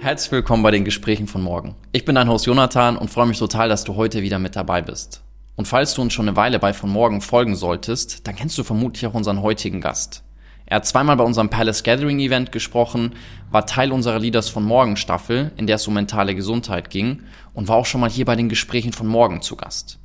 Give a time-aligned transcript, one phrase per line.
[0.00, 1.74] Herzlich willkommen bei den Gesprächen von morgen.
[1.92, 4.82] Ich bin dein Host Jonathan und freue mich total, dass du heute wieder mit dabei
[4.82, 5.22] bist.
[5.56, 8.62] Und falls du uns schon eine Weile bei von morgen folgen solltest, dann kennst du
[8.62, 10.22] vermutlich auch unseren heutigen Gast.
[10.66, 13.14] Er hat zweimal bei unserem Palace Gathering Event gesprochen,
[13.50, 17.22] war Teil unserer Leaders von Morgen Staffel, in der es um mentale Gesundheit ging,
[17.54, 19.98] und war auch schon mal hier bei den Gesprächen von morgen zu Gast.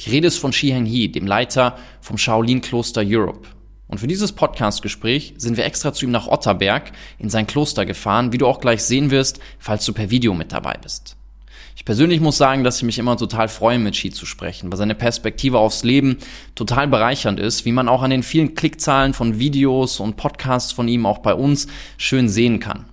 [0.00, 3.46] Die Rede ist von Shi Heng He, dem Leiter vom Shaolin Kloster Europe.
[3.90, 8.32] Und für dieses Podcast-Gespräch sind wir extra zu ihm nach Otterberg in sein Kloster gefahren,
[8.32, 11.16] wie du auch gleich sehen wirst, falls du per Video mit dabei bist.
[11.74, 14.78] Ich persönlich muss sagen, dass ich mich immer total freue, mit Shi zu sprechen, weil
[14.78, 16.18] seine Perspektive aufs Leben
[16.54, 20.86] total bereichernd ist, wie man auch an den vielen Klickzahlen von Videos und Podcasts von
[20.86, 22.84] ihm auch bei uns schön sehen kann.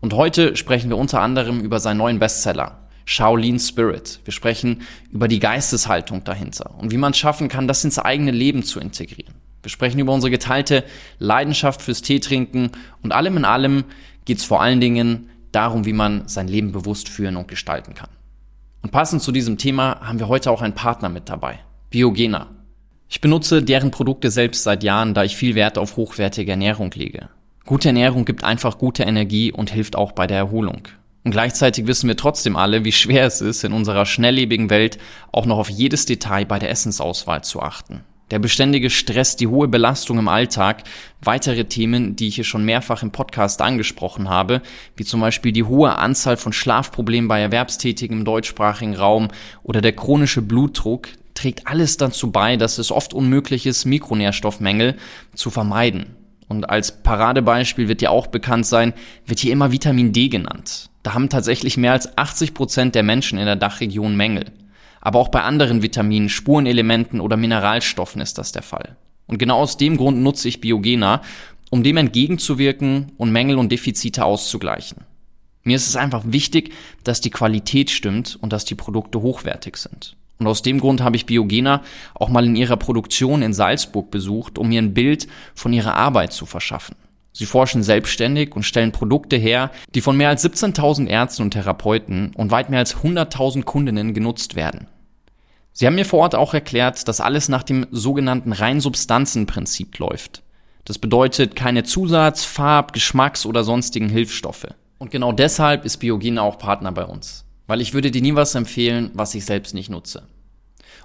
[0.00, 4.20] Und heute sprechen wir unter anderem über seinen neuen Bestseller, Shaolin Spirit.
[4.24, 4.82] Wir sprechen
[5.12, 8.80] über die Geisteshaltung dahinter und wie man es schaffen kann, das ins eigene Leben zu
[8.80, 9.41] integrieren.
[9.62, 10.84] Wir sprechen über unsere geteilte
[11.18, 12.70] Leidenschaft fürs Teetrinken
[13.02, 13.84] und allem in allem
[14.24, 18.10] geht es vor allen Dingen darum, wie man sein Leben bewusst führen und gestalten kann.
[18.82, 21.60] Und passend zu diesem Thema haben wir heute auch einen Partner mit dabei,
[21.90, 22.48] Biogena.
[23.08, 27.28] Ich benutze deren Produkte selbst seit Jahren, da ich viel Wert auf hochwertige Ernährung lege.
[27.64, 30.88] Gute Ernährung gibt einfach gute Energie und hilft auch bei der Erholung.
[31.22, 34.98] Und gleichzeitig wissen wir trotzdem alle, wie schwer es ist, in unserer schnelllebigen Welt
[35.30, 38.02] auch noch auf jedes Detail bei der Essensauswahl zu achten
[38.32, 40.84] der beständige Stress, die hohe Belastung im Alltag,
[41.20, 44.62] weitere Themen, die ich hier schon mehrfach im Podcast angesprochen habe,
[44.96, 49.28] wie zum Beispiel die hohe Anzahl von Schlafproblemen bei Erwerbstätigen im deutschsprachigen Raum
[49.62, 54.96] oder der chronische Blutdruck, trägt alles dazu bei, dass es oft unmöglich ist, Mikronährstoffmängel
[55.34, 56.16] zu vermeiden.
[56.48, 58.94] Und als Paradebeispiel wird dir auch bekannt sein,
[59.26, 60.88] wird hier immer Vitamin D genannt.
[61.02, 64.46] Da haben tatsächlich mehr als 80 Prozent der Menschen in der Dachregion Mängel.
[65.02, 68.96] Aber auch bei anderen Vitaminen, Spurenelementen oder Mineralstoffen ist das der Fall.
[69.26, 71.20] Und genau aus dem Grund nutze ich Biogena,
[71.70, 75.04] um dem entgegenzuwirken und Mängel und Defizite auszugleichen.
[75.64, 76.72] Mir ist es einfach wichtig,
[77.04, 80.16] dass die Qualität stimmt und dass die Produkte hochwertig sind.
[80.38, 81.82] Und aus dem Grund habe ich Biogena
[82.14, 86.32] auch mal in ihrer Produktion in Salzburg besucht, um mir ein Bild von ihrer Arbeit
[86.32, 86.96] zu verschaffen.
[87.32, 92.32] Sie forschen selbstständig und stellen Produkte her, die von mehr als 17.000 Ärzten und Therapeuten
[92.34, 94.88] und weit mehr als 100.000 Kundinnen genutzt werden.
[95.72, 100.42] Sie haben mir vor Ort auch erklärt, dass alles nach dem sogenannten Reinsubstanzenprinzip läuft.
[100.84, 104.66] Das bedeutet keine Zusatz-, Farb-, Geschmacks- oder sonstigen Hilfsstoffe.
[104.98, 107.44] Und genau deshalb ist Biogene auch Partner bei uns.
[107.66, 110.24] Weil ich würde dir nie was empfehlen, was ich selbst nicht nutze.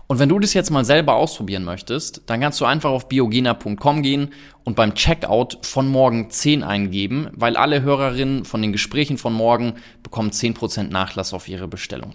[0.08, 4.04] Und wenn du das jetzt mal selber ausprobieren möchtest, dann kannst du einfach auf biogena.com
[4.04, 4.30] gehen
[4.64, 9.76] und beim Checkout von morgen 10 eingeben, weil alle Hörerinnen von den Gesprächen von morgen
[10.04, 12.14] bekommen 10% Nachlass auf ihre Bestellung.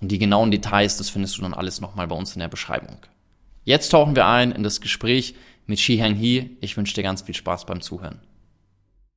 [0.00, 2.96] Und die genauen Details, das findest du dann alles nochmal bei uns in der Beschreibung.
[3.64, 5.34] Jetzt tauchen wir ein in das Gespräch
[5.66, 6.50] mit Shi Heng Hee.
[6.60, 8.20] Ich wünsche dir ganz viel Spaß beim Zuhören.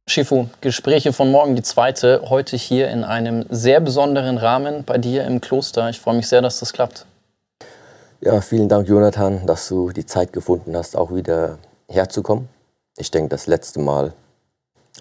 [0.05, 5.23] Shifu, Gespräche von morgen, die zweite, heute hier in einem sehr besonderen Rahmen bei dir
[5.23, 5.89] im Kloster.
[5.89, 7.05] Ich freue mich sehr, dass das klappt.
[8.19, 11.57] Ja, vielen Dank, Jonathan, dass du die Zeit gefunden hast, auch wieder
[11.87, 12.49] herzukommen.
[12.97, 14.13] Ich denke, das letzte Mal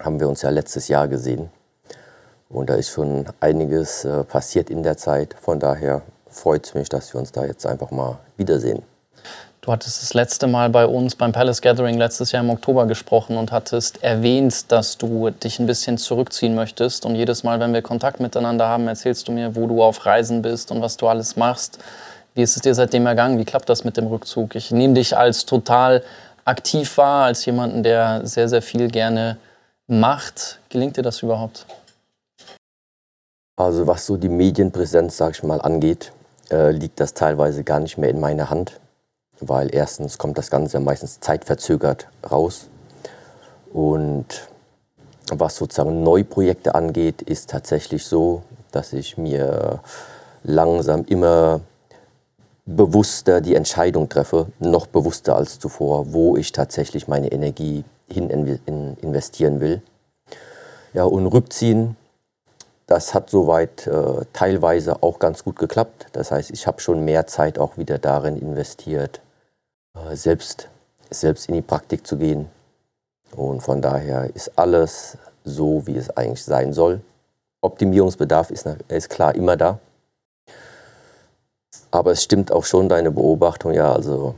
[0.00, 1.50] haben wir uns ja letztes Jahr gesehen.
[2.53, 5.35] Und da ist schon einiges äh, passiert in der Zeit.
[5.41, 8.83] Von daher freut es mich, dass wir uns da jetzt einfach mal wiedersehen.
[9.63, 13.37] Du hattest das letzte Mal bei uns beim Palace Gathering letztes Jahr im Oktober gesprochen
[13.37, 17.07] und hattest erwähnt, dass du dich ein bisschen zurückziehen möchtest.
[17.07, 20.43] Und jedes Mal, wenn wir Kontakt miteinander haben, erzählst du mir, wo du auf Reisen
[20.43, 21.79] bist und was du alles machst.
[22.34, 23.39] Wie ist es dir seitdem ergangen?
[23.39, 24.57] Wie klappt das mit dem Rückzug?
[24.57, 26.03] Ich nehme dich als total
[26.45, 29.37] aktiv wahr, als jemanden, der sehr, sehr viel gerne
[29.87, 30.59] macht.
[30.71, 31.67] Gelingt dir das überhaupt?
[33.57, 36.13] Also was so die Medienpräsenz, sag ich mal, angeht,
[36.51, 38.81] äh, liegt das teilweise gar nicht mehr in meiner Hand,
[39.41, 42.69] weil erstens kommt das Ganze meistens zeitverzögert raus
[43.73, 44.49] und
[45.31, 49.81] was sozusagen Neuprojekte angeht, ist tatsächlich so, dass ich mir
[50.43, 51.61] langsam immer
[52.67, 58.29] bewusster die Entscheidung treffe, noch bewusster als zuvor, wo ich tatsächlich meine Energie hin
[59.01, 59.83] investieren will.
[60.93, 61.97] Ja, und rückziehen
[62.92, 66.09] das hat soweit äh, teilweise auch ganz gut geklappt.
[66.12, 69.22] Das heißt, ich habe schon mehr Zeit auch wieder darin investiert,
[69.94, 70.68] äh, selbst,
[71.09, 72.50] selbst in die Praktik zu gehen.
[73.34, 77.00] Und von daher ist alles so, wie es eigentlich sein soll.
[77.62, 79.78] Optimierungsbedarf ist, ist klar immer da.
[81.91, 84.34] Aber es stimmt auch schon deine Beobachtung, ja, also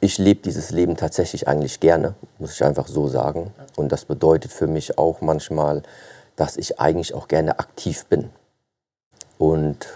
[0.00, 3.52] ich lebe dieses Leben tatsächlich eigentlich gerne, muss ich einfach so sagen.
[3.76, 5.82] Und das bedeutet für mich auch manchmal,
[6.42, 8.28] dass ich eigentlich auch gerne aktiv bin.
[9.38, 9.86] Und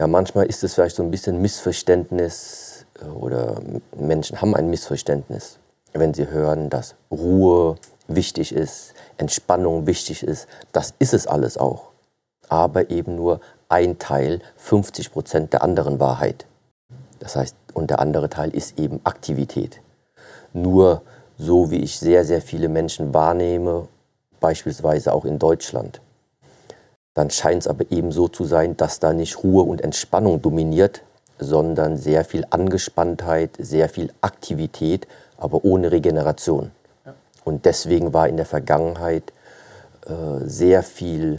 [0.00, 3.60] ja, manchmal ist es vielleicht so ein bisschen Missverständnis äh, oder
[3.94, 5.58] Menschen haben ein Missverständnis.
[5.92, 10.48] wenn sie hören, dass Ruhe wichtig ist, Entspannung wichtig ist.
[10.72, 11.90] Das ist es alles auch.
[12.48, 16.46] Aber eben nur ein Teil, 50 Prozent der anderen Wahrheit.
[17.18, 19.82] Das heißt, und der andere Teil ist eben Aktivität.
[20.54, 21.02] Nur
[21.36, 23.88] so wie ich sehr, sehr viele Menschen wahrnehme,
[24.40, 26.00] beispielsweise auch in Deutschland,
[27.14, 31.02] dann scheint es aber eben so zu sein, dass da nicht Ruhe und Entspannung dominiert,
[31.38, 35.06] sondern sehr viel Angespanntheit, sehr viel Aktivität,
[35.36, 36.70] aber ohne Regeneration.
[37.04, 37.14] Ja.
[37.44, 39.32] Und deswegen war in der Vergangenheit
[40.06, 41.38] äh, sehr viel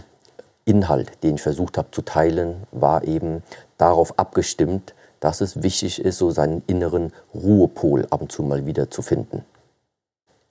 [0.65, 3.43] Inhalt, den ich versucht habe zu teilen, war eben
[3.77, 8.89] darauf abgestimmt, dass es wichtig ist, so seinen inneren Ruhepol ab und zu mal wieder
[8.91, 9.43] zu finden.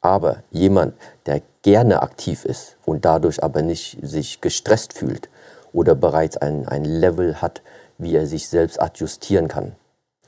[0.00, 0.94] Aber jemand,
[1.26, 5.28] der gerne aktiv ist und dadurch aber nicht sich gestresst fühlt
[5.74, 7.60] oder bereits ein, ein Level hat,
[7.98, 9.72] wie er sich selbst adjustieren kann,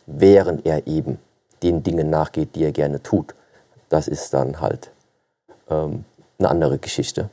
[0.04, 1.18] während er eben
[1.62, 3.34] den Dingen nachgeht, die er gerne tut,
[3.88, 4.90] das ist dann halt
[5.70, 6.04] ähm,
[6.38, 7.30] eine andere Geschichte.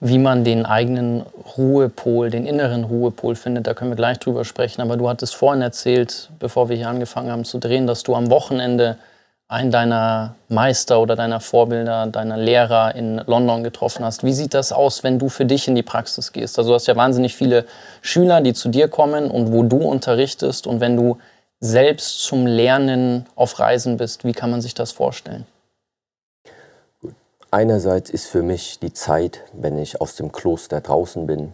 [0.00, 1.24] Wie man den eigenen
[1.56, 4.82] Ruhepol, den inneren Ruhepol findet, da können wir gleich drüber sprechen.
[4.82, 8.28] Aber du hattest vorhin erzählt, bevor wir hier angefangen haben zu drehen, dass du am
[8.28, 8.98] Wochenende
[9.52, 14.24] einen deiner Meister oder deiner Vorbilder, deiner Lehrer in London getroffen hast.
[14.24, 16.58] Wie sieht das aus, wenn du für dich in die Praxis gehst?
[16.58, 17.66] Also du hast ja wahnsinnig viele
[18.00, 20.66] Schüler, die zu dir kommen und wo du unterrichtest.
[20.66, 21.18] Und wenn du
[21.60, 25.46] selbst zum Lernen auf Reisen bist, wie kann man sich das vorstellen?
[27.50, 31.52] Einerseits ist für mich die Zeit, wenn ich aus dem Kloster draußen bin,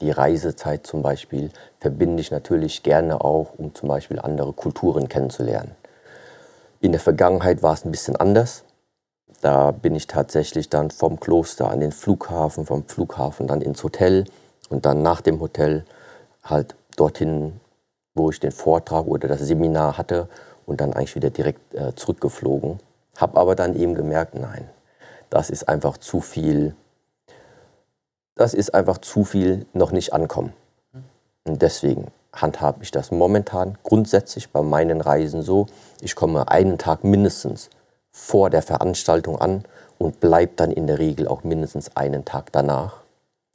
[0.00, 5.76] die Reisezeit zum Beispiel, verbinde ich natürlich gerne auch, um zum Beispiel andere Kulturen kennenzulernen.
[6.80, 8.64] In der Vergangenheit war es ein bisschen anders.
[9.40, 14.24] Da bin ich tatsächlich dann vom Kloster an den Flughafen, vom Flughafen dann ins Hotel
[14.68, 15.84] und dann nach dem Hotel
[16.44, 17.60] halt dorthin,
[18.14, 20.28] wo ich den Vortrag oder das Seminar hatte
[20.66, 22.78] und dann eigentlich wieder direkt äh, zurückgeflogen.
[23.16, 24.68] Hab aber dann eben gemerkt, nein,
[25.30, 26.76] das ist einfach zu viel,
[28.36, 30.52] das ist einfach zu viel noch nicht ankommen.
[31.44, 32.08] Und deswegen
[32.42, 35.66] handhabe ich das momentan grundsätzlich bei meinen Reisen so,
[36.00, 37.70] ich komme einen Tag mindestens
[38.10, 39.64] vor der Veranstaltung an
[39.98, 43.02] und bleibe dann in der Regel auch mindestens einen Tag danach.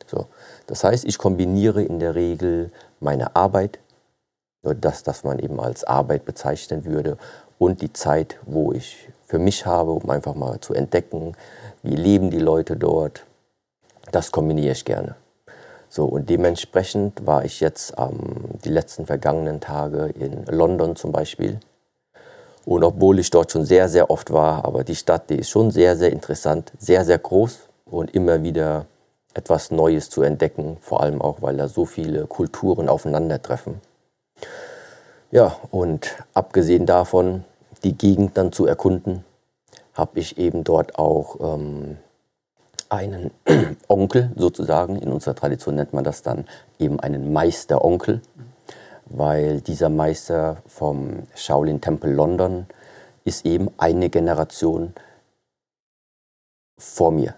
[0.07, 0.27] So.
[0.67, 3.79] Das heißt, ich kombiniere in der Regel meine Arbeit,
[4.61, 7.17] das, das man eben als Arbeit bezeichnen würde,
[7.59, 11.35] und die Zeit, wo ich für mich habe, um einfach mal zu entdecken,
[11.81, 13.25] wie leben die Leute dort.
[14.11, 15.15] Das kombiniere ich gerne.
[15.95, 21.59] So, und dementsprechend war ich jetzt ähm, die letzten vergangenen Tage in London zum Beispiel.
[22.65, 25.69] Und obwohl ich dort schon sehr, sehr oft war, aber die Stadt, die ist schon
[25.69, 28.87] sehr, sehr interessant, sehr, sehr groß und immer wieder
[29.35, 33.79] etwas Neues zu entdecken, vor allem auch, weil da so viele Kulturen aufeinandertreffen.
[35.29, 37.43] Ja, und abgesehen davon,
[37.83, 39.23] die Gegend dann zu erkunden,
[39.93, 41.97] habe ich eben dort auch ähm,
[42.93, 43.31] einen
[43.87, 44.97] Onkel sozusagen.
[44.97, 46.45] In unserer Tradition nennt man das dann
[46.79, 48.21] eben einen Meisteronkel,
[49.05, 52.67] weil dieser Meister vom Shaolin Tempel London
[53.25, 54.93] ist eben eine Generation
[56.77, 57.35] vor mir.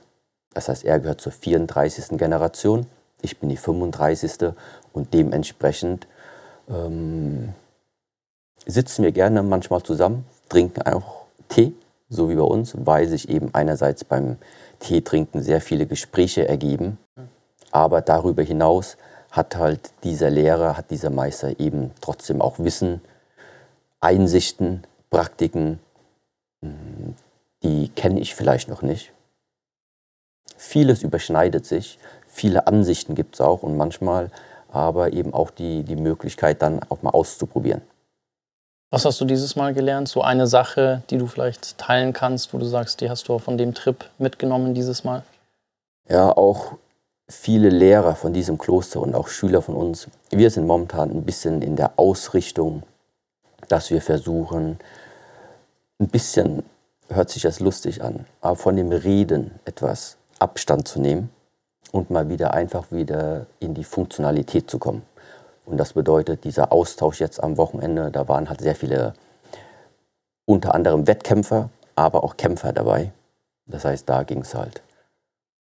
[0.54, 2.18] Das heißt, er gehört zur 34.
[2.18, 2.86] Generation,
[3.22, 4.54] ich bin die 35.
[4.94, 6.08] und dementsprechend
[6.70, 7.54] ähm,
[8.66, 11.74] sitzen wir gerne manchmal zusammen, trinken auch Tee
[12.10, 14.38] so wie bei uns, weil sich eben einerseits beim
[14.80, 16.98] Tee trinken sehr viele Gespräche ergeben.
[17.72, 18.98] Aber darüber hinaus
[19.32, 23.02] hat halt dieser Lehrer, hat dieser Meister eben trotzdem auch Wissen,
[24.00, 25.80] Einsichten, Praktiken,
[26.62, 27.16] hm,
[27.64, 29.12] die kenne ich vielleicht noch nicht.
[30.58, 34.32] Vieles überschneidet sich, viele Ansichten gibt es auch und manchmal
[34.70, 37.82] aber eben auch die, die Möglichkeit dann auch mal auszuprobieren.
[38.92, 40.08] Was hast du dieses Mal gelernt?
[40.08, 43.58] So eine Sache, die du vielleicht teilen kannst, wo du sagst, die hast du von
[43.58, 45.24] dem Trip mitgenommen dieses Mal?
[46.08, 46.74] Ja, auch
[47.28, 51.62] viele Lehrer von diesem Kloster und auch Schüler von uns, wir sind momentan ein bisschen
[51.62, 52.84] in der Ausrichtung,
[53.68, 54.78] dass wir versuchen,
[56.00, 56.64] ein bisschen,
[57.10, 61.30] hört sich das lustig an, aber von dem Reden etwas Abstand zu nehmen
[61.92, 65.02] und mal wieder einfach wieder in die Funktionalität zu kommen.
[65.66, 69.14] Und das bedeutet, dieser Austausch jetzt am Wochenende, da waren halt sehr viele,
[70.46, 73.12] unter anderem Wettkämpfer, aber auch Kämpfer dabei.
[73.66, 74.82] Das heißt, da ging es halt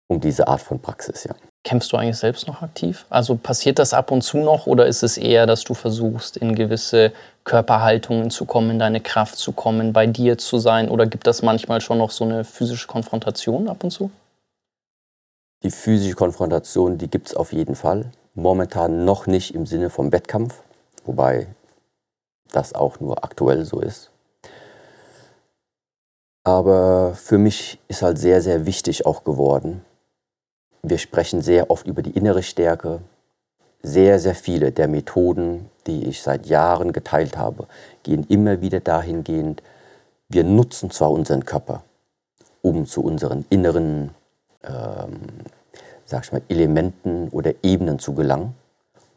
[0.08, 1.36] um diese Art von Praxis, ja.
[1.64, 3.06] Kämpfst du eigentlich selbst noch aktiv?
[3.10, 6.56] Also passiert das ab und zu noch oder ist es eher, dass du versuchst, in
[6.56, 7.14] gewisse
[7.46, 10.90] Körperhaltungen zu kommen, in deine Kraft zu kommen, bei dir zu sein?
[10.90, 14.12] Oder gibt das manchmal schon noch so eine physische Konfrontation ab und zu?
[15.64, 18.12] Die physische Konfrontation, die gibt es auf jeden Fall.
[18.34, 20.64] Momentan noch nicht im Sinne vom Wettkampf,
[21.06, 21.48] wobei
[22.52, 24.12] das auch nur aktuell so ist.
[26.44, 29.84] Aber für mich ist halt sehr, sehr wichtig auch geworden,
[30.86, 33.00] wir sprechen sehr oft über die innere Stärke.
[33.82, 37.68] Sehr, sehr viele der Methoden, die ich seit Jahren geteilt habe,
[38.04, 39.64] gehen immer wieder dahingehend,
[40.28, 41.84] wir nutzen zwar unseren Körper,
[42.62, 44.12] um zu unseren inneren
[44.64, 45.22] ähm,
[46.14, 48.54] sag ich mal, Elementen oder Ebenen zu gelangen,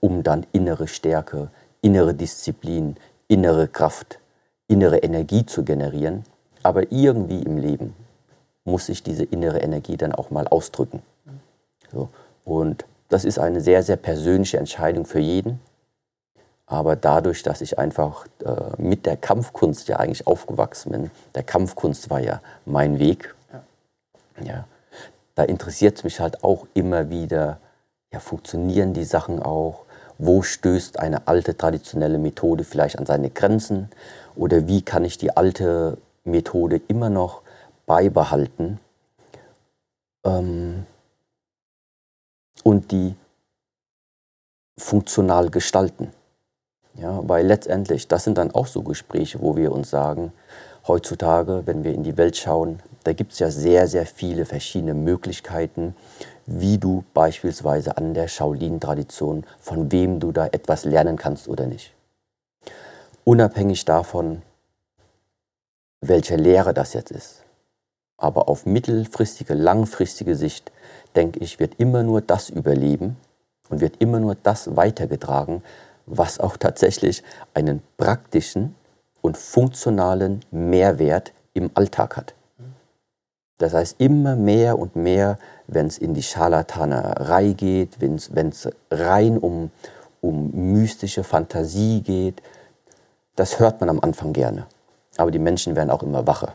[0.00, 1.50] um dann innere Stärke,
[1.82, 2.96] innere Disziplin,
[3.28, 4.18] innere Kraft,
[4.66, 6.24] innere Energie zu generieren.
[6.62, 7.94] Aber irgendwie im Leben
[8.64, 11.02] muss sich diese innere Energie dann auch mal ausdrücken.
[11.92, 12.08] So.
[12.46, 15.60] Und das ist eine sehr, sehr persönliche Entscheidung für jeden.
[16.64, 22.08] Aber dadurch, dass ich einfach äh, mit der Kampfkunst ja eigentlich aufgewachsen bin, der Kampfkunst
[22.08, 24.44] war ja mein Weg, ja.
[24.44, 24.64] ja
[25.36, 27.60] da interessiert es mich halt auch immer wieder,
[28.12, 29.84] ja, funktionieren die Sachen auch?
[30.18, 33.90] Wo stößt eine alte traditionelle Methode vielleicht an seine Grenzen?
[34.34, 37.42] Oder wie kann ich die alte Methode immer noch
[37.84, 38.80] beibehalten?
[40.24, 40.86] Ähm,
[42.64, 43.14] und die
[44.78, 46.12] funktional gestalten.
[46.94, 50.32] Ja, weil letztendlich, das sind dann auch so Gespräche, wo wir uns sagen,
[50.88, 54.92] heutzutage, wenn wir in die Welt schauen, da gibt es ja sehr, sehr viele verschiedene
[54.92, 55.94] Möglichkeiten,
[56.44, 61.94] wie du beispielsweise an der Shaolin-Tradition, von wem du da etwas lernen kannst oder nicht.
[63.22, 64.42] Unabhängig davon,
[66.00, 67.44] welche Lehre das jetzt ist.
[68.16, 70.72] Aber auf mittelfristige, langfristige Sicht
[71.14, 73.16] denke ich, wird immer nur das überleben
[73.68, 75.62] und wird immer nur das weitergetragen,
[76.06, 77.22] was auch tatsächlich
[77.54, 78.74] einen praktischen
[79.20, 82.34] und funktionalen Mehrwert im Alltag hat.
[83.58, 88.16] Das heißt, immer mehr und mehr, wenn es in die Scharlatanerei geht, wenn
[88.48, 89.70] es rein um,
[90.20, 92.42] um mystische Fantasie geht,
[93.34, 94.66] das hört man am Anfang gerne.
[95.16, 96.54] Aber die Menschen werden auch immer wacher.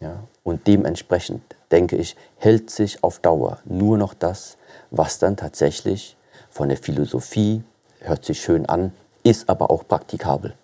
[0.00, 0.24] Ja?
[0.42, 4.56] Und dementsprechend, denke ich, hält sich auf Dauer nur noch das,
[4.90, 6.16] was dann tatsächlich
[6.50, 7.62] von der Philosophie,
[8.00, 10.54] hört sich schön an, ist aber auch praktikabel.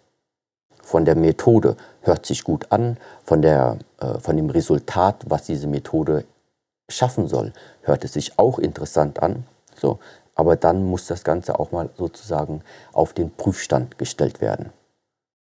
[0.90, 5.68] Von der Methode hört sich gut an, von, der, äh, von dem Resultat, was diese
[5.68, 6.24] Methode
[6.88, 9.44] schaffen soll, hört es sich auch interessant an.
[9.76, 10.00] So,
[10.34, 14.70] aber dann muss das Ganze auch mal sozusagen auf den Prüfstand gestellt werden.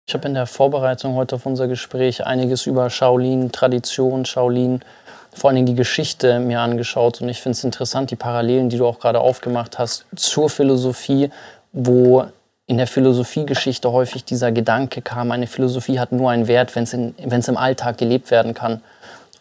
[0.06, 4.84] Ich habe in der Vorbereitung heute auf unser Gespräch einiges über Shaolin, Tradition, Shaolin,
[5.34, 8.76] vor allen Dingen die Geschichte mir angeschaut und ich finde es interessant, die Parallelen, die
[8.76, 11.30] du auch gerade aufgemacht hast zur Philosophie,
[11.72, 12.26] wo
[12.68, 17.48] in der Philosophiegeschichte häufig dieser Gedanke kam, eine Philosophie hat nur einen Wert, wenn es
[17.48, 18.82] im Alltag gelebt werden kann.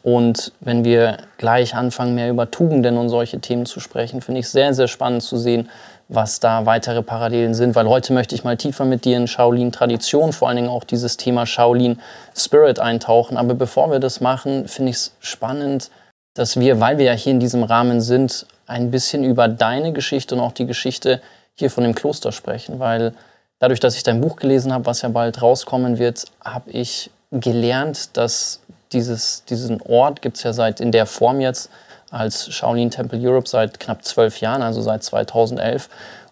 [0.02, 4.48] Und wenn wir gleich anfangen, mehr über Tugenden und solche Themen zu sprechen, finde ich
[4.48, 5.70] sehr, sehr spannend zu sehen,
[6.08, 10.32] was da weitere Parallelen sind, weil heute möchte ich mal tiefer mit dir in Shaolin-Tradition,
[10.32, 13.36] vor allen Dingen auch dieses Thema Shaolin-Spirit eintauchen.
[13.36, 15.92] Aber bevor wir das machen, finde ich es spannend,
[16.34, 20.36] dass wir, weil wir ja hier in diesem Rahmen sind, ein bisschen über deine Geschichte
[20.36, 21.22] und auch die Geschichte
[21.58, 23.14] hier von dem Kloster sprechen, weil
[23.60, 28.16] dadurch, dass ich dein Buch gelesen habe, was ja bald rauskommen wird, habe ich gelernt,
[28.16, 28.62] dass
[28.92, 31.70] dieses, diesen Ort gibt es ja seit in der Form jetzt
[32.10, 35.90] als Shaolin Temple Europe seit knapp zwölf Jahren, also seit 2011.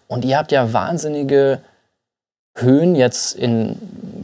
[0.08, 1.60] Und ihr habt ja wahnsinnige
[2.56, 3.76] Höhen jetzt in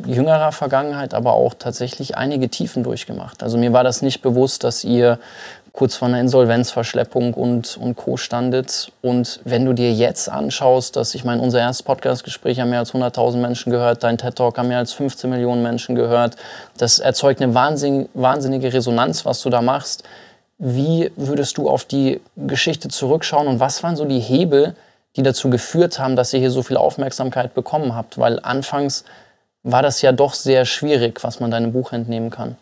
[0.06, 3.42] jüngerer Vergangenheit, aber auch tatsächlich einige Tiefen durchgemacht.
[3.42, 5.18] Also mir war das nicht bewusst, dass ihr
[5.72, 8.16] kurz vor einer Insolvenzverschleppung und, und Co.
[8.16, 8.92] standet.
[9.00, 12.92] Und wenn du dir jetzt anschaust, dass, ich meine, unser erstes Podcast-Gespräch haben mehr als
[12.92, 16.36] 100.000 Menschen gehört, dein TED-Talk haben mehr als 15 Millionen Menschen gehört,
[16.76, 20.04] das erzeugt eine wahnsinnige Resonanz, was du da machst.
[20.58, 24.76] Wie würdest du auf die Geschichte zurückschauen und was waren so die Hebel,
[25.16, 28.18] die dazu geführt haben, dass ihr hier so viel Aufmerksamkeit bekommen habt?
[28.18, 29.04] Weil anfangs
[29.62, 32.56] war das ja doch sehr schwierig, was man deinem Buch entnehmen kann.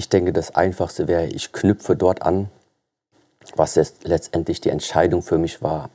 [0.00, 2.48] Ich denke, das Einfachste wäre, ich knüpfe dort an,
[3.54, 5.90] was jetzt letztendlich die Entscheidung für mich war,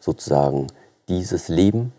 [0.00, 0.68] sozusagen
[1.08, 1.92] dieses Leben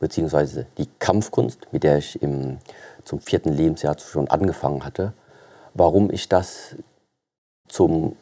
[0.00, 2.58] beziehungsweise die Kampfkunst, mit der ich im
[3.04, 5.12] zum vierten Lebensjahr schon angefangen hatte,
[5.74, 6.74] warum ich das
[7.68, 8.16] zum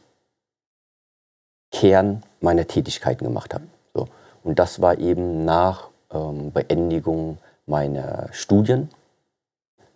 [1.73, 3.65] Kern meiner Tätigkeiten gemacht habe.
[3.95, 4.07] So.
[4.45, 8.91] Und das war eben nach ähm, Beendigung meiner Studien.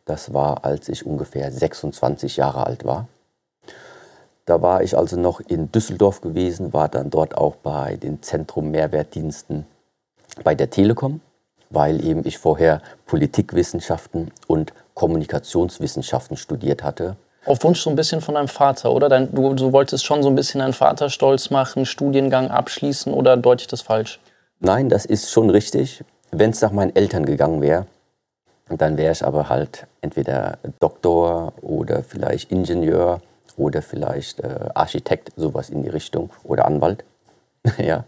[0.04, 3.08] Das war, als ich ungefähr 26 Jahre alt war.
[4.44, 8.70] Da war ich also noch in Düsseldorf gewesen, war dann dort auch bei den Zentrum
[8.70, 9.66] Mehrwertdiensten
[10.42, 11.20] bei der Telekom
[11.72, 17.16] weil eben ich vorher Politikwissenschaften und Kommunikationswissenschaften studiert hatte.
[17.44, 19.08] Auf Wunsch so ein bisschen von deinem Vater, oder?
[19.08, 23.36] Dein, du, du wolltest schon so ein bisschen deinen Vater stolz machen, Studiengang abschließen oder
[23.36, 24.20] deute ich das falsch?
[24.60, 26.04] Nein, das ist schon richtig.
[26.30, 27.86] Wenn es nach meinen Eltern gegangen wäre,
[28.68, 33.20] dann wäre ich aber halt entweder Doktor oder vielleicht Ingenieur
[33.56, 37.04] oder vielleicht äh, Architekt, sowas in die Richtung oder Anwalt.
[37.78, 38.04] ja.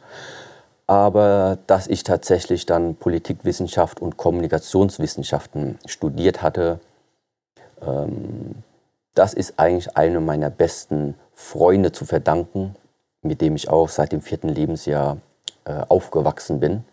[0.87, 6.78] Aber dass ich tatsächlich dann Politikwissenschaft und Kommunikationswissenschaften studiert hatte,
[7.80, 8.56] ähm,
[9.14, 12.75] das ist eigentlich einem meiner besten Freunde zu verdanken,
[13.23, 15.18] mit dem ich auch seit dem vierten Lebensjahr
[15.64, 16.84] äh, aufgewachsen bin.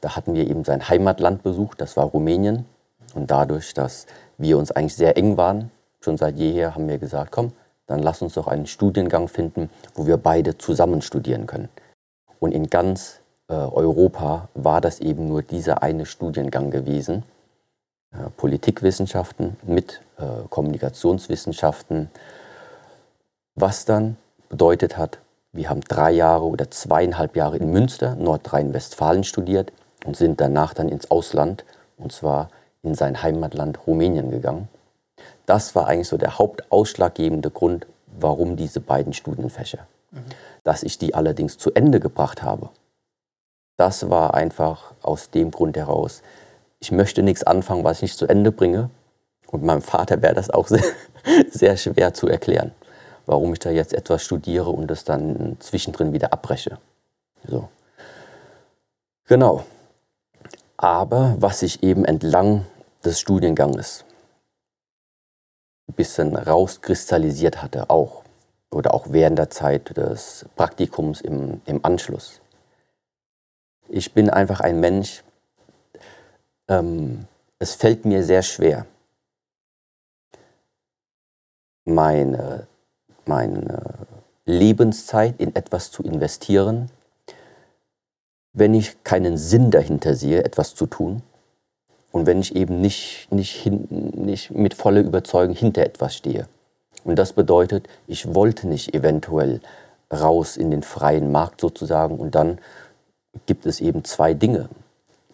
[0.00, 2.66] Da hatten wir eben sein Heimatland besucht, das war Rumänien.
[3.14, 4.06] Und dadurch, dass
[4.38, 7.52] wir uns eigentlich sehr eng waren, schon seit jeher, haben wir gesagt, komm,
[7.86, 11.68] dann lass uns doch einen Studiengang finden, wo wir beide zusammen studieren können.
[12.40, 17.22] Und in ganz äh, Europa war das eben nur dieser eine Studiengang gewesen.
[18.12, 22.10] Äh, Politikwissenschaften mit äh, Kommunikationswissenschaften,
[23.54, 24.16] was dann
[24.48, 25.18] bedeutet hat,
[25.52, 29.72] wir haben drei Jahre oder zweieinhalb Jahre in Münster, Nordrhein-Westfalen studiert
[30.04, 31.64] und sind danach dann ins Ausland,
[31.96, 32.50] und zwar
[32.84, 34.68] in sein Heimatland Rumänien gegangen.
[35.46, 39.86] Das war eigentlich so der hauptausschlaggebende Grund, warum diese beiden Studienfächer.
[40.10, 40.24] Mhm.
[40.62, 42.70] Dass ich die allerdings zu Ende gebracht habe,
[43.76, 46.22] das war einfach aus dem Grund heraus,
[46.78, 48.90] ich möchte nichts anfangen, was ich nicht zu Ende bringe.
[49.46, 50.84] Und meinem Vater wäre das auch sehr,
[51.50, 52.72] sehr schwer zu erklären,
[53.24, 56.78] warum ich da jetzt etwas studiere und es dann zwischendrin wieder abbreche.
[57.48, 57.68] So.
[59.26, 59.64] Genau.
[60.76, 62.66] Aber was ich eben entlang
[63.04, 64.04] des Studienganges
[65.88, 68.24] ein bisschen rauskristallisiert hatte, auch
[68.70, 72.40] oder auch während der Zeit des Praktikums im, im Anschluss.
[73.88, 75.22] Ich bin einfach ein Mensch,
[76.68, 77.26] ähm,
[77.58, 78.86] es fällt mir sehr schwer,
[81.84, 82.66] meine,
[83.26, 83.82] meine
[84.46, 86.90] Lebenszeit in etwas zu investieren,
[88.54, 91.22] wenn ich keinen Sinn dahinter sehe, etwas zu tun
[92.14, 96.46] und wenn ich eben nicht, nicht, hin, nicht mit voller Überzeugung hinter etwas stehe.
[97.02, 99.60] Und das bedeutet, ich wollte nicht eventuell
[100.12, 102.60] raus in den freien Markt sozusagen und dann
[103.46, 104.68] gibt es eben zwei Dinge,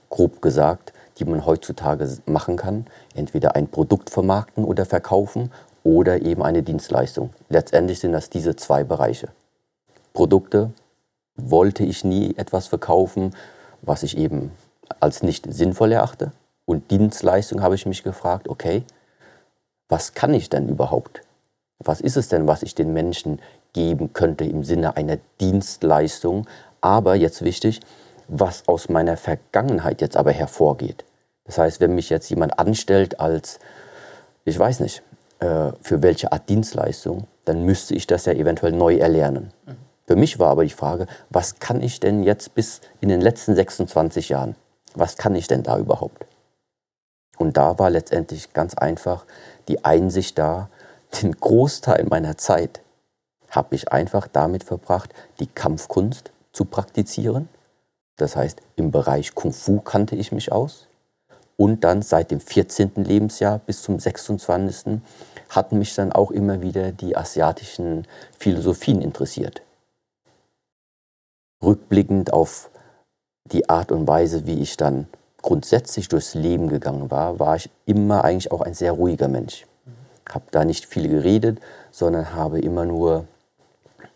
[0.09, 2.87] grob gesagt, die man heutzutage machen kann.
[3.15, 5.53] Entweder ein Produkt vermarkten oder verkaufen
[5.85, 7.29] oder eben eine Dienstleistung.
[7.51, 9.29] Letztendlich sind das diese zwei Bereiche.
[10.15, 10.71] Produkte
[11.37, 13.37] wollte ich nie etwas verkaufen,
[13.83, 14.51] was ich eben
[14.99, 16.33] als nicht sinnvoll erachte.
[16.71, 18.85] Und Dienstleistung habe ich mich gefragt, okay,
[19.89, 21.23] was kann ich denn überhaupt?
[21.81, 23.41] Was ist es denn, was ich den Menschen
[23.73, 26.47] geben könnte im Sinne einer Dienstleistung?
[26.81, 27.81] Aber jetzt wichtig,
[28.29, 31.05] was aus meiner Vergangenheit jetzt aber hervorgeht.
[31.45, 33.59] Das heißt, wenn mich jetzt jemand anstellt als,
[34.45, 35.03] ich weiß nicht,
[35.41, 39.53] äh, für welche Art Dienstleistung, dann müsste ich das ja eventuell neu erlernen.
[40.07, 43.57] Für mich war aber die Frage, was kann ich denn jetzt bis in den letzten
[43.57, 44.55] 26 Jahren,
[44.95, 46.27] was kann ich denn da überhaupt?
[47.41, 49.25] Und da war letztendlich ganz einfach
[49.69, 50.69] die Einsicht da,
[51.23, 52.81] den Großteil meiner Zeit
[53.49, 57.49] habe ich einfach damit verbracht, die Kampfkunst zu praktizieren.
[58.17, 60.87] Das heißt, im Bereich Kung Fu kannte ich mich aus.
[61.57, 62.93] Und dann seit dem 14.
[62.97, 65.01] Lebensjahr bis zum 26.
[65.49, 68.07] hatten mich dann auch immer wieder die asiatischen
[68.39, 69.63] Philosophien interessiert
[71.63, 72.71] rückblickend auf
[73.45, 75.09] die Art und Weise, wie ich dann
[75.43, 79.67] grundsätzlich durchs Leben gegangen war, war ich immer eigentlich auch ein sehr ruhiger Mensch.
[80.29, 81.59] Habe da nicht viel geredet,
[81.91, 83.27] sondern habe immer nur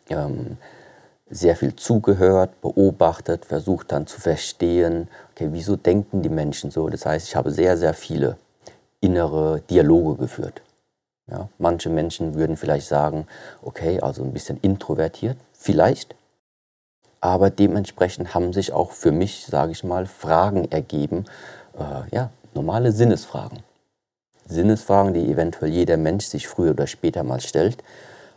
[0.09, 0.59] ähm,
[1.29, 6.89] sehr viel zugehört, beobachtet, versucht dann zu verstehen, okay, wieso denken die Menschen so.
[6.89, 8.37] Das heißt, ich habe sehr, sehr viele
[9.01, 10.63] innere Dialoge geführt.
[11.31, 13.27] Ja, manche Menschen würden vielleicht sagen,
[13.63, 16.15] okay, also ein bisschen introvertiert, vielleicht,
[17.25, 21.25] aber dementsprechend haben sich auch für mich, sage ich mal, Fragen ergeben,
[21.79, 23.61] äh, ja, normale Sinnesfragen.
[24.47, 27.83] Sinnesfragen, die eventuell jeder Mensch sich früher oder später mal stellt.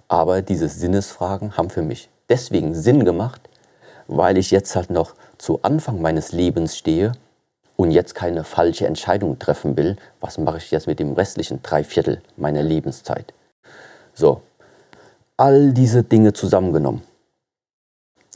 [0.08, 3.50] Aber diese Sinnesfragen haben für mich deswegen Sinn gemacht,
[4.08, 7.12] weil ich jetzt halt noch zu Anfang meines Lebens stehe
[7.76, 9.97] und jetzt keine falsche Entscheidung treffen will.
[10.21, 13.34] Was mache ich jetzt mit dem restlichen Dreiviertel meiner Lebenszeit?
[14.13, 14.43] So,
[15.36, 17.02] all diese Dinge zusammengenommen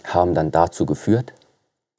[0.05, 1.33] haben dann dazu geführt,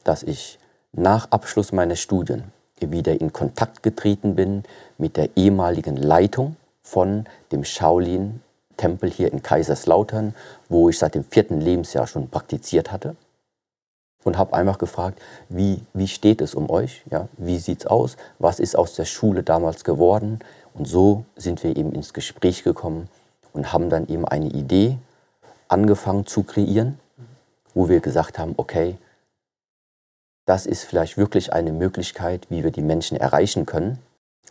[0.05, 0.59] dass ich
[0.93, 2.45] nach Abschluss meiner Studien
[2.81, 4.65] wieder in Kontakt getreten bin
[4.99, 10.35] mit der ehemaligen Leitung von dem Shaolin-Tempel hier in Kaiserslautern,
[10.69, 13.15] wo ich seit dem vierten Lebensjahr schon praktiziert hatte.
[14.25, 17.03] Und habe einfach gefragt, wie, wie steht es um euch?
[17.11, 18.17] Ja, wie sieht es aus?
[18.39, 20.41] Was ist aus der Schule damals geworden?
[20.75, 23.09] Und so sind wir eben ins Gespräch gekommen
[23.53, 24.99] und haben dann eben eine Idee
[25.69, 26.99] angefangen zu kreieren
[27.75, 28.97] wo wir gesagt haben, okay,
[30.47, 33.99] das ist vielleicht wirklich eine Möglichkeit, wie wir die Menschen erreichen können.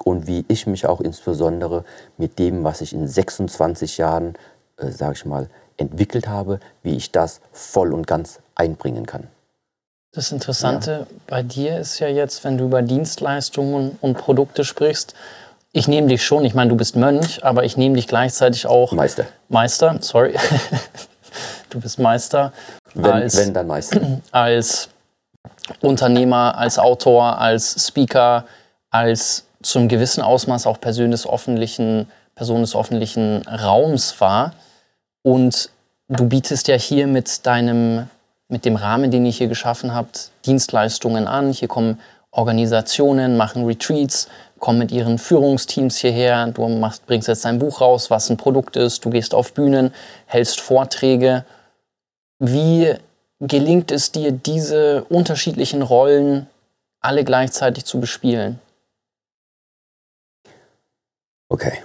[0.03, 1.84] und wie ich mich auch insbesondere
[2.17, 4.36] mit dem, was ich in 26 Jahren,
[4.77, 9.27] äh, sage ich mal, entwickelt habe, wie ich das voll und ganz einbringen kann.
[10.13, 11.15] Das Interessante ja.
[11.27, 15.13] bei dir ist ja jetzt, wenn du über Dienstleistungen und Produkte sprichst,
[15.71, 18.91] ich nehme dich schon, ich meine, du bist Mönch, aber ich nehme dich gleichzeitig auch
[18.91, 19.25] Meister.
[19.47, 20.36] Meister, sorry.
[21.69, 22.51] du bist Meister.
[22.93, 24.01] Wenn, als, wenn dann Meister.
[24.32, 24.89] Als
[25.82, 28.45] Unternehmer, als Autor, als Speaker,
[28.89, 34.54] als zum gewissen Ausmaß auch Person des öffentlichen, Person des öffentlichen Raums war.
[35.23, 35.69] Und
[36.10, 38.08] du bietest ja hier mit deinem,
[38.49, 41.54] mit dem Rahmen, den ihr hier geschaffen habt, Dienstleistungen an.
[41.54, 41.99] Hier kommen
[42.32, 44.27] Organisationen, machen Retreats,
[44.60, 46.47] kommen mit ihren Führungsteams hierher.
[46.47, 49.06] Du machst, bringst jetzt dein Buch raus, was ein Produkt ist.
[49.06, 49.93] Du gehst auf Bühnen,
[50.25, 51.45] hältst Vorträge.
[52.43, 52.95] Wie
[53.39, 56.49] gelingt es dir, diese unterschiedlichen Rollen
[56.99, 58.60] alle gleichzeitig zu bespielen?
[61.49, 61.84] Okay.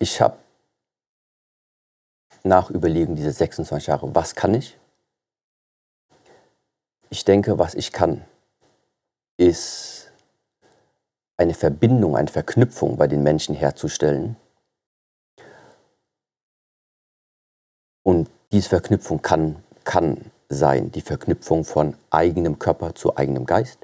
[0.00, 0.38] Ich habe
[2.42, 4.76] nach Überlegen diese 26 Jahre, was kann ich?
[7.10, 8.24] Ich denke, was ich kann,
[9.36, 10.10] ist
[11.36, 14.34] eine Verbindung, eine Verknüpfung bei den Menschen herzustellen.
[18.02, 23.78] Und diese Verknüpfung kann, kann sein die Verknüpfung von eigenem Körper zu eigenem Geist,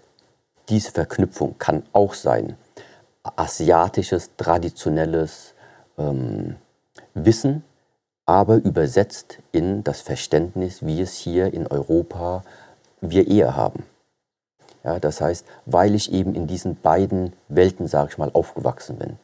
[0.69, 2.57] diese Verknüpfung kann auch sein
[3.23, 5.55] asiatisches, traditionelles
[5.99, 6.57] ähm,
[7.15, 7.65] Wissen,
[8.25, 12.43] aber übersetzt in das Verständnis, wie es hier in Europa
[13.01, 13.85] wir eher haben.
[14.83, 19.19] Ja, das heißt, weil ich eben in diesen beiden Welten, sage ich mal, aufgewachsen bin.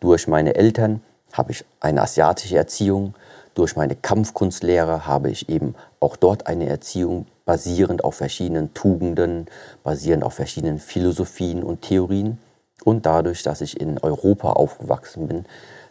[0.00, 3.14] Durch meine Eltern habe ich eine asiatische Erziehung,
[3.60, 9.48] durch meine Kampfkunstlehre habe ich eben auch dort eine Erziehung basierend auf verschiedenen Tugenden,
[9.84, 12.38] basierend auf verschiedenen Philosophien und Theorien.
[12.84, 15.44] Und dadurch, dass ich in Europa aufgewachsen bin,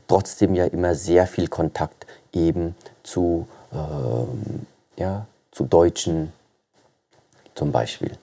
[0.07, 4.65] trotzdem ja immer sehr viel Kontakt eben zu, ähm,
[4.97, 6.33] ja, zu Deutschen
[7.53, 8.13] zum Beispiel.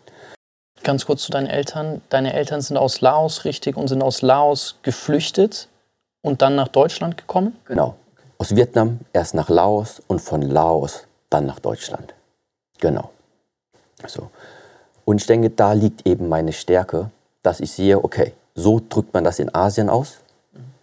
[0.83, 2.03] Ganz kurz zu deinen Eltern.
[2.09, 5.69] Deine Eltern sind aus Laos, richtig, und sind aus Laos geflüchtet
[6.23, 7.57] und dann nach Deutschland gekommen?
[7.67, 7.95] Genau.
[8.39, 12.15] Aus Vietnam erst nach Laos und von Laos dann nach Deutschland.
[12.79, 13.11] Genau.
[14.07, 14.31] So.
[15.05, 17.11] Und ich denke, da liegt eben meine Stärke,
[17.43, 20.19] dass ich sehe, okay, so drückt man das in Asien aus,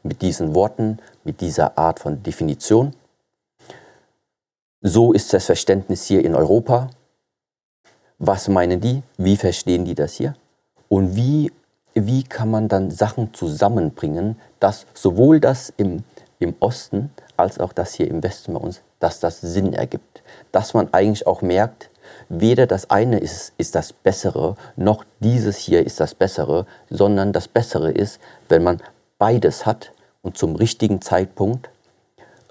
[0.01, 2.93] mit diesen Worten, mit dieser Art von Definition.
[4.81, 6.89] So ist das Verständnis hier in Europa.
[8.17, 9.03] Was meinen die?
[9.17, 10.35] Wie verstehen die das hier?
[10.89, 11.51] Und wie,
[11.93, 16.03] wie kann man dann Sachen zusammenbringen, dass sowohl das im,
[16.43, 20.23] im Osten als auch das hier im Westen bei uns, dass das Sinn ergibt.
[20.51, 21.89] Dass man eigentlich auch merkt,
[22.29, 27.47] weder das eine ist, ist das Bessere, noch dieses hier ist das Bessere, sondern das
[27.47, 28.81] Bessere ist, wenn man
[29.17, 31.69] beides hat und zum richtigen Zeitpunkt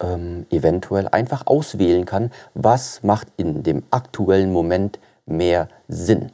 [0.00, 6.32] ähm, eventuell einfach auswählen kann, was macht in dem aktuellen Moment mehr Sinn.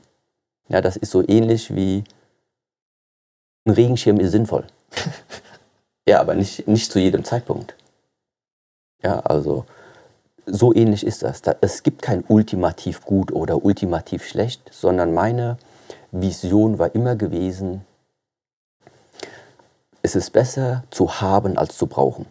[0.69, 2.05] Ja, das ist so ähnlich wie
[3.67, 4.67] ein Regenschirm ist sinnvoll.
[6.09, 7.75] ja, aber nicht, nicht zu jedem Zeitpunkt.
[9.03, 9.67] Ja, also
[10.47, 11.43] so ähnlich ist das.
[11.61, 15.59] Es gibt kein ultimativ gut oder ultimativ schlecht, sondern meine
[16.11, 17.85] Vision war immer gewesen,
[20.01, 22.25] es ist besser zu haben als zu brauchen.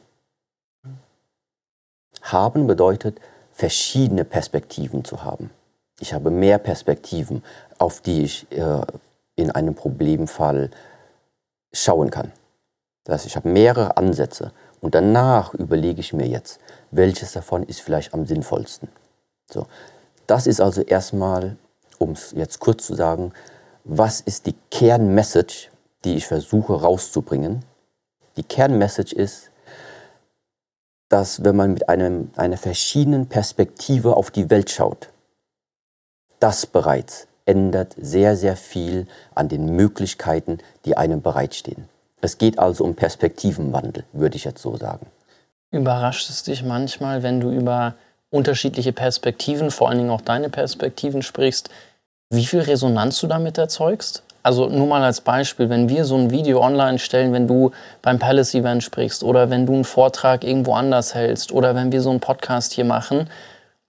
[2.24, 3.20] Haben bedeutet,
[3.52, 5.52] verschiedene Perspektiven zu haben.
[6.00, 7.44] Ich habe mehr Perspektiven,
[7.78, 8.82] auf die ich äh,
[9.36, 10.72] in einem Problemfall
[11.72, 12.32] schauen kann.
[13.08, 16.60] Das heißt, ich habe mehrere Ansätze und danach überlege ich mir jetzt,
[16.92, 18.90] welches davon ist vielleicht am sinnvollsten.
[19.50, 19.66] So,
[20.28, 21.56] das ist also erstmal,
[22.00, 23.32] um es jetzt kurz zu sagen,
[23.86, 25.70] was ist die Kernmessage,
[26.04, 27.64] die ich versuche rauszubringen.
[28.36, 29.52] Die Kernmessage ist,
[31.08, 35.08] dass wenn man mit einem, einer verschiedenen Perspektive auf die Welt schaut,
[36.42, 41.88] das bereits ändert sehr, sehr viel an den Möglichkeiten, die einem bereitstehen.
[42.22, 45.06] Es geht also um Perspektivenwandel, würde ich jetzt so sagen.
[45.72, 47.96] Überrascht es dich manchmal, wenn du über
[48.30, 51.70] unterschiedliche Perspektiven, vor allen Dingen auch deine Perspektiven sprichst,
[52.30, 54.24] wie viel Resonanz du damit erzeugst?
[54.44, 58.18] Also nur mal als Beispiel, wenn wir so ein Video online stellen, wenn du beim
[58.20, 62.10] Palace Event sprichst oder wenn du einen Vortrag irgendwo anders hältst oder wenn wir so
[62.10, 63.30] einen Podcast hier machen,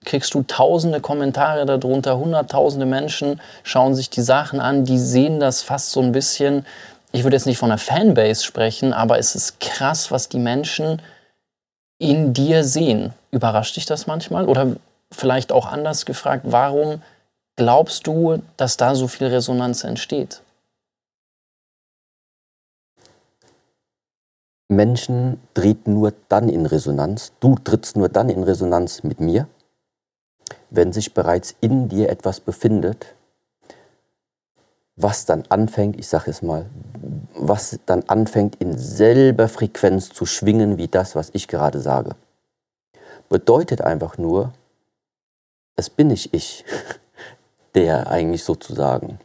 [0.04, 5.62] kriegst du tausende Kommentare darunter, hunderttausende Menschen schauen sich die Sachen an, die sehen das
[5.62, 6.64] fast so ein bisschen,
[7.18, 11.02] ich würde jetzt nicht von einer Fanbase sprechen, aber es ist krass, was die Menschen
[11.98, 13.12] in dir sehen.
[13.32, 14.46] Überrascht dich das manchmal?
[14.46, 14.76] Oder
[15.10, 17.02] vielleicht auch anders gefragt, warum
[17.56, 20.42] glaubst du, dass da so viel Resonanz entsteht?
[24.68, 29.48] Menschen treten nur dann in Resonanz, du trittst nur dann in Resonanz mit mir,
[30.70, 33.14] wenn sich bereits in dir etwas befindet,
[35.00, 36.66] was dann anfängt, ich sage es mal,
[37.34, 42.16] was dann anfängt in selber Frequenz zu schwingen wie das, was ich gerade sage.
[43.28, 44.52] Bedeutet einfach nur,
[45.76, 46.64] es bin nicht ich,
[47.74, 49.20] der eigentlich sozusagen,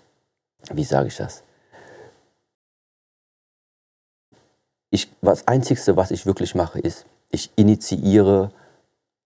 [0.71, 1.41] wie sage ich das?
[4.91, 8.51] Ich, das Einzige, was ich wirklich mache, ist, ich initiiere,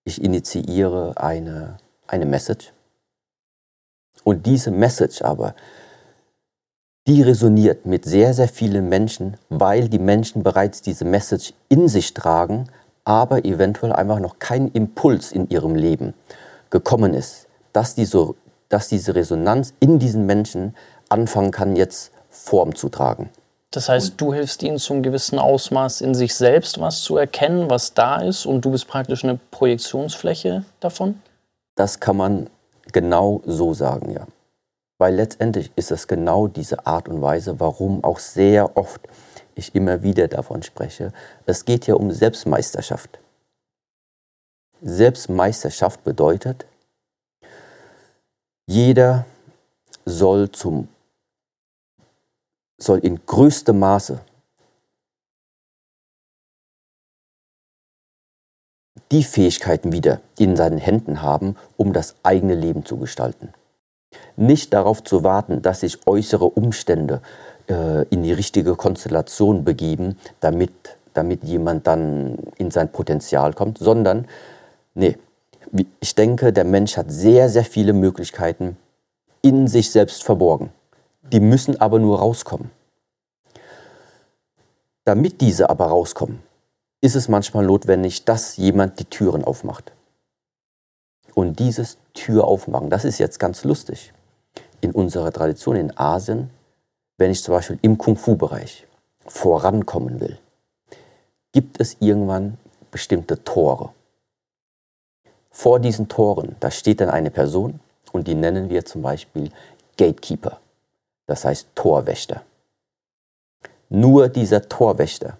[0.05, 1.75] ich initiiere eine,
[2.07, 2.71] eine Message.
[4.23, 5.55] Und diese Message aber,
[7.08, 12.13] die resoniert mit sehr, sehr vielen Menschen, weil die Menschen bereits diese Message in sich
[12.13, 12.67] tragen,
[13.06, 16.13] aber eventuell einfach noch kein Impuls in ihrem Leben
[16.70, 18.36] gekommen ist, dass diese,
[18.67, 20.76] dass diese Resonanz in diesen Menschen
[21.08, 23.30] anfangen kann, jetzt Form zu tragen.
[23.72, 27.93] Das heißt, du hilfst ihnen zum gewissen Ausmaß in sich selbst was zu erkennen, was
[27.93, 31.22] da ist, und du bist praktisch eine Projektionsfläche davon?
[31.76, 32.50] Das kann man
[32.91, 34.26] genau so sagen, ja.
[34.97, 39.07] Weil letztendlich ist es genau diese Art und Weise, warum auch sehr oft
[39.55, 41.13] ich immer wieder davon spreche.
[41.45, 43.19] Es geht ja um Selbstmeisterschaft.
[44.81, 46.65] Selbstmeisterschaft bedeutet,
[48.67, 49.25] jeder
[50.05, 50.88] soll, zum,
[52.77, 54.19] soll in größtem Maße
[59.12, 63.53] die Fähigkeiten wieder in seinen Händen haben, um das eigene Leben zu gestalten.
[64.36, 67.22] Nicht darauf zu warten, dass sich äußere Umstände
[67.70, 70.72] äh, in die richtige Konstellation begeben, damit,
[71.13, 74.28] damit jemand dann in sein Potenzial kommt, sondern
[74.98, 75.15] Nee,
[76.00, 78.78] ich denke, der Mensch hat sehr, sehr viele Möglichkeiten
[79.43, 80.72] in sich selbst verborgen.
[81.22, 82.72] Die müssen aber nur rauskommen.
[85.06, 86.41] Damit diese aber rauskommen,
[87.00, 89.91] ist es manchmal notwendig, dass jemand die Türen aufmacht.
[91.36, 94.12] Und dieses Tür aufmachen, das ist jetzt ganz lustig.
[94.82, 96.49] In unserer Tradition in Asien,
[97.17, 98.88] wenn ich zum Beispiel im Kung-Fu-Bereich
[99.25, 100.38] vorankommen will,
[101.51, 102.58] gibt es irgendwann
[102.91, 103.93] bestimmte Tore.
[105.51, 107.80] Vor diesen Toren, da steht dann eine Person
[108.12, 109.51] und die nennen wir zum Beispiel
[109.97, 110.60] Gatekeeper,
[111.27, 112.43] das heißt Torwächter.
[113.89, 115.38] Nur dieser Torwächter,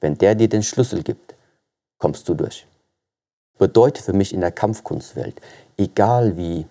[0.00, 1.34] wenn der dir den Schlüssel gibt,
[1.98, 2.66] kommst du durch.
[3.58, 5.40] Bedeutet für mich in der Kampfkunstwelt,
[5.80, 6.66] egal wie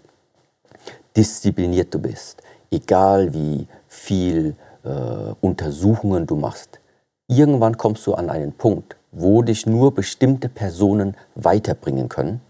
[1.16, 2.42] diszipliniert du bist,
[2.72, 6.80] egal wie viel äh, Untersuchungen du machst,
[7.28, 12.42] irgendwann kommst du an einen Punkt, wo dich nur bestimmte Personen weiterbringen können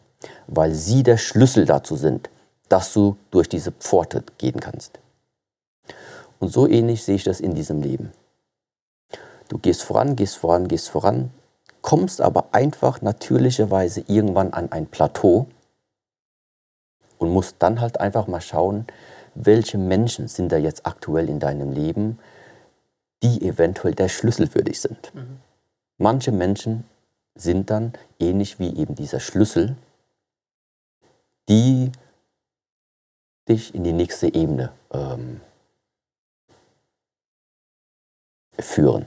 [0.47, 2.29] weil sie der Schlüssel dazu sind,
[2.67, 4.99] dass du durch diese Pforte gehen kannst.
[6.39, 8.11] Und so ähnlich sehe ich das in diesem Leben.
[9.47, 11.31] Du gehst voran, gehst voran, gehst voran,
[11.81, 15.47] kommst aber einfach natürlicherweise irgendwann an ein Plateau
[17.19, 18.87] und musst dann halt einfach mal schauen,
[19.35, 22.17] welche Menschen sind da jetzt aktuell in deinem Leben,
[23.21, 25.13] die eventuell der Schlüssel für dich sind.
[25.13, 25.39] Mhm.
[25.97, 26.85] Manche Menschen
[27.35, 29.75] sind dann ähnlich wie eben dieser Schlüssel,
[31.47, 31.91] die
[33.47, 35.41] dich in die nächste Ebene ähm,
[38.57, 39.05] führen.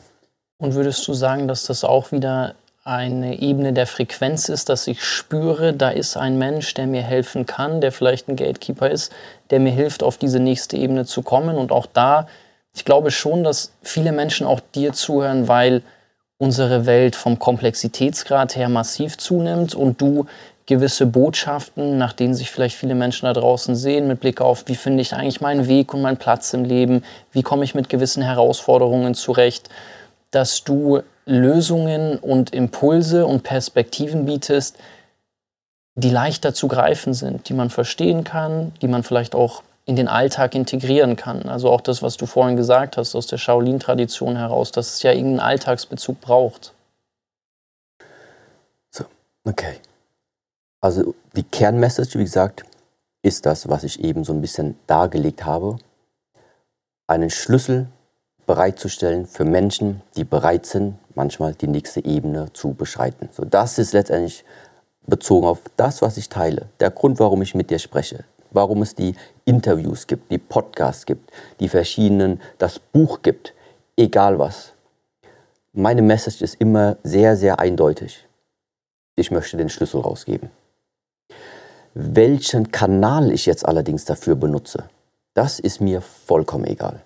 [0.58, 5.04] Und würdest du sagen, dass das auch wieder eine Ebene der Frequenz ist, dass ich
[5.04, 9.12] spüre, da ist ein Mensch, der mir helfen kann, der vielleicht ein Gatekeeper ist,
[9.50, 11.56] der mir hilft, auf diese nächste Ebene zu kommen.
[11.56, 12.26] Und auch da,
[12.74, 15.82] ich glaube schon, dass viele Menschen auch dir zuhören, weil
[16.38, 20.26] unsere Welt vom Komplexitätsgrad her massiv zunimmt und du
[20.66, 24.74] gewisse Botschaften, nach denen sich vielleicht viele Menschen da draußen sehen, mit Blick auf, wie
[24.74, 28.22] finde ich eigentlich meinen Weg und meinen Platz im Leben, wie komme ich mit gewissen
[28.22, 29.68] Herausforderungen zurecht,
[30.32, 34.76] dass du Lösungen und Impulse und Perspektiven bietest,
[35.94, 40.08] die leichter zu greifen sind, die man verstehen kann, die man vielleicht auch in den
[40.08, 41.48] Alltag integrieren kann.
[41.48, 45.12] Also auch das, was du vorhin gesagt hast aus der Shaolin-Tradition heraus, dass es ja
[45.12, 46.72] irgendeinen Alltagsbezug braucht.
[48.90, 49.04] So,
[49.44, 49.80] okay.
[50.80, 52.64] Also die Kernmessage, wie gesagt,
[53.22, 55.78] ist das, was ich eben so ein bisschen dargelegt habe.
[57.06, 57.86] Einen Schlüssel
[58.46, 63.28] bereitzustellen für Menschen, die bereit sind, manchmal die nächste Ebene zu beschreiten.
[63.32, 64.44] So, das ist letztendlich
[65.06, 66.66] bezogen auf das, was ich teile.
[66.80, 68.24] Der Grund, warum ich mit dir spreche.
[68.50, 73.54] Warum es die Interviews gibt, die Podcasts gibt, die verschiedenen, das Buch gibt,
[73.96, 74.72] egal was.
[75.72, 78.26] Meine Message ist immer sehr, sehr eindeutig.
[79.16, 80.50] Ich möchte den Schlüssel rausgeben.
[81.94, 84.84] Welchen Kanal ich jetzt allerdings dafür benutze,
[85.34, 87.00] das ist mir vollkommen egal.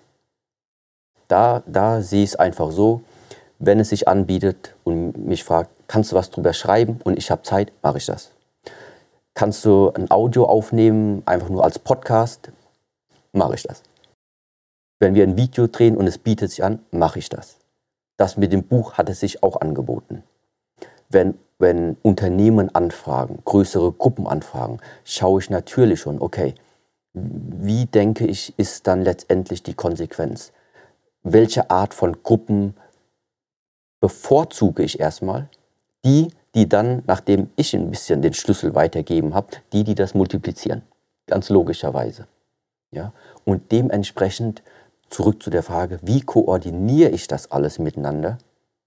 [1.27, 3.01] Da, da sehe ich es einfach so,
[3.59, 7.41] wenn es sich anbietet und mich fragt, kannst du was drüber schreiben und ich habe
[7.43, 8.31] Zeit, mache ich das.
[9.33, 12.51] Kannst du ein Audio aufnehmen, einfach nur als Podcast,
[13.33, 13.83] mache ich das.
[14.99, 17.57] Wenn wir ein Video drehen und es bietet sich an, mache ich das.
[18.17, 20.23] Das mit dem Buch hat es sich auch angeboten.
[21.09, 26.55] Wenn, wenn Unternehmen anfragen, größere Gruppen anfragen, schaue ich natürlich schon, okay,
[27.13, 30.51] wie denke ich, ist dann letztendlich die Konsequenz?
[31.23, 32.75] Welche Art von Gruppen
[33.99, 35.49] bevorzuge ich erstmal?
[36.05, 40.83] Die, die dann, nachdem ich ein bisschen den Schlüssel weitergeben habe, die, die das multiplizieren.
[41.25, 42.27] Ganz logischerweise.
[42.91, 43.13] Ja?
[43.45, 44.63] Und dementsprechend
[45.09, 48.37] zurück zu der Frage, wie koordiniere ich das alles miteinander?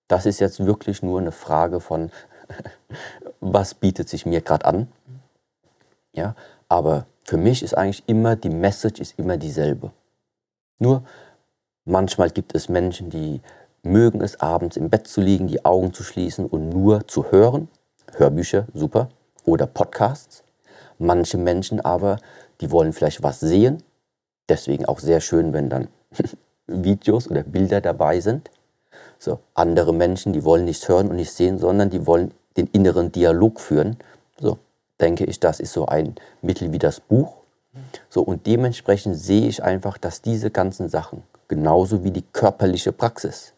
[0.09, 2.11] Das ist jetzt wirklich nur eine Frage von,
[3.41, 4.89] was bietet sich mir gerade an?
[6.13, 6.35] Ja,
[6.69, 9.93] aber für mich ist eigentlich immer die Message ist immer dieselbe.
[10.79, 11.05] Nur
[11.85, 13.41] manchmal gibt es Menschen, die
[13.83, 17.69] mögen es abends im Bett zu liegen, die Augen zu schließen und nur zu hören.
[18.17, 19.09] Hörbücher, super.
[19.45, 20.43] Oder Podcasts.
[20.99, 22.19] Manche Menschen aber,
[22.61, 23.83] die wollen vielleicht was sehen.
[24.49, 25.89] Deswegen auch sehr schön, wenn dann
[26.67, 28.51] Videos oder Bilder dabei sind.
[29.19, 33.13] So, andere Menschen, die wollen nichts hören und nicht sehen, sondern die wollen den inneren
[33.13, 33.97] Dialog führen.
[34.39, 34.59] So,
[35.01, 37.37] denke ich, das ist so ein Mittel wie das Buch.
[38.09, 43.53] So, und dementsprechend sehe ich einfach, dass diese ganzen Sachen, genauso wie die körperliche Praxis,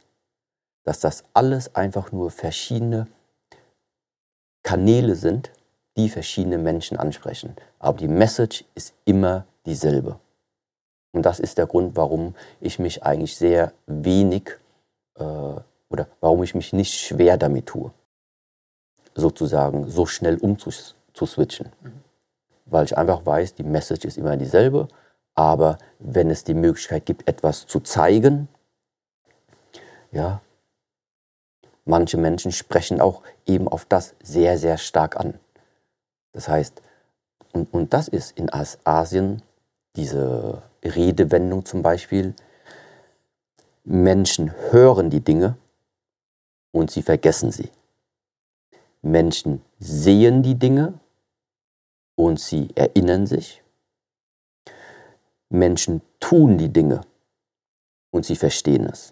[0.85, 3.07] dass das alles einfach nur verschiedene
[4.63, 5.51] Kanäle sind,
[5.97, 7.55] die verschiedene Menschen ansprechen.
[7.79, 10.19] Aber die Message ist immer dieselbe.
[11.13, 14.51] Und das ist der Grund, warum ich mich eigentlich sehr wenig
[15.17, 17.93] äh, oder warum ich mich nicht schwer damit tue,
[19.15, 21.71] sozusagen so schnell umzuswitchen.
[21.83, 21.93] Mhm.
[22.65, 24.89] Weil ich einfach weiß, die Message ist immer dieselbe,
[25.35, 28.49] aber wenn es die Möglichkeit gibt, etwas zu zeigen,
[30.13, 30.41] ja,
[31.85, 35.39] manche Menschen sprechen auch eben auf das sehr, sehr stark an.
[36.33, 36.83] Das heißt,
[37.53, 39.43] und, und das ist in Asien
[39.97, 42.35] diese Redewendung zum Beispiel,
[43.85, 45.57] Menschen hören die Dinge
[46.71, 47.71] und sie vergessen sie.
[49.03, 50.95] Menschen sehen die Dinge
[52.15, 53.63] und sie erinnern sich.
[55.49, 57.03] Menschen tun die Dinge
[58.11, 59.11] und sie verstehen es.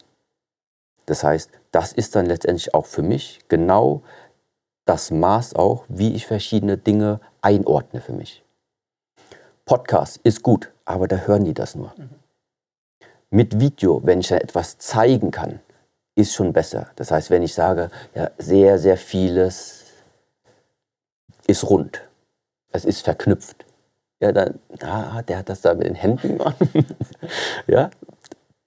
[1.07, 4.03] Das heißt, das ist dann letztendlich auch für mich genau
[4.85, 8.45] das Maß auch, wie ich verschiedene Dinge einordne für mich.
[9.65, 11.93] Podcast ist gut, aber da hören die das nur.
[11.97, 12.11] Mhm.
[13.31, 15.61] Mit Video, wenn ich da etwas zeigen kann,
[16.17, 16.91] ist schon besser.
[16.97, 19.85] Das heißt, wenn ich sage, ja, sehr, sehr vieles
[21.47, 22.03] ist rund,
[22.73, 23.65] es ist verknüpft.
[24.21, 26.57] Ja, dann, ah, der hat das da mit den Händen gemacht.
[27.67, 27.91] ja,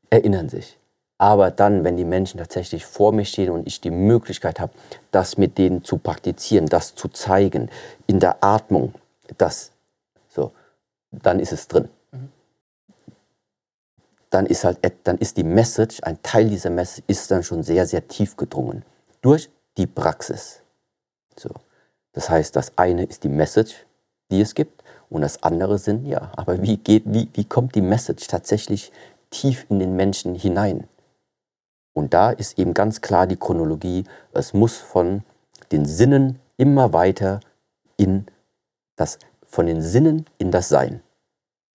[0.09, 0.79] erinnern sich.
[1.23, 4.73] Aber dann, wenn die Menschen tatsächlich vor mir stehen und ich die Möglichkeit habe,
[5.11, 7.69] das mit denen zu praktizieren, das zu zeigen,
[8.07, 8.93] in der Atmung,
[9.37, 9.71] das
[10.27, 10.51] so,
[11.11, 11.87] dann ist es drin
[14.33, 17.85] dann ist halt, dann ist die Message, ein Teil dieser Message ist dann schon sehr,
[17.85, 18.83] sehr tief gedrungen.
[19.21, 20.61] Durch die Praxis.
[21.37, 21.49] So.
[22.13, 23.85] Das heißt, das eine ist die Message,
[24.31, 27.81] die es gibt, und das andere sind, ja, aber wie geht, wie, wie kommt die
[27.81, 28.91] Message tatsächlich
[29.29, 30.87] tief in den Menschen hinein?
[31.93, 35.23] Und da ist eben ganz klar die Chronologie, es muss von
[35.71, 37.39] den Sinnen immer weiter
[37.97, 38.25] in
[38.95, 41.01] das, von den Sinnen in das Sein.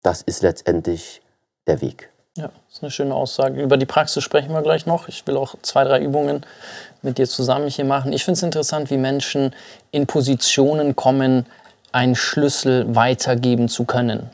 [0.03, 1.23] Das ist letztendlich
[1.67, 2.11] der Weg.
[2.37, 3.63] Ja, das ist eine schöne Aussage.
[3.63, 5.09] Über die Praxis sprechen wir gleich noch.
[5.09, 6.45] Ich will auch zwei, drei Übungen
[7.01, 8.13] mit dir zusammen hier machen.
[8.13, 9.55] Ich finde es interessant, wie Menschen
[9.91, 11.47] in Positionen kommen,
[11.93, 14.29] einen Schlüssel weitergeben zu können.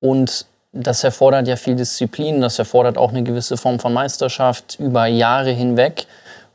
[0.00, 0.46] Und
[0.76, 5.50] das erfordert ja viel Disziplin, das erfordert auch eine gewisse Form von Meisterschaft über Jahre
[5.50, 6.06] hinweg.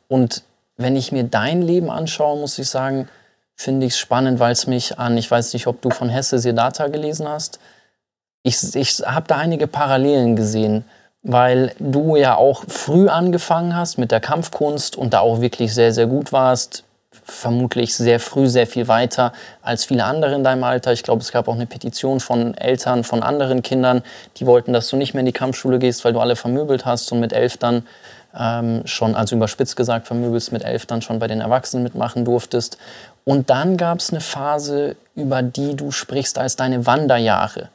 [0.07, 0.43] Und
[0.77, 3.07] wenn ich mir dein Leben anschaue, muss ich sagen,
[3.55, 6.39] finde ich es spannend, weil es mich an, ich weiß nicht, ob du von Hesse
[6.39, 7.59] Siddhartha gelesen hast,
[8.43, 10.83] ich, ich habe da einige Parallelen gesehen,
[11.21, 15.93] weil du ja auch früh angefangen hast mit der Kampfkunst und da auch wirklich sehr,
[15.93, 16.83] sehr gut warst.
[17.23, 20.91] Vermutlich sehr früh, sehr viel weiter als viele andere in deinem Alter.
[20.91, 24.01] Ich glaube, es gab auch eine Petition von Eltern von anderen Kindern,
[24.37, 27.11] die wollten, dass du nicht mehr in die Kampfschule gehst, weil du alle vermöbelt hast
[27.11, 27.85] und mit elf dann
[28.37, 32.77] ähm, schon, also überspitzt gesagt, vermöbelst, mit elf dann schon bei den Erwachsenen mitmachen durftest.
[33.23, 37.69] Und dann gab es eine Phase, über die du sprichst als deine Wanderjahre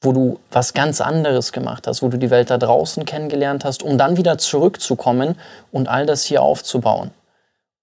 [0.00, 3.82] wo du was ganz anderes gemacht hast, wo du die Welt da draußen kennengelernt hast,
[3.82, 5.36] um dann wieder zurückzukommen
[5.72, 7.10] und all das hier aufzubauen.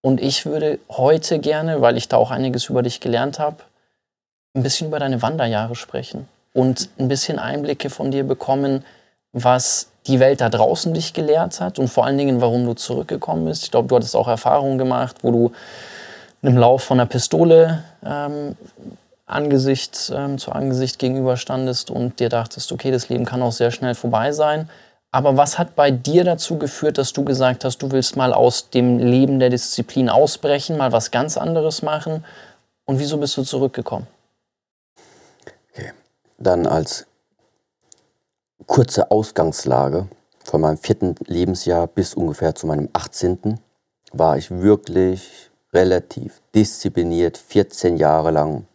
[0.01, 3.57] Und ich würde heute gerne, weil ich da auch einiges über dich gelernt habe,
[4.55, 8.83] ein bisschen über deine Wanderjahre sprechen und ein bisschen Einblicke von dir bekommen,
[9.33, 13.45] was die Welt da draußen dich gelehrt hat und vor allen Dingen, warum du zurückgekommen
[13.45, 13.63] bist.
[13.63, 15.51] Ich glaube, du hattest auch Erfahrungen gemacht, wo du
[16.41, 18.55] einem Lauf von einer Pistole ähm,
[19.25, 23.93] Angesicht ähm, zu Angesicht gegenüberstandest und dir dachtest, okay, das Leben kann auch sehr schnell
[23.93, 24.69] vorbei sein.
[25.12, 28.70] Aber was hat bei dir dazu geführt, dass du gesagt hast, du willst mal aus
[28.70, 32.26] dem Leben der Disziplin ausbrechen, mal was ganz anderes machen?
[32.86, 34.08] Und wieso bist du zurückgekommen?
[35.72, 35.93] Okay.
[36.38, 37.08] Dann als
[38.66, 40.08] kurze Ausgangslage
[40.43, 43.60] von meinem vierten Lebensjahr bis ungefähr zu meinem 18.
[44.12, 48.66] war ich wirklich relativ diszipliniert, 14 Jahre lang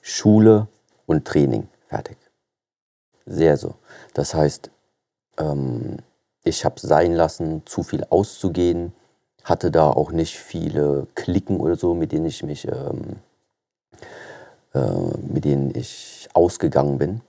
[0.00, 0.68] Schule
[1.06, 2.16] und Training fertig.
[3.26, 3.74] Sehr so.
[4.14, 4.70] Das heißt,
[5.38, 5.98] ähm,
[6.44, 8.92] ich habe sein lassen, zu viel auszugehen,
[9.44, 13.16] hatte da auch nicht viele Klicken oder so, mit denen ich mich, ähm,
[14.74, 17.20] äh, mit denen ich ausgegangen bin.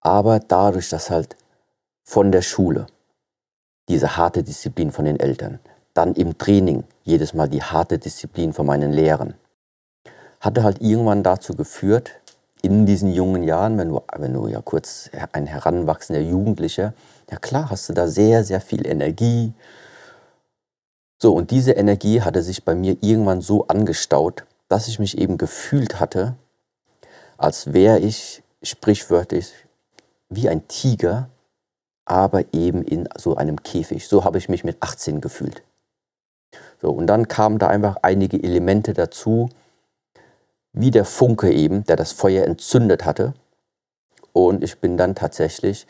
[0.00, 1.36] Aber dadurch, dass halt
[2.02, 2.86] von der Schule
[3.88, 5.60] diese harte Disziplin von den Eltern,
[5.94, 9.34] dann im Training jedes Mal die harte Disziplin von meinen Lehrern,
[10.40, 12.21] hatte halt irgendwann dazu geführt,
[12.62, 16.94] in diesen jungen Jahren, wenn du, wenn du ja kurz ein heranwachsender Jugendlicher,
[17.30, 19.52] ja klar, hast du da sehr, sehr viel Energie.
[21.20, 25.38] So, und diese Energie hatte sich bei mir irgendwann so angestaut, dass ich mich eben
[25.38, 26.36] gefühlt hatte,
[27.36, 29.52] als wäre ich sprichwörtlich
[30.28, 31.28] wie ein Tiger,
[32.04, 34.06] aber eben in so einem Käfig.
[34.06, 35.62] So habe ich mich mit 18 gefühlt.
[36.80, 39.48] So, und dann kamen da einfach einige Elemente dazu,
[40.72, 43.34] wie der Funke eben, der das Feuer entzündet hatte.
[44.32, 45.86] Und ich bin dann tatsächlich,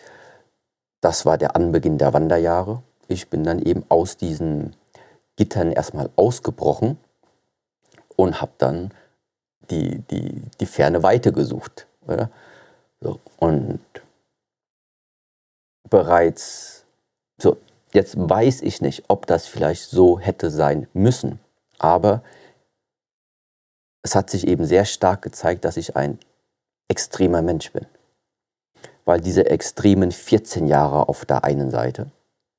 [1.00, 4.74] das war der Anbeginn der Wanderjahre, ich bin dann eben aus diesen
[5.36, 6.98] Gittern erstmal ausgebrochen
[8.16, 8.92] und habe dann
[9.70, 11.86] die, die, die ferne Weite gesucht.
[12.06, 12.30] Oder?
[13.00, 13.80] So, und
[15.88, 16.84] bereits,
[17.40, 17.56] so,
[17.92, 21.38] jetzt weiß ich nicht, ob das vielleicht so hätte sein müssen,
[21.78, 22.22] aber
[24.02, 26.18] es hat sich eben sehr stark gezeigt, dass ich ein
[26.88, 27.86] extremer Mensch bin.
[29.04, 32.06] Weil diese extremen 14 Jahre auf der einen Seite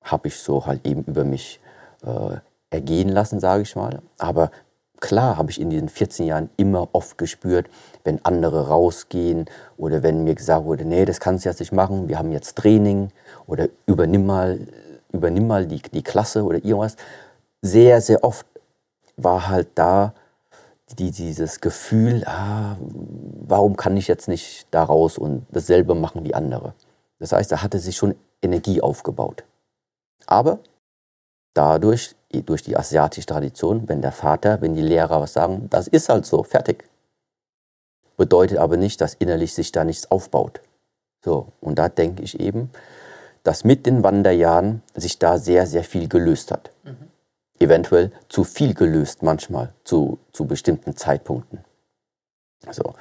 [0.03, 1.59] habe ich so halt eben über mich
[2.05, 2.37] äh,
[2.69, 4.01] ergehen lassen, sage ich mal.
[4.17, 4.51] Aber
[4.99, 7.67] klar habe ich in diesen 14 Jahren immer oft gespürt,
[8.03, 9.45] wenn andere rausgehen
[9.77, 12.57] oder wenn mir gesagt wurde, nee, das kannst du jetzt nicht machen, wir haben jetzt
[12.57, 13.09] Training
[13.47, 14.59] oder übernimm mal,
[15.11, 16.97] übernimm mal die, die Klasse oder irgendwas.
[17.61, 18.45] Sehr, sehr oft
[19.15, 20.13] war halt da
[20.95, 26.33] die, dieses Gefühl, ah, warum kann ich jetzt nicht da raus und dasselbe machen wie
[26.33, 26.73] andere.
[27.19, 29.43] Das heißt, da hatte sich schon Energie aufgebaut.
[30.25, 30.59] Aber
[31.53, 32.15] dadurch,
[32.45, 36.25] durch die asiatische Tradition, wenn der Vater, wenn die Lehrer was sagen, das ist halt
[36.25, 36.85] so, fertig.
[38.17, 40.61] Bedeutet aber nicht, dass innerlich sich da nichts aufbaut.
[41.23, 42.69] So, und da denke ich eben,
[43.43, 46.71] dass mit den Wanderjahren sich da sehr, sehr viel gelöst hat.
[46.83, 47.12] Mhm
[47.59, 51.63] eventuell zu viel gelöst manchmal zu, zu bestimmten Zeitpunkten.
[52.71, 52.95] So.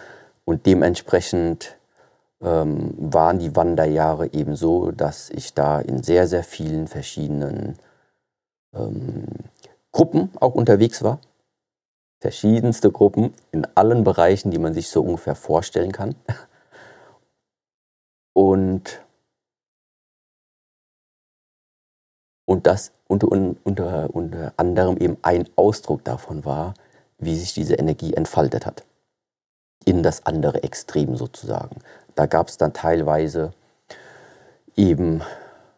[0.44, 1.76] Und dementsprechend
[2.42, 7.78] ähm, waren die Wanderjahre eben so, dass ich da in sehr, sehr vielen verschiedenen
[8.74, 9.26] ähm,
[9.92, 11.20] Gruppen auch unterwegs war.
[12.20, 16.14] Verschiedenste Gruppen in allen Bereichen, die man sich so ungefähr vorstellen kann.
[18.34, 19.02] Und
[22.44, 26.74] Und das unter, unter, unter anderem eben ein Ausdruck davon war,
[27.18, 28.84] wie sich diese Energie entfaltet hat.
[29.84, 31.76] In das andere Extrem sozusagen.
[32.14, 33.52] Da gab es dann teilweise
[34.76, 35.22] eben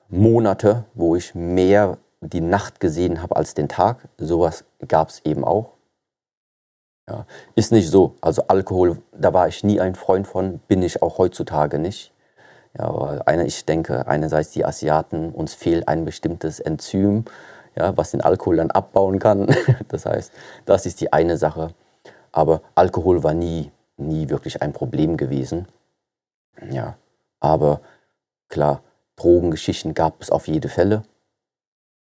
[0.08, 4.08] Monate, wo ich mehr die Nacht gesehen habe als den Tag.
[4.18, 5.70] Sowas gab es eben auch.
[7.08, 8.14] Ja, ist nicht so.
[8.20, 12.13] Also Alkohol, da war ich nie ein Freund von, bin ich auch heutzutage nicht.
[12.76, 17.24] Ja, aber eine, ich denke, einerseits die Asiaten, uns fehlt ein bestimmtes Enzym,
[17.76, 19.54] ja, was den Alkohol dann abbauen kann.
[19.88, 20.32] Das heißt,
[20.64, 21.74] das ist die eine Sache.
[22.32, 25.68] Aber Alkohol war nie, nie wirklich ein Problem gewesen.
[26.70, 26.96] Ja,
[27.40, 27.80] aber
[28.48, 28.82] klar,
[29.16, 31.02] Drogengeschichten gab es auf jede Fälle.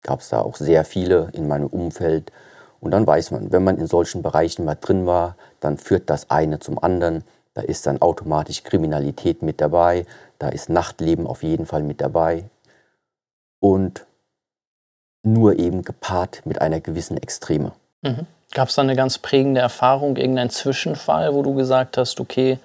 [0.02, 2.32] Gab es da auch sehr viele in meinem Umfeld.
[2.80, 6.30] Und dann weiß man, wenn man in solchen Bereichen mal drin war, dann führt das
[6.30, 7.24] eine zum anderen.
[7.54, 10.06] Da ist dann automatisch Kriminalität mit dabei,
[10.38, 12.44] da ist Nachtleben auf jeden Fall mit dabei
[13.60, 14.06] und
[15.22, 17.72] nur eben gepaart mit einer gewissen Extreme.
[18.02, 18.26] Mhm.
[18.52, 22.58] Gab es da eine ganz prägende Erfahrung, irgendein Zwischenfall, wo du gesagt hast, okay,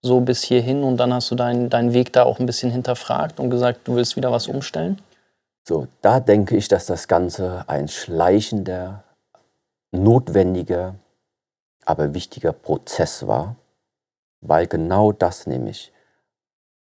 [0.00, 3.40] so bis hierhin und dann hast du deinen, deinen Weg da auch ein bisschen hinterfragt
[3.40, 5.00] und gesagt, du willst wieder was umstellen?
[5.66, 9.02] So, da denke ich, dass das Ganze ein schleichender,
[9.90, 10.94] notwendiger,
[11.84, 13.56] aber wichtiger Prozess war,
[14.40, 15.92] Weil genau das nämlich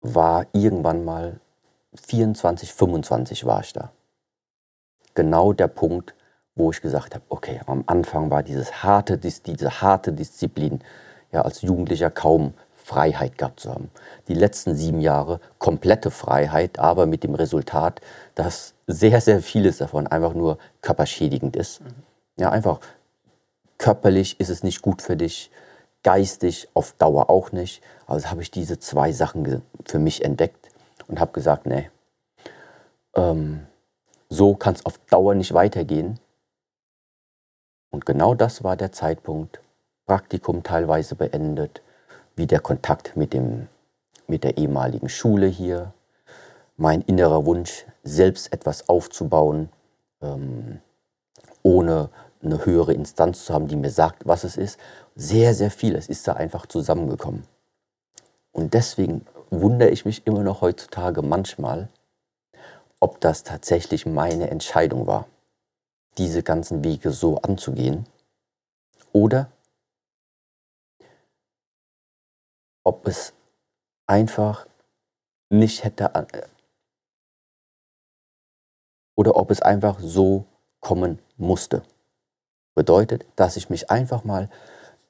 [0.01, 1.41] war irgendwann mal
[1.95, 3.93] 24, 25 war ich da.
[5.15, 6.15] Genau der Punkt,
[6.55, 10.83] wo ich gesagt habe, okay, am Anfang war dieses harte, diese harte Disziplin,
[11.33, 12.55] ja, als Jugendlicher kaum
[12.87, 13.91] Freiheit gehabt zu haben.
[14.29, 18.01] Die letzten sieben Jahre komplette Freiheit, aber mit dem Resultat,
[18.37, 21.81] dass sehr, sehr vieles davon einfach nur körperschädigend ist.
[21.81, 21.87] Mhm.
[22.39, 22.81] Ja, einfach
[23.79, 25.51] körperlich ist es nicht gut für dich,
[26.07, 27.83] geistig auf Dauer auch nicht.
[28.07, 30.69] Also habe ich diese zwei Sachen für mich entdeckt
[31.09, 31.91] und habe gesagt, nee,
[33.17, 33.67] ähm,
[34.29, 36.21] so kann es auf Dauer nicht weitergehen.
[37.91, 39.61] Und genau das war der Zeitpunkt.
[40.07, 41.83] Praktikum teilweise beendet,
[42.37, 43.67] wie der Kontakt mit, dem,
[44.29, 45.93] mit der ehemaligen Schule hier,
[46.77, 49.71] mein innerer Wunsch, selbst etwas aufzubauen,
[50.23, 50.81] ähm,
[51.65, 52.11] ohne
[52.47, 54.79] eine höhere Instanz zu haben, die mir sagt, was es ist.
[55.15, 55.95] Sehr, sehr viel.
[55.95, 57.45] Es ist da einfach zusammengekommen.
[58.53, 61.89] Und deswegen wundere ich mich immer noch heutzutage manchmal,
[63.01, 65.27] ob das tatsächlich meine Entscheidung war,
[66.19, 68.07] diese ganzen Wege so anzugehen,
[69.13, 69.51] oder
[72.85, 73.33] ob es
[74.07, 74.67] einfach
[75.51, 76.43] nicht hätte äh,
[79.17, 80.45] oder ob es einfach so
[80.81, 81.83] kommen musste.
[82.77, 84.49] Bedeutet, dass ich mich einfach mal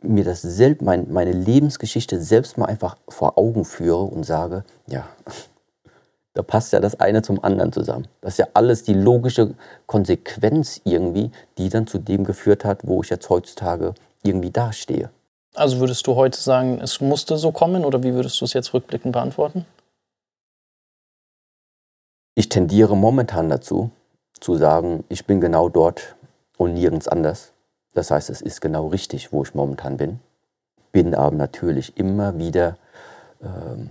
[0.00, 5.06] mir das selbst, mein, meine Lebensgeschichte selbst mal einfach vor Augen führe und sage, ja,
[6.34, 8.06] da passt ja das eine zum anderen zusammen.
[8.20, 9.54] Das ist ja alles die logische
[9.86, 15.10] Konsequenz irgendwie, die dann zu dem geführt hat, wo ich jetzt heutzutage irgendwie dastehe.
[15.54, 18.74] Also würdest du heute sagen, es musste so kommen oder wie würdest du es jetzt
[18.74, 19.64] rückblickend beantworten?
[22.34, 23.90] Ich tendiere momentan dazu,
[24.38, 26.14] zu sagen, ich bin genau dort
[26.58, 27.52] und nirgends anders.
[27.97, 30.20] Das heißt, es ist genau richtig, wo ich momentan bin.
[30.92, 32.76] Bin aber natürlich immer wieder
[33.42, 33.90] ähm,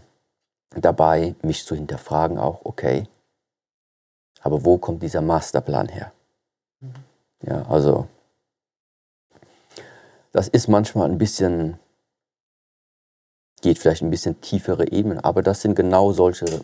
[0.69, 3.07] dabei, mich zu hinterfragen, auch, okay,
[4.41, 6.11] aber wo kommt dieser Masterplan her?
[6.81, 6.93] Mhm.
[7.41, 8.07] Ja, also
[10.31, 11.79] das ist manchmal ein bisschen,
[13.61, 16.63] geht vielleicht ein bisschen tiefere Ebenen, aber das sind genau solche,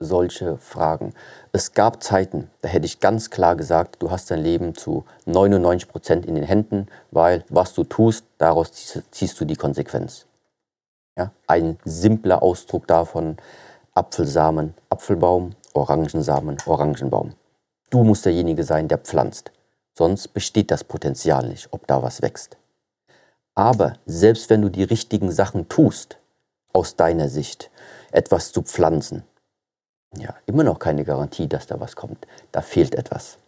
[0.00, 1.14] solche Fragen.
[1.52, 5.88] Es gab Zeiten, da hätte ich ganz klar gesagt, du hast dein Leben zu 99
[5.88, 8.72] Prozent in den Händen, weil was du tust, daraus
[9.10, 10.26] ziehst du die Konsequenz.
[11.16, 11.32] Ja?
[11.46, 13.36] Ein simpler Ausdruck davon,
[13.94, 17.34] Apfelsamen, Apfelbaum, Orangensamen, Orangenbaum.
[17.90, 19.52] Du musst derjenige sein, der pflanzt.
[19.96, 22.56] Sonst besteht das Potenzial nicht, ob da was wächst.
[23.54, 26.18] Aber selbst wenn du die richtigen Sachen tust,
[26.72, 27.70] aus deiner Sicht,
[28.10, 29.22] etwas zu pflanzen,
[30.18, 32.26] ja, immer noch keine Garantie, dass da was kommt.
[32.52, 33.38] Da fehlt etwas.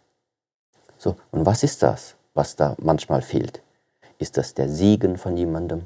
[0.97, 3.61] So, und was ist das, was da manchmal fehlt?
[4.17, 5.85] Ist das der Segen von jemandem?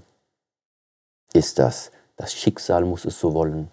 [1.33, 3.71] Ist das das Schicksal muss es so wollen?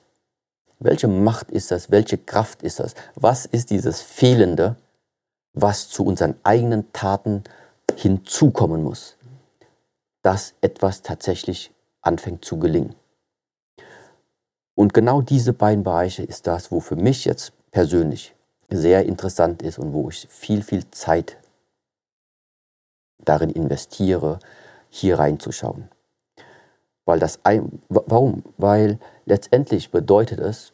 [0.78, 1.90] Welche Macht ist das?
[1.90, 2.94] Welche Kraft ist das?
[3.14, 4.76] Was ist dieses Fehlende,
[5.52, 7.44] was zu unseren eigenen Taten
[7.96, 9.18] hinzukommen muss?
[10.22, 11.70] dass etwas tatsächlich
[12.02, 12.94] anfängt zu gelingen.
[14.78, 18.36] Und genau diese beiden Bereiche ist das, wo für mich jetzt persönlich
[18.70, 21.36] sehr interessant ist und wo ich viel, viel Zeit
[23.18, 24.38] darin investiere,
[24.88, 25.88] hier reinzuschauen.
[27.06, 28.44] Weil das ein, warum?
[28.56, 30.70] Weil letztendlich bedeutet es,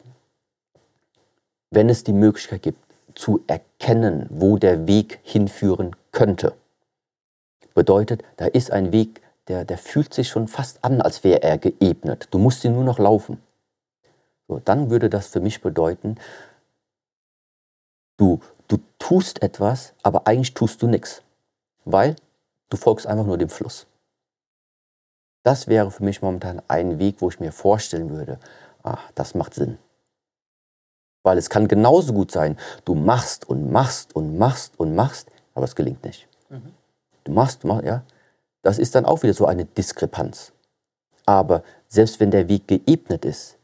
[1.71, 2.85] wenn es die Möglichkeit gibt,
[3.15, 6.53] zu erkennen, wo der Weg hinführen könnte.
[7.73, 11.57] Bedeutet, da ist ein Weg, der, der fühlt sich schon fast an, als wäre er
[11.57, 12.27] geebnet.
[12.29, 13.41] Du musst ihn nur noch laufen.
[14.47, 16.17] So, dann würde das für mich bedeuten,
[18.17, 21.23] du, du tust etwas, aber eigentlich tust du nichts,
[21.83, 22.15] weil
[22.69, 23.87] du folgst einfach nur dem Fluss.
[25.43, 28.39] Das wäre für mich momentan ein Weg, wo ich mir vorstellen würde,
[28.83, 29.77] ah, das macht Sinn.
[31.23, 35.65] Weil es kann genauso gut sein, du machst und machst und machst und machst, aber
[35.65, 36.27] es gelingt nicht.
[36.49, 36.73] Mhm.
[37.23, 38.03] Du machst, du machst, ja,
[38.61, 40.51] das ist dann auch wieder so eine Diskrepanz.
[41.25, 43.57] Aber selbst wenn der Weg geebnet ist,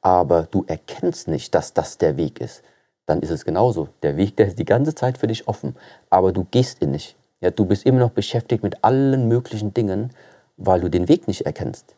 [0.00, 2.62] aber du erkennst nicht, dass das der Weg ist,
[3.06, 3.88] dann ist es genauso.
[4.02, 5.76] Der Weg, der ist die ganze Zeit für dich offen,
[6.10, 7.16] aber du gehst ihn nicht.
[7.40, 10.10] Ja, du bist immer noch beschäftigt mit allen möglichen Dingen,
[10.56, 11.94] weil du den Weg nicht erkennst.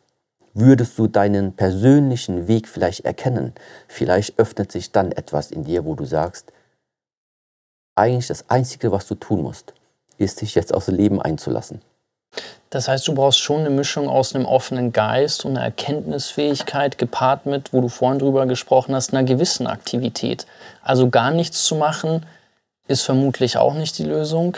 [0.52, 3.52] Würdest du deinen persönlichen Weg vielleicht erkennen,
[3.88, 6.52] vielleicht öffnet sich dann etwas in dir, wo du sagst,
[7.94, 9.74] eigentlich das Einzige, was du tun musst,
[10.18, 11.80] ist dich jetzt aufs Leben einzulassen.
[12.70, 17.46] Das heißt, du brauchst schon eine Mischung aus einem offenen Geist und einer Erkenntnisfähigkeit gepaart
[17.46, 20.46] mit, wo du vorhin drüber gesprochen hast, einer gewissen Aktivität.
[20.82, 22.24] Also gar nichts zu machen,
[22.86, 24.56] ist vermutlich auch nicht die Lösung.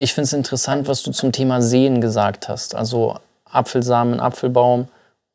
[0.00, 2.74] Ich finde es interessant, was du zum Thema Sehen gesagt hast.
[2.74, 4.88] Also Apfelsamen, Apfelbaum,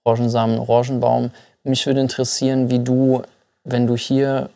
[0.04, 1.32] Orangensamen, Orangenbaum.
[1.64, 3.24] Mich würde interessieren, wie du,
[3.64, 4.50] wenn du hier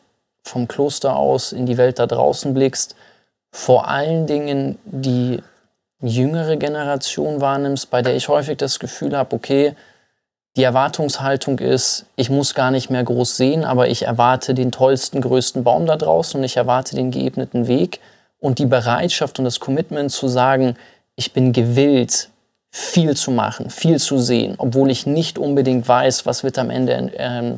[0.43, 2.95] vom Kloster aus in die Welt da draußen blickst,
[3.51, 5.41] vor allen Dingen die
[6.07, 9.75] jüngere Generation wahrnimmst, bei der ich häufig das Gefühl habe, okay,
[10.55, 15.19] die Erwartungshaltung ist, ich muss gar nicht mehr groß sehen, aber ich erwarte den tollsten,
[15.19, 17.99] größten Baum da draußen und ich erwarte den geebneten Weg
[18.39, 20.75] und die Bereitschaft und das Commitment zu sagen,
[21.15, 22.29] ich bin gewillt,
[22.71, 26.93] viel zu machen, viel zu sehen, obwohl ich nicht unbedingt weiß, was wird am Ende
[27.17, 27.53] äh,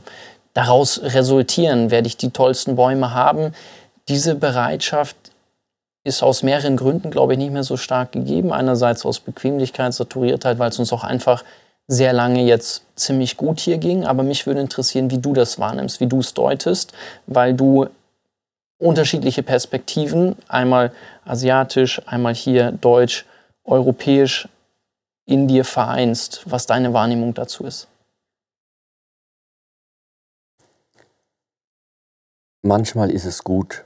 [0.53, 3.53] daraus resultieren, werde ich die tollsten Bäume haben.
[4.07, 5.15] Diese Bereitschaft
[6.07, 8.53] ist aus mehreren Gründen, glaube ich, nicht mehr so stark gegeben.
[8.53, 11.43] Einerseits aus Bequemlichkeit, Saturiertheit, weil es uns auch einfach
[11.87, 14.05] sehr lange jetzt ziemlich gut hier ging.
[14.05, 16.93] Aber mich würde interessieren, wie du das wahrnimmst, wie du es deutest,
[17.27, 17.87] weil du
[18.79, 20.91] unterschiedliche Perspektiven, einmal
[21.25, 23.25] asiatisch, einmal hier deutsch,
[23.65, 24.47] europäisch,
[25.25, 27.89] in dir vereinst, was deine Wahrnehmung dazu ist.
[32.61, 33.83] Manchmal ist es gut,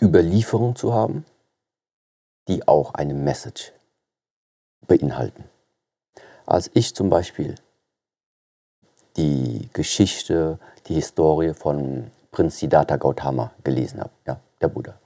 [0.00, 1.24] Überlieferungen zu haben,
[2.48, 3.72] die auch eine Message
[4.86, 5.44] beinhalten.
[6.44, 7.56] Als ich zum Beispiel
[9.16, 14.98] die Geschichte, die Historie von Prinz Siddhartha Gautama gelesen habe, ja, der Buddha.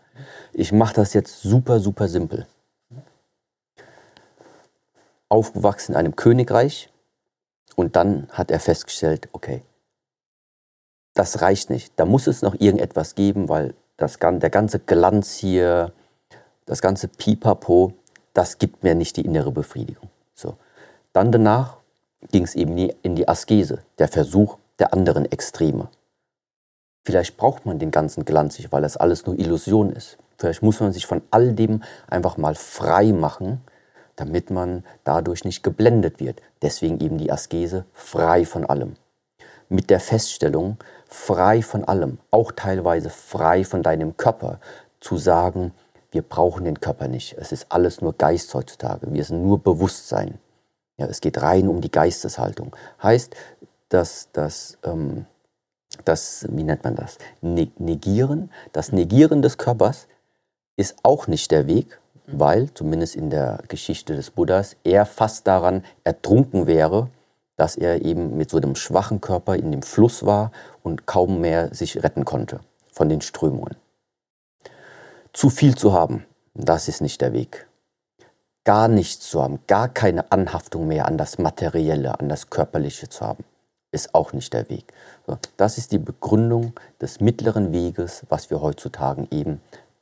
[0.52, 2.46] Ich mache das jetzt super, super simpel.
[5.28, 6.90] Aufgewachsen in einem Königreich
[7.76, 9.62] und dann hat er festgestellt, okay,
[11.14, 11.92] das reicht nicht.
[11.96, 15.92] Da muss es noch irgendetwas geben, weil das, der ganze Glanz hier,
[16.66, 17.92] das ganze Pipapo,
[18.34, 20.08] das gibt mir nicht die innere Befriedigung.
[20.34, 20.56] So.
[21.12, 21.76] Dann danach
[22.30, 25.88] ging es eben in die Askese, der Versuch der anderen Extreme.
[27.04, 30.18] Vielleicht braucht man den ganzen Glanz nicht, weil das alles nur Illusion ist.
[30.38, 33.60] Vielleicht muss man sich von all dem einfach mal frei machen,
[34.16, 36.40] damit man dadurch nicht geblendet wird.
[36.62, 38.96] Deswegen eben die Askese frei von allem.
[39.68, 40.76] Mit der Feststellung,
[41.10, 44.60] frei von allem, auch teilweise frei von deinem Körper,
[45.00, 45.72] zu sagen,
[46.12, 47.36] wir brauchen den Körper nicht.
[47.38, 49.12] Es ist alles nur Geist heutzutage.
[49.12, 50.38] Wir sind nur Bewusstsein.
[50.96, 52.74] Ja, es geht rein um die Geisteshaltung.
[53.02, 53.34] Heißt,
[53.88, 55.26] dass das, ähm,
[56.04, 57.18] das, wie nennt man das?
[57.40, 60.06] Ne-, negieren, das Negieren des Körpers
[60.76, 65.84] ist auch nicht der Weg, weil, zumindest in der Geschichte des Buddhas, er fast daran
[66.04, 67.08] ertrunken wäre,
[67.60, 70.50] dass er eben mit so einem schwachen Körper in dem Fluss war
[70.82, 73.76] und kaum mehr sich retten konnte von den Strömungen.
[75.34, 77.68] Zu viel zu haben, das ist nicht der Weg.
[78.64, 83.26] Gar nichts zu haben, gar keine Anhaftung mehr an das Materielle, an das Körperliche zu
[83.26, 83.44] haben,
[83.92, 84.94] ist auch nicht der Weg.
[85.58, 89.60] Das ist die Begründung des mittleren Weges, was wir heutzutage eben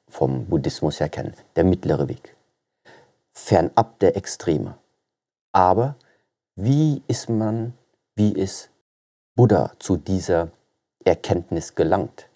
[0.09, 1.35] vom Buddhismus her kennen.
[1.57, 2.37] Der mittlere Weg.
[3.33, 4.79] Fernab der Extreme.
[5.51, 5.97] Aber
[6.61, 7.73] wie ist man,
[8.17, 8.71] wie ist
[9.37, 10.51] Buddha zu dieser
[11.05, 12.29] Erkenntnis gelangt?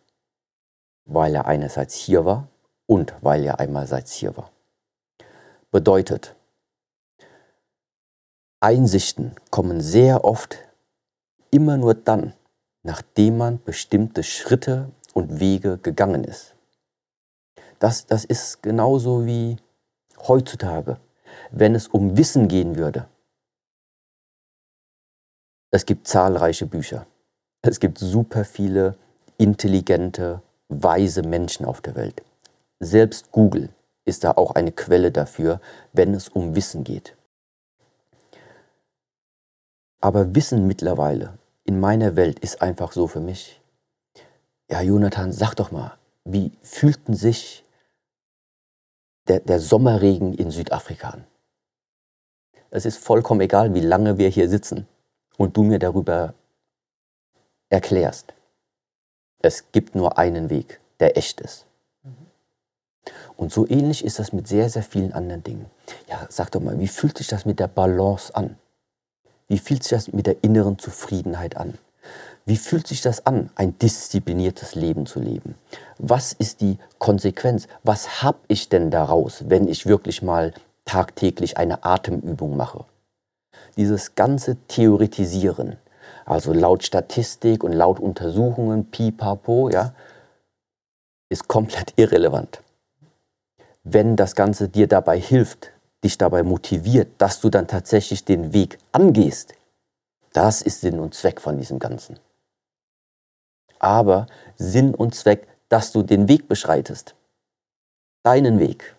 [1.06, 2.46] Weil er einerseits hier war
[2.86, 4.52] und weil er einmalseits hier war.
[5.72, 6.36] Bedeutet,
[8.60, 10.56] Einsichten kommen sehr oft
[11.50, 12.32] immer nur dann,
[12.84, 16.54] nachdem man bestimmte Schritte und Wege gegangen ist.
[17.80, 19.56] Das, das ist genauso wie
[20.28, 20.98] heutzutage,
[21.50, 23.08] wenn es um Wissen gehen würde.
[25.74, 27.06] Es gibt zahlreiche Bücher.
[27.62, 28.94] Es gibt super viele
[29.38, 32.22] intelligente, weise Menschen auf der Welt.
[32.78, 33.70] Selbst Google
[34.04, 35.62] ist da auch eine Quelle dafür,
[35.94, 37.16] wenn es um Wissen geht.
[40.02, 43.58] Aber Wissen mittlerweile in meiner Welt ist einfach so für mich.
[44.70, 47.64] Ja, Jonathan, sag doch mal, wie fühlten sich
[49.26, 51.24] der, der Sommerregen in Südafrika an?
[52.70, 54.86] Es ist vollkommen egal, wie lange wir hier sitzen
[55.36, 56.34] und du mir darüber
[57.68, 58.34] erklärst.
[59.40, 61.66] Es gibt nur einen Weg, der echt ist.
[63.36, 65.66] Und so ähnlich ist das mit sehr, sehr vielen anderen Dingen.
[66.08, 68.56] Ja, sag doch mal, wie fühlt sich das mit der Balance an?
[69.48, 71.76] Wie fühlt sich das mit der inneren Zufriedenheit an?
[72.44, 75.54] Wie fühlt sich das an, ein diszipliniertes Leben zu leben?
[75.98, 77.68] Was ist die Konsequenz?
[77.82, 80.52] Was habe ich denn daraus, wenn ich wirklich mal
[80.84, 82.84] tagtäglich eine Atemübung mache?
[83.76, 85.76] Dieses ganze Theoretisieren,
[86.24, 89.94] also laut Statistik und laut Untersuchungen, pipapo, ja,
[91.30, 92.62] ist komplett irrelevant
[93.84, 95.72] wenn das Ganze dir dabei hilft,
[96.04, 99.54] dich dabei motiviert, dass du dann tatsächlich den Weg angehst,
[100.32, 102.18] das ist Sinn und Zweck von diesem Ganzen.
[103.78, 107.14] Aber Sinn und Zweck, dass du den Weg beschreitest.
[108.22, 108.94] Deinen Weg.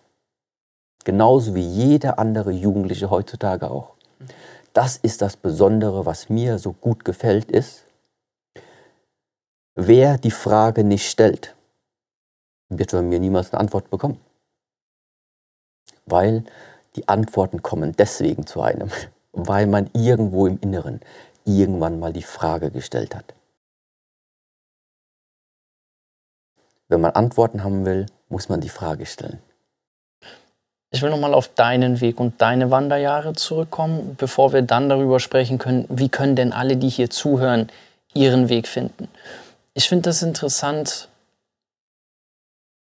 [1.04, 3.94] Genauso wie jeder andere Jugendliche heutzutage auch.
[4.74, 7.84] Das ist das Besondere, was mir so gut gefällt, ist,
[9.76, 11.54] wer die Frage nicht stellt,
[12.68, 14.20] wird von mir niemals eine Antwort bekommen.
[16.06, 16.44] Weil
[16.96, 18.90] die Antworten kommen deswegen zu einem,
[19.32, 21.00] weil man irgendwo im Inneren
[21.44, 23.32] irgendwann mal die Frage gestellt hat.
[26.88, 29.40] Wenn man Antworten haben will, muss man die Frage stellen.
[30.94, 35.58] Ich will nochmal auf deinen Weg und deine Wanderjahre zurückkommen, bevor wir dann darüber sprechen
[35.58, 37.66] können, wie können denn alle, die hier zuhören,
[38.14, 39.08] ihren Weg finden.
[39.74, 41.08] Ich finde das interessant,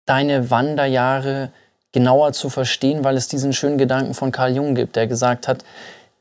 [0.05, 1.51] deine Wanderjahre
[1.91, 5.65] genauer zu verstehen, weil es diesen schönen Gedanken von Carl Jung gibt, der gesagt hat,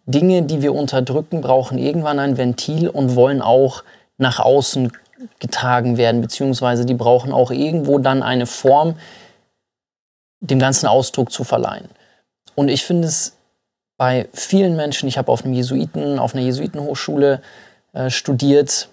[0.04, 3.84] Dinge, die wir unterdrücken, brauchen irgendwann ein Ventil und wollen auch
[4.16, 4.90] nach außen
[5.38, 8.96] getragen werden, beziehungsweise die brauchen auch irgendwo dann eine Form,
[10.40, 11.88] dem ganzen Ausdruck zu verleihen.
[12.54, 13.36] Und ich finde es
[13.96, 17.42] bei vielen Menschen, ich habe auf einem Jesuiten, auf einer Jesuitenhochschule
[17.92, 18.88] äh, studiert.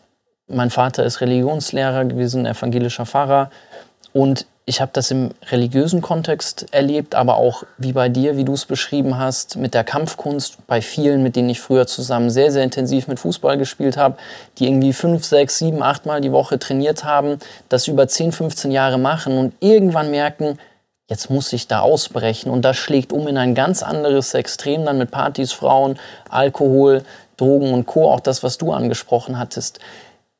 [0.47, 3.51] Mein Vater ist Religionslehrer gewesen, evangelischer Pfarrer.
[4.13, 8.53] Und ich habe das im religiösen Kontext erlebt, aber auch wie bei dir, wie du
[8.53, 12.63] es beschrieben hast, mit der Kampfkunst, bei vielen, mit denen ich früher zusammen sehr, sehr
[12.63, 14.17] intensiv mit Fußball gespielt habe,
[14.57, 17.37] die irgendwie fünf, sechs, sieben, acht Mal die Woche trainiert haben,
[17.69, 20.57] das über 10, 15 Jahre machen und irgendwann merken,
[21.09, 24.97] jetzt muss ich da ausbrechen und das schlägt um in ein ganz anderes Extrem dann
[24.97, 25.99] mit Partys, Frauen,
[26.29, 27.03] Alkohol,
[27.37, 29.79] Drogen und Co., auch das, was du angesprochen hattest.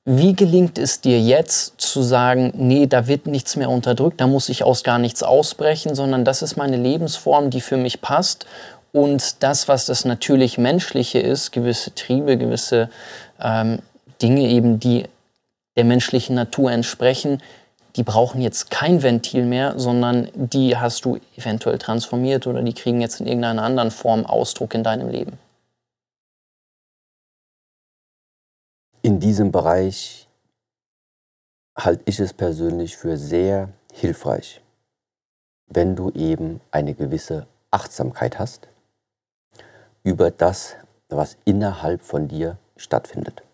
[0.07, 4.49] Wie gelingt es dir jetzt zu sagen, nee, da wird nichts mehr unterdrückt, da muss
[4.49, 8.45] ich aus gar nichts ausbrechen, sondern das ist meine Lebensform, die für mich passt
[8.91, 12.89] und das, was das natürlich Menschliche ist, gewisse Triebe, gewisse
[13.41, 13.79] ähm,
[14.21, 15.05] Dinge eben, die
[15.75, 17.41] der menschlichen Natur entsprechen,
[17.95, 23.01] die brauchen jetzt kein Ventil mehr, sondern die hast du eventuell transformiert oder die kriegen
[23.01, 25.37] jetzt in irgendeiner anderen Form Ausdruck in deinem Leben.
[29.01, 30.27] In diesem Bereich
[31.77, 34.61] halte ich es persönlich für sehr hilfreich,
[35.67, 38.67] wenn du eben eine gewisse Achtsamkeit hast
[40.03, 40.75] über das,
[41.09, 43.44] was innerhalb von dir stattfindet.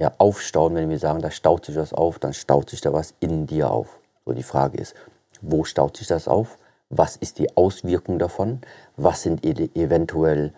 [0.00, 3.12] Ja, aufstauen, wenn wir sagen, da staut sich was auf, dann staut sich da was
[3.20, 3.98] in dir auf.
[4.24, 4.94] So die Frage ist,
[5.42, 6.56] wo staut sich das auf?
[6.88, 8.62] Was ist die Auswirkung davon?
[8.96, 10.54] Was sind eventuell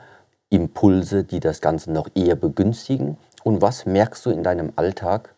[0.48, 3.16] Impulse, die das Ganze noch eher begünstigen?
[3.42, 5.34] Und was merkst du in deinem Alltag?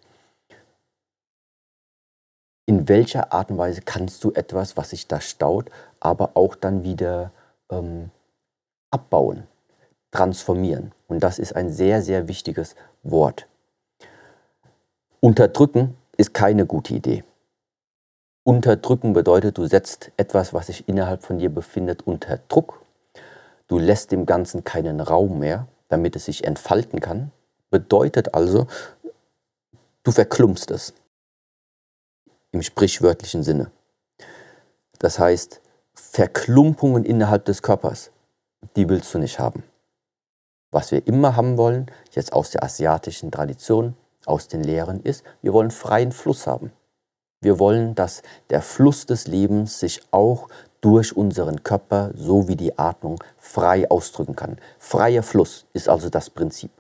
[2.66, 6.84] In welcher Art und Weise kannst du etwas, was sich da staut, aber auch dann
[6.84, 7.32] wieder
[7.70, 8.10] ähm,
[8.90, 9.44] abbauen,
[10.10, 10.92] transformieren?
[11.08, 13.46] Und das ist ein sehr, sehr wichtiges Wort.
[15.24, 17.24] Unterdrücken ist keine gute Idee.
[18.42, 22.84] Unterdrücken bedeutet, du setzt etwas, was sich innerhalb von dir befindet, unter Druck
[23.66, 27.30] Du lässt dem Ganzen keinen Raum mehr, damit es sich entfalten kann.
[27.70, 28.66] Bedeutet also,
[30.02, 30.92] du verklumpst es.
[32.52, 33.70] Im sprichwörtlichen Sinne.
[34.98, 35.62] Das heißt,
[35.94, 38.10] Verklumpungen innerhalb des Körpers,
[38.76, 39.62] die willst du nicht haben.
[40.70, 43.96] Was wir immer haben wollen, jetzt aus der asiatischen Tradition,
[44.26, 46.72] aus den Lehren, ist, wir wollen freien Fluss haben.
[47.40, 50.48] Wir wollen, dass der Fluss des Lebens sich auch
[50.80, 54.58] durch unseren Körper so wie die Atmung frei ausdrücken kann.
[54.78, 56.70] Freier Fluss ist also das Prinzip.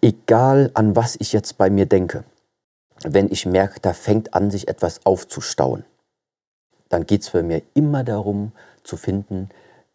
[0.00, 2.24] Egal an was ich jetzt bei mir denke,
[3.04, 5.84] wenn ich merke, da fängt an, sich etwas aufzustauen,
[6.88, 8.52] dann geht es bei mir immer darum
[8.82, 9.48] zu finden,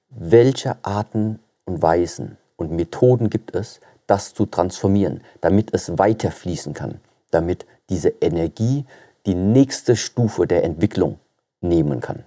[0.09, 6.73] welche Arten und Weisen und Methoden gibt es, das zu transformieren, damit es weiter fließen
[6.73, 6.99] kann,
[7.31, 8.85] damit diese Energie
[9.25, 11.19] die nächste Stufe der Entwicklung
[11.61, 12.25] nehmen kann.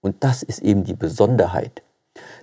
[0.00, 1.82] Und das ist eben die Besonderheit,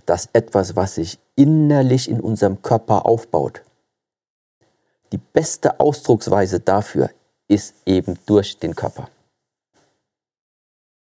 [0.06, 3.64] dass etwas, was sich innerlich in unserem Körper aufbaut,
[5.12, 7.10] die beste Ausdrucksweise dafür
[7.48, 9.10] ist eben durch den Körper.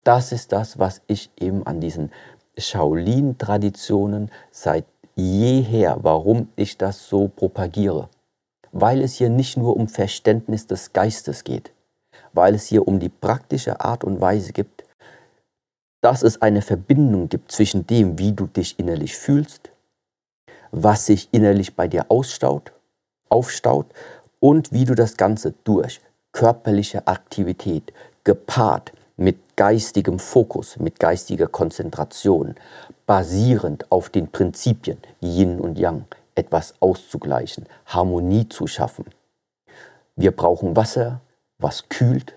[0.03, 2.11] Das ist das, was ich eben an diesen
[2.57, 8.09] Shaolin-Traditionen seit jeher, warum ich das so propagiere.
[8.71, 11.71] Weil es hier nicht nur um Verständnis des Geistes geht,
[12.33, 14.83] weil es hier um die praktische Art und Weise gibt,
[16.01, 19.71] dass es eine Verbindung gibt zwischen dem, wie du dich innerlich fühlst,
[20.71, 22.73] was sich innerlich bei dir ausstaut,
[23.29, 23.87] aufstaut
[24.39, 26.01] und wie du das Ganze durch
[26.31, 27.93] körperliche Aktivität
[28.25, 32.55] gepaart mit geistigem Fokus, mit geistiger Konzentration,
[33.05, 39.05] basierend auf den Prinzipien Yin und Yang, etwas auszugleichen, Harmonie zu schaffen.
[40.15, 41.21] Wir brauchen Wasser,
[41.59, 42.35] was kühlt.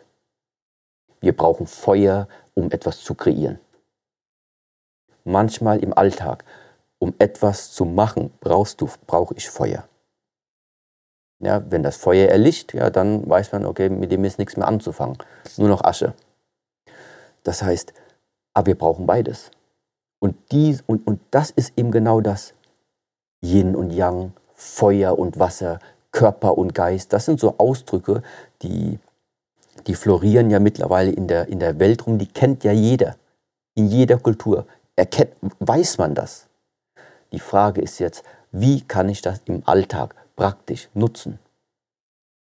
[1.21, 3.59] Wir brauchen Feuer, um etwas zu kreieren.
[5.25, 6.45] manchmal im Alltag,
[6.99, 9.87] um etwas zu machen, brauchst du, brauche ich Feuer.
[11.41, 14.67] Ja, wenn das Feuer erlischt, ja, dann weiß man, okay, mit dem ist nichts mehr
[14.67, 15.19] anzufangen.
[15.57, 16.15] Nur noch Asche.
[17.45, 17.93] Das heißt,
[18.55, 19.51] aber wir brauchen beides.
[20.21, 22.55] Und, dies, und, und das ist eben genau das.
[23.41, 25.79] Yin und Yang, Feuer und Wasser,
[26.11, 28.23] Körper und Geist, das sind so Ausdrücke,
[28.63, 28.99] die,
[29.87, 33.17] die florieren ja mittlerweile in der, in der Welt rum, die kennt ja jeder.
[33.75, 34.67] In jeder Kultur.
[34.97, 36.49] Erkennt, weiß man das.
[37.31, 41.39] Die Frage ist jetzt, wie kann ich das im Alltag praktisch nutzen?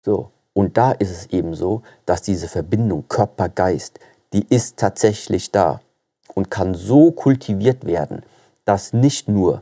[0.06, 4.00] So, und da ist es eben so, dass diese Verbindung Körper-Geist,
[4.32, 5.82] die ist tatsächlich da
[6.34, 8.24] und kann so kultiviert werden,
[8.66, 9.62] dass nicht nur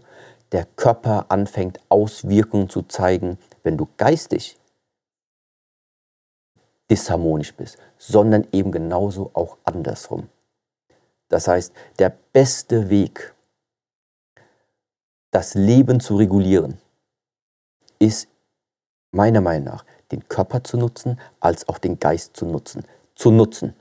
[0.51, 4.57] der Körper anfängt, Auswirkungen zu zeigen, wenn du geistig
[6.89, 10.29] disharmonisch bist, sondern eben genauso auch andersrum.
[11.29, 13.33] Das heißt, der beste Weg,
[15.31, 16.77] das Leben zu regulieren,
[17.97, 18.27] ist
[19.11, 22.85] meiner Meinung nach, den Körper zu nutzen, als auch den Geist zu nutzen.
[23.15, 23.73] Zu nutzen.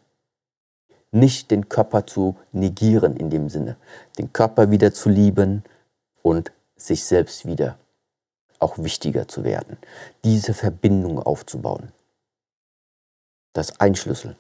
[1.13, 3.77] Nicht den Körper zu negieren in dem Sinne.
[4.19, 5.63] Den Körper wieder zu lieben
[6.23, 7.77] und sich selbst wieder
[8.59, 9.77] auch wichtiger zu werden.
[10.25, 11.93] Diese Verbindung aufzubauen.
[13.53, 14.37] Das ist ein Schlüssel.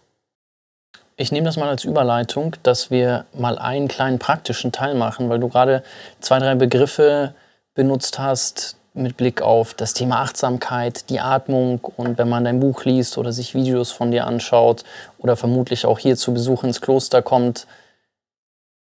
[1.16, 5.38] Ich nehme das mal als Überleitung, dass wir mal einen kleinen praktischen Teil machen, weil
[5.38, 5.82] du gerade
[6.20, 7.34] zwei, drei Begriffe
[7.74, 12.84] benutzt hast mit Blick auf das Thema Achtsamkeit, die Atmung und wenn man dein Buch
[12.84, 14.84] liest oder sich Videos von dir anschaut
[15.18, 17.66] oder vermutlich auch hier zu Besuch ins Kloster kommt.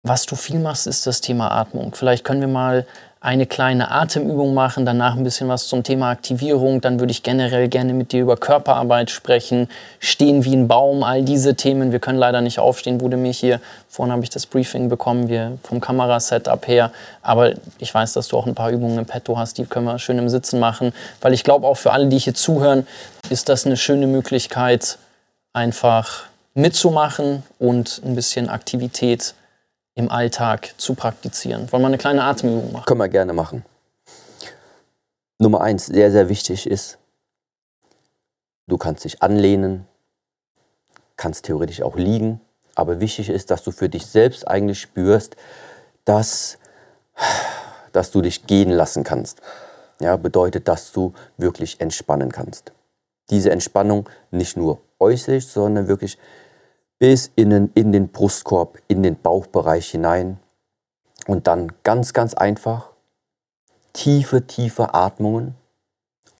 [0.02, 1.94] Was du viel machst, ist das Thema Atmung.
[1.94, 2.86] Vielleicht können wir mal
[3.20, 6.80] eine kleine Atemübung machen, danach ein bisschen was zum Thema Aktivierung.
[6.80, 11.22] Dann würde ich generell gerne mit dir über Körperarbeit sprechen, stehen wie ein Baum, all
[11.22, 11.92] diese Themen.
[11.92, 13.60] Wir können leider nicht aufstehen, wurde mich hier.
[13.90, 16.92] Vorhin habe ich das Briefing bekommen, wir vom Kamerasetup her.
[17.20, 19.98] Aber ich weiß, dass du auch ein paar Übungen im Petto hast, die können wir
[19.98, 20.94] schön im Sitzen machen.
[21.20, 22.86] Weil ich glaube, auch für alle, die hier zuhören,
[23.28, 24.96] ist das eine schöne Möglichkeit,
[25.52, 26.22] einfach
[26.54, 29.34] mitzumachen und ein bisschen Aktivität
[30.00, 31.70] im Alltag zu praktizieren?
[31.70, 32.86] Wollen wir eine kleine Atemübung machen?
[32.86, 33.64] Können wir gerne machen.
[35.38, 36.98] Nummer eins, sehr, sehr wichtig ist,
[38.66, 39.86] du kannst dich anlehnen,
[41.16, 42.40] kannst theoretisch auch liegen,
[42.74, 45.36] aber wichtig ist, dass du für dich selbst eigentlich spürst,
[46.04, 46.58] dass,
[47.92, 49.40] dass du dich gehen lassen kannst.
[50.00, 52.72] Ja, bedeutet, dass du wirklich entspannen kannst.
[53.28, 56.18] Diese Entspannung nicht nur äußerlich, sondern wirklich
[57.00, 60.38] bis innen in den Brustkorb, in den Bauchbereich hinein.
[61.26, 62.90] Und dann ganz, ganz einfach
[63.92, 65.54] tiefe, tiefe Atmungen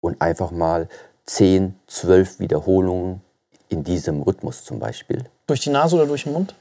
[0.00, 0.88] und einfach mal
[1.26, 3.22] 10, 12 Wiederholungen
[3.68, 5.24] in diesem Rhythmus zum Beispiel.
[5.46, 6.54] Durch die Nase oder durch den Mund?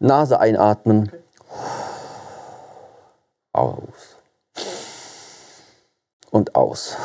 [0.00, 1.12] Nase einatmen.
[3.52, 4.16] Aus.
[6.30, 6.96] Und aus.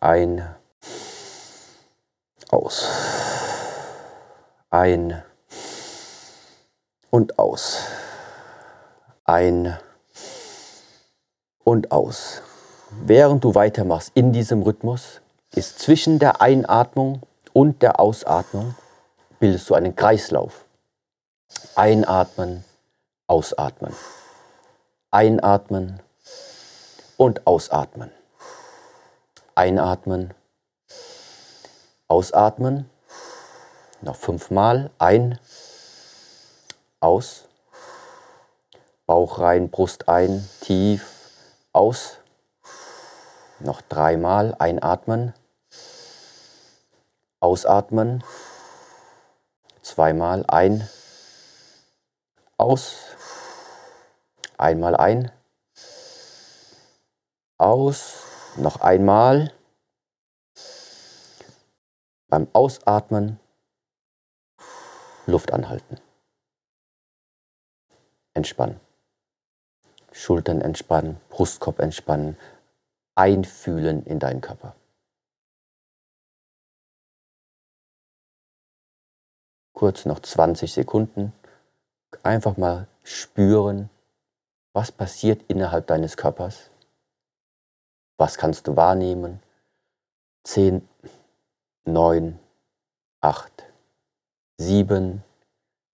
[0.00, 0.54] Ein.
[2.50, 3.31] Aus
[4.72, 5.22] ein
[7.10, 7.80] und aus.
[9.24, 9.78] Ein
[11.62, 12.40] und aus.
[12.90, 15.20] Während du weitermachst in diesem Rhythmus,
[15.54, 17.20] ist zwischen der Einatmung
[17.52, 18.74] und der Ausatmung
[19.38, 20.64] bildest du einen Kreislauf.
[21.74, 22.64] Einatmen,
[23.26, 23.94] ausatmen.
[25.10, 26.00] Einatmen
[27.18, 28.10] und ausatmen.
[29.54, 30.32] Einatmen,
[32.08, 32.88] ausatmen
[34.02, 34.90] noch fünfmal.
[34.98, 35.38] Ein,
[37.00, 37.44] aus.
[39.06, 41.06] Bauch rein, Brust ein, tief,
[41.72, 42.18] aus.
[43.58, 45.34] Noch dreimal einatmen.
[47.40, 48.22] Ausatmen.
[49.82, 50.88] Zweimal ein,
[52.56, 52.94] aus.
[54.56, 55.32] Einmal ein.
[57.58, 58.22] Aus.
[58.56, 59.52] Noch einmal.
[62.28, 63.40] Beim Ausatmen
[65.26, 65.98] Luft anhalten.
[68.34, 68.80] Entspannen.
[70.12, 72.36] Schultern entspannen, Brustkorb entspannen,
[73.14, 74.74] einfühlen in deinen Körper.
[79.72, 81.32] Kurz noch 20 Sekunden.
[82.22, 83.90] Einfach mal spüren,
[84.72, 86.70] was passiert innerhalb deines Körpers.
[88.18, 89.42] Was kannst du wahrnehmen?
[90.44, 90.86] 10,
[91.84, 92.38] 9,
[93.20, 93.71] 8,
[94.58, 95.22] sieben,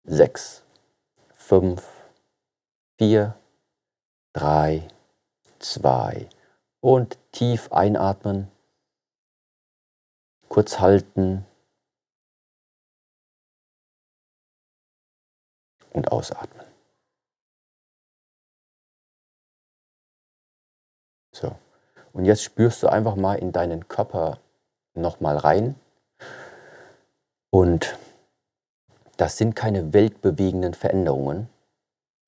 [0.04, 0.62] sechs,
[1.32, 1.86] fünf,
[2.98, 3.38] vier,
[4.32, 4.88] drei,
[5.58, 6.28] zwei
[6.80, 8.50] und tief einatmen,
[10.48, 11.44] kurz halten
[15.92, 16.66] und ausatmen.
[21.32, 21.56] So.
[22.12, 24.40] Und jetzt spürst du einfach mal in deinen Körper
[24.94, 25.76] nochmal rein
[27.50, 27.96] und
[29.18, 31.48] das sind keine weltbewegenden Veränderungen,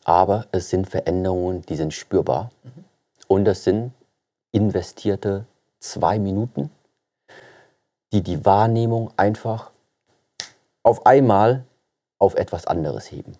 [0.04, 2.50] aber es sind Veränderungen, die sind spürbar.
[2.64, 2.84] Mhm.
[3.28, 3.92] Und es sind
[4.50, 5.46] investierte
[5.78, 6.70] zwei Minuten,
[8.12, 9.70] die die Wahrnehmung einfach
[10.82, 11.64] auf einmal
[12.18, 13.36] auf etwas anderes heben.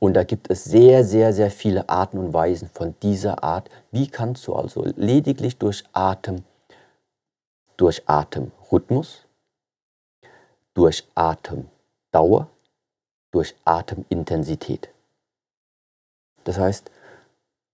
[0.00, 3.70] Und da gibt es sehr, sehr, sehr viele Arten und Weisen von dieser Art.
[3.92, 6.42] Wie kannst du also lediglich durch Atem,
[7.76, 9.24] durch Atemrhythmus,
[10.74, 12.48] durch Atemdauer,
[13.32, 14.88] durch Atemintensität.
[16.44, 16.90] Das heißt,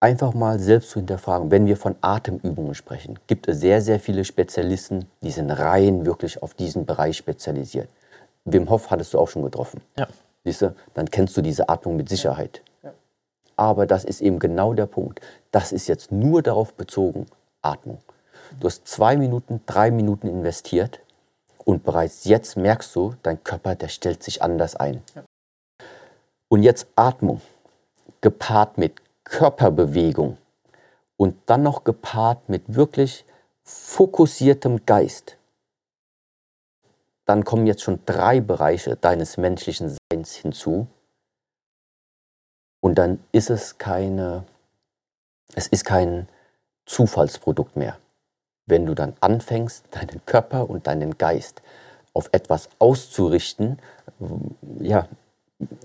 [0.00, 1.50] einfach mal selbst zu hinterfragen.
[1.50, 6.42] Wenn wir von Atemübungen sprechen, gibt es sehr, sehr viele Spezialisten, die sind rein wirklich
[6.42, 7.88] auf diesen Bereich spezialisiert.
[8.44, 9.80] Wim Hof hattest du auch schon getroffen.
[9.96, 10.08] Ja.
[10.44, 12.62] Siehst du, dann kennst du diese Atmung mit Sicherheit.
[12.82, 12.92] Ja.
[13.56, 15.20] Aber das ist eben genau der Punkt.
[15.50, 17.26] Das ist jetzt nur darauf bezogen,
[17.60, 17.98] Atmung.
[18.60, 21.00] Du hast zwei Minuten, drei Minuten investiert
[21.64, 25.02] und bereits jetzt merkst du, dein Körper, der stellt sich anders ein.
[25.14, 25.24] Ja.
[26.48, 27.40] Und jetzt Atmung,
[28.20, 30.38] gepaart mit Körperbewegung
[31.16, 33.24] und dann noch gepaart mit wirklich
[33.64, 35.36] fokussiertem Geist,
[37.26, 40.86] dann kommen jetzt schon drei Bereiche deines menschlichen Seins hinzu.
[42.80, 44.44] Und dann ist es keine,
[45.54, 46.26] es ist kein
[46.86, 47.98] Zufallsprodukt mehr.
[48.64, 51.60] Wenn du dann anfängst, deinen Körper und deinen Geist
[52.14, 53.78] auf etwas auszurichten,
[54.80, 55.06] ja,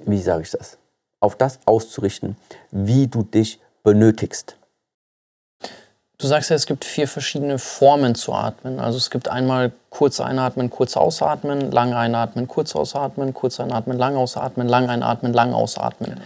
[0.05, 0.77] wie sage ich das?
[1.23, 2.35] auf das auszurichten,
[2.71, 4.57] wie du dich benötigst.
[6.17, 8.79] Du sagst ja, es gibt vier verschiedene Formen zu atmen.
[8.79, 14.15] Also es gibt einmal kurz einatmen, kurz ausatmen, lang einatmen, kurz ausatmen, kurz einatmen, lang
[14.15, 16.19] ausatmen, lang einatmen, lang ausatmen.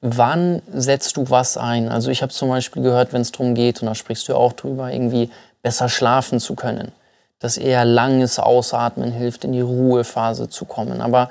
[0.00, 1.88] Wann setzt du was ein?
[1.88, 4.52] Also ich habe zum Beispiel gehört, wenn es darum geht, und da sprichst du auch
[4.52, 5.30] drüber, irgendwie
[5.62, 6.92] besser schlafen zu können,
[7.38, 11.00] dass eher langes Ausatmen hilft, in die Ruhephase zu kommen.
[11.00, 11.30] Aber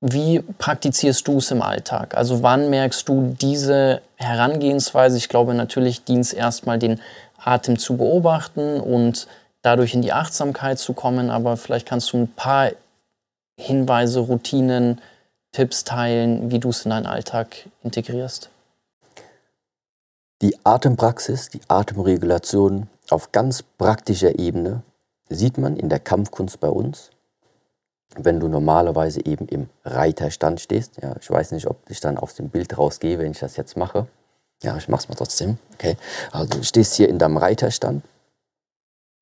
[0.00, 2.16] wie praktizierst du es im Alltag?
[2.16, 5.16] Also wann merkst du diese Herangehensweise?
[5.16, 7.00] Ich glaube natürlich dient es erstmal den
[7.38, 9.26] Atem zu beobachten und
[9.62, 12.72] dadurch in die Achtsamkeit zu kommen, aber vielleicht kannst du ein paar
[13.58, 15.00] Hinweise, Routinen,
[15.52, 18.50] Tipps teilen, wie du es in deinen Alltag integrierst.
[20.42, 24.82] Die Atempraxis, die Atemregulation auf ganz praktischer Ebene
[25.30, 27.10] sieht man in der Kampfkunst bei uns
[28.16, 31.00] wenn du normalerweise eben im Reiterstand stehst.
[31.02, 33.76] Ja, ich weiß nicht, ob ich dann aus dem Bild rausgehe, wenn ich das jetzt
[33.76, 34.06] mache.
[34.62, 35.58] Ja, ich mache es mal trotzdem.
[35.74, 35.96] Okay.
[36.32, 38.04] Also du stehst hier in deinem Reiterstand.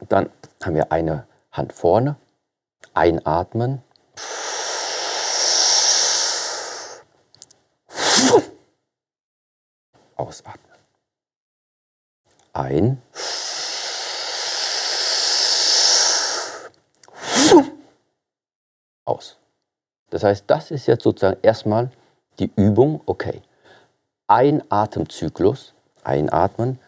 [0.08, 0.30] Dann
[0.62, 2.16] haben wir eine Hand vorne.
[2.94, 3.82] Einatmen.
[10.16, 10.76] Ausatmen.
[12.52, 13.02] Ein.
[19.04, 19.36] Aus.
[20.10, 21.90] Das heißt, das ist jetzt sozusagen erstmal
[22.38, 23.42] die Übung, okay.
[24.26, 25.74] Ein Atemzyklus,
[26.04, 26.78] einatmen,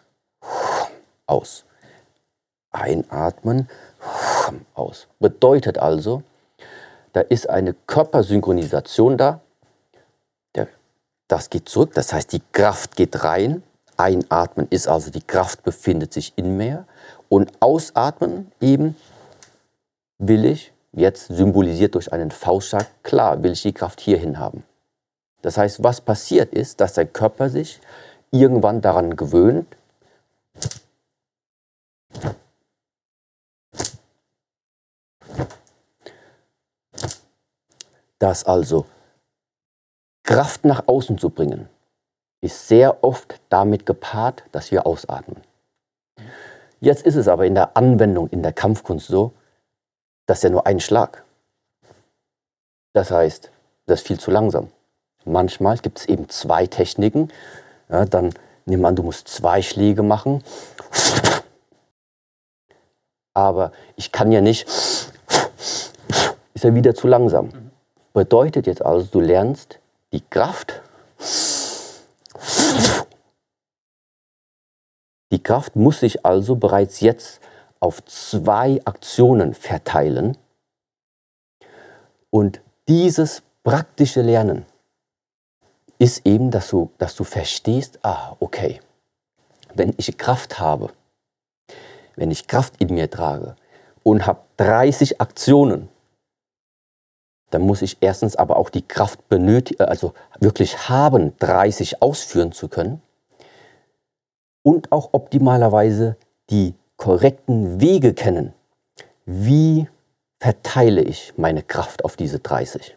[1.26, 1.64] aus.
[2.70, 3.68] Einatmen,
[4.74, 5.06] aus.
[5.20, 6.22] Bedeutet also,
[7.12, 9.40] da ist eine Körpersynchronisation da.
[11.26, 13.62] das geht zurück, das heißt, die Kraft geht rein.
[13.96, 16.86] Einatmen ist also, die Kraft befindet sich in mir.
[17.30, 18.96] Und ausatmen eben
[20.18, 24.64] will ich jetzt symbolisiert durch einen Faustschlag, klar will ich die Kraft hierhin haben.
[25.42, 27.80] Das heißt, was passiert ist, dass der Körper sich
[28.30, 29.76] irgendwann daran gewöhnt,
[38.18, 38.86] dass also
[40.22, 41.68] Kraft nach außen zu bringen,
[42.40, 45.42] ist sehr oft damit gepaart, dass wir ausatmen.
[46.80, 49.32] Jetzt ist es aber in der Anwendung in der Kampfkunst so,
[50.26, 51.24] das ist ja nur ein Schlag.
[52.92, 53.50] Das heißt,
[53.86, 54.70] das ist viel zu langsam.
[55.24, 57.30] Manchmal gibt es eben zwei Techniken.
[57.88, 58.32] Ja, dann
[58.66, 60.42] nimm an, du musst zwei Schläge machen.
[63.34, 67.72] Aber ich kann ja nicht, ist ja wieder zu langsam.
[68.12, 69.80] Bedeutet jetzt also, du lernst
[70.12, 70.80] die Kraft.
[75.32, 77.40] Die Kraft muss sich also bereits jetzt
[77.84, 80.38] auf zwei Aktionen verteilen.
[82.30, 84.64] Und dieses praktische Lernen
[85.98, 88.80] ist eben, dass du, dass du verstehst, ah, okay,
[89.74, 90.94] wenn ich Kraft habe,
[92.16, 93.54] wenn ich Kraft in mir trage
[94.02, 95.90] und habe 30 Aktionen,
[97.50, 102.68] dann muss ich erstens aber auch die Kraft benötigen, also wirklich haben, 30 ausführen zu
[102.68, 103.02] können
[104.62, 106.16] und auch optimalerweise
[106.48, 106.74] die
[107.04, 108.54] korrekten Wege kennen,
[109.26, 109.90] wie
[110.40, 112.96] verteile ich meine Kraft auf diese 30.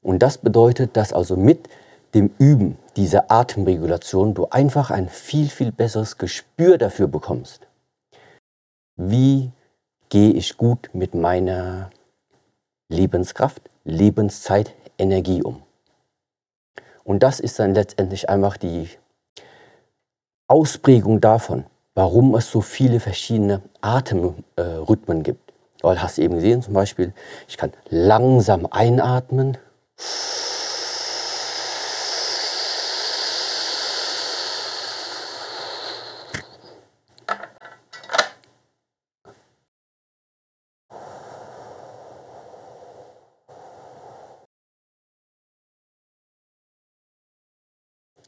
[0.00, 1.68] Und das bedeutet, dass also mit
[2.14, 7.68] dem Üben dieser Atemregulation du einfach ein viel, viel besseres Gespür dafür bekommst.
[8.96, 9.52] Wie
[10.08, 11.90] gehe ich gut mit meiner
[12.88, 15.62] Lebenskraft, Lebenszeit, Energie um?
[17.04, 18.88] Und das ist dann letztendlich einfach die
[20.48, 25.52] Ausprägung davon, warum es so viele verschiedene Atemrhythmen gibt.
[25.82, 27.12] Weil hast du eben gesehen, zum Beispiel,
[27.48, 29.58] ich kann langsam einatmen.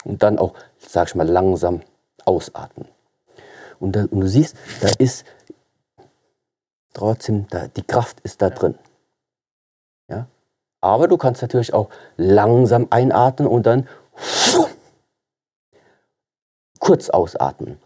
[0.05, 1.81] Und dann auch, sag ich mal, langsam
[2.27, 2.94] ausatmen.
[3.85, 5.26] Und, da, und du siehst, da ist
[6.95, 8.78] trotzdem, da, die Kraft ist da drin.
[10.09, 10.26] Ja?
[10.80, 13.87] Aber du kannst natürlich auch langsam einatmen und dann
[16.78, 17.78] kurz ausatmen.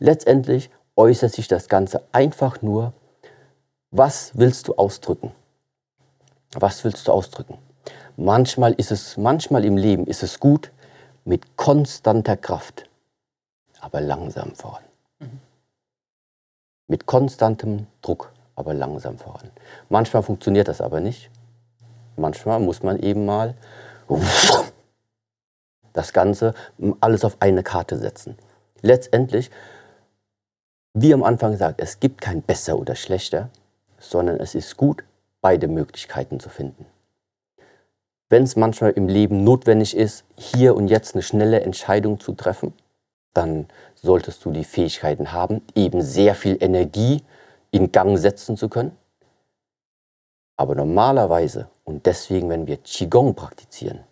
[0.00, 2.92] Letztendlich äußert sich das Ganze einfach nur,
[3.92, 5.30] was willst du ausdrücken?
[6.52, 7.58] Was willst du ausdrücken?
[8.16, 10.72] Manchmal ist es, manchmal im Leben ist es gut,
[11.24, 12.90] mit konstanter Kraft,
[13.80, 14.82] aber langsam voran.
[16.86, 19.50] Mit konstantem Druck, aber langsam voran.
[19.88, 21.30] Manchmal funktioniert das aber nicht.
[22.16, 23.54] Manchmal muss man eben mal
[25.92, 26.54] das Ganze
[27.00, 28.36] alles auf eine Karte setzen.
[28.82, 29.50] Letztendlich,
[30.92, 33.48] wie am Anfang gesagt, es gibt kein besser oder schlechter,
[33.98, 35.04] sondern es ist gut,
[35.40, 36.86] beide Möglichkeiten zu finden.
[38.28, 42.74] Wenn es manchmal im Leben notwendig ist, hier und jetzt eine schnelle Entscheidung zu treffen,
[43.34, 47.22] dann solltest du die Fähigkeiten haben, eben sehr viel Energie
[47.70, 48.96] in Gang setzen zu können.
[50.56, 54.04] Aber normalerweise, und deswegen, wenn wir Qigong praktizieren,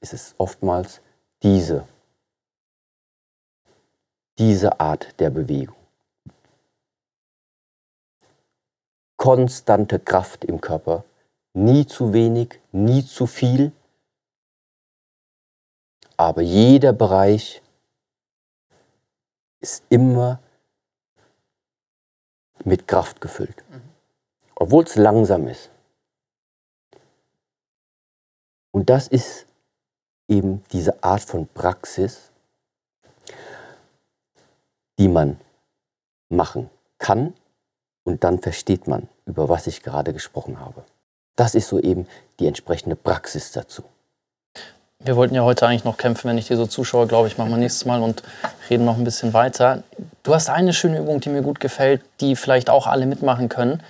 [0.00, 1.00] ist es oftmals
[1.42, 1.88] diese,
[4.38, 5.76] diese Art der Bewegung.
[9.16, 11.04] Konstante Kraft im Körper,
[11.54, 13.72] nie zu wenig, nie zu viel,
[16.16, 17.62] aber jeder Bereich
[19.60, 20.40] ist immer
[22.64, 23.82] mit Kraft gefüllt, mhm.
[24.54, 25.70] obwohl es langsam ist.
[28.70, 29.46] Und das ist
[30.28, 32.30] eben diese Art von Praxis,
[34.98, 35.40] die man
[36.28, 37.34] machen kann
[38.04, 40.84] und dann versteht man, über was ich gerade gesprochen habe.
[41.36, 42.06] Das ist so eben
[42.38, 43.82] die entsprechende Praxis dazu.
[45.00, 47.50] Wir wollten ja heute eigentlich noch kämpfen, wenn ich dir so zuschaue, glaube ich, machen
[47.50, 48.22] wir nächstes Mal und
[48.70, 49.82] reden noch ein bisschen weiter.
[50.22, 53.82] Du hast eine schöne Übung, die mir gut gefällt, die vielleicht auch alle mitmachen können.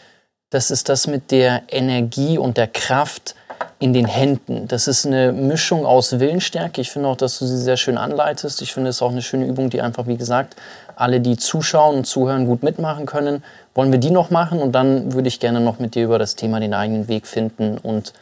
[0.50, 3.36] Das ist das mit der Energie und der Kraft
[3.78, 4.66] in den Händen.
[4.66, 6.80] Das ist eine Mischung aus Willensstärke.
[6.80, 8.62] Ich finde auch, dass du sie sehr schön anleitest.
[8.62, 10.56] Ich finde es auch eine schöne Übung, die einfach, wie gesagt,
[10.96, 13.44] alle, die zuschauen und zuhören, gut mitmachen können.
[13.74, 14.60] Wollen wir die noch machen?
[14.60, 17.78] Und dann würde ich gerne noch mit dir über das Thema den eigenen Weg finden
[17.78, 18.12] und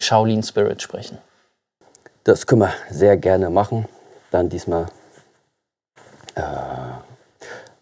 [0.00, 1.18] Shaolin Spirit sprechen.
[2.24, 3.86] Das können wir sehr gerne machen.
[4.30, 4.86] Dann diesmal
[6.36, 6.40] äh,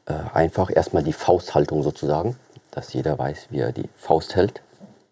[0.07, 2.37] äh, einfach erstmal die Fausthaltung sozusagen,
[2.71, 4.63] dass jeder weiß, wie er die Faust hält.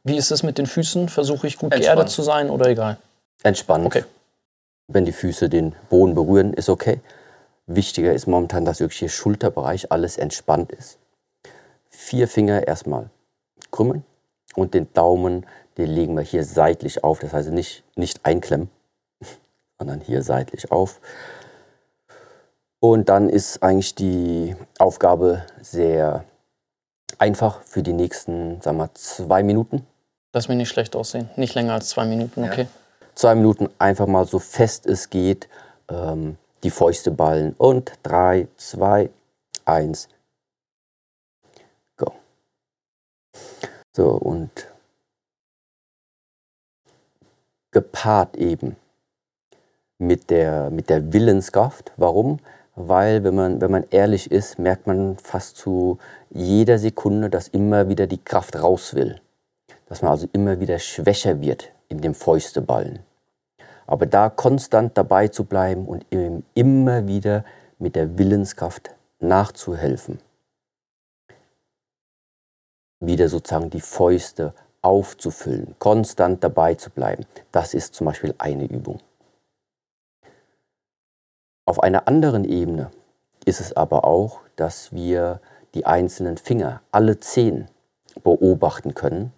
[0.02, 1.08] Wie ist es mit den Füßen?
[1.08, 2.96] Versuche ich gut geerdet zu sein oder egal?
[3.42, 3.84] Entspannt.
[3.84, 4.04] Okay.
[4.88, 7.00] Wenn die Füße den Boden berühren, ist okay.
[7.66, 10.96] Wichtiger ist momentan, dass wirklich hier Schulterbereich alles entspannt ist.
[12.00, 13.10] Vier Finger erstmal
[13.72, 14.04] krümmen
[14.54, 15.44] und den Daumen,
[15.78, 17.18] den legen wir hier seitlich auf.
[17.18, 18.70] Das heißt nicht, nicht einklemmen,
[19.78, 21.00] sondern hier seitlich auf.
[22.78, 26.24] Und dann ist eigentlich die Aufgabe sehr
[27.18, 29.84] einfach für die nächsten, sagen wir, zwei Minuten.
[30.32, 31.28] Lass mich nicht schlecht aussehen.
[31.34, 32.62] Nicht länger als zwei Minuten, okay.
[32.62, 32.68] Ja.
[33.16, 35.48] Zwei Minuten einfach mal so fest es geht.
[35.90, 37.56] Ähm, die Fäuste ballen.
[37.58, 39.10] Und 3, 2,
[39.64, 40.08] 1,
[43.98, 44.68] So, und
[47.72, 48.76] gepaart eben
[49.98, 51.90] mit der, mit der Willenskraft.
[51.96, 52.38] Warum?
[52.76, 55.98] Weil, wenn man, wenn man ehrlich ist, merkt man fast zu
[56.30, 59.20] jeder Sekunde, dass immer wieder die Kraft raus will.
[59.88, 63.00] Dass man also immer wieder schwächer wird in dem Fäusteballen.
[63.88, 67.44] Aber da konstant dabei zu bleiben und ihm immer wieder
[67.80, 70.20] mit der Willenskraft nachzuhelfen.
[73.00, 77.26] Wieder sozusagen die Fäuste aufzufüllen, konstant dabei zu bleiben.
[77.52, 79.00] Das ist zum Beispiel eine Übung.
[81.66, 82.90] Auf einer anderen Ebene
[83.44, 85.40] ist es aber auch, dass wir
[85.74, 87.68] die einzelnen Finger, alle zehn,
[88.24, 89.32] beobachten können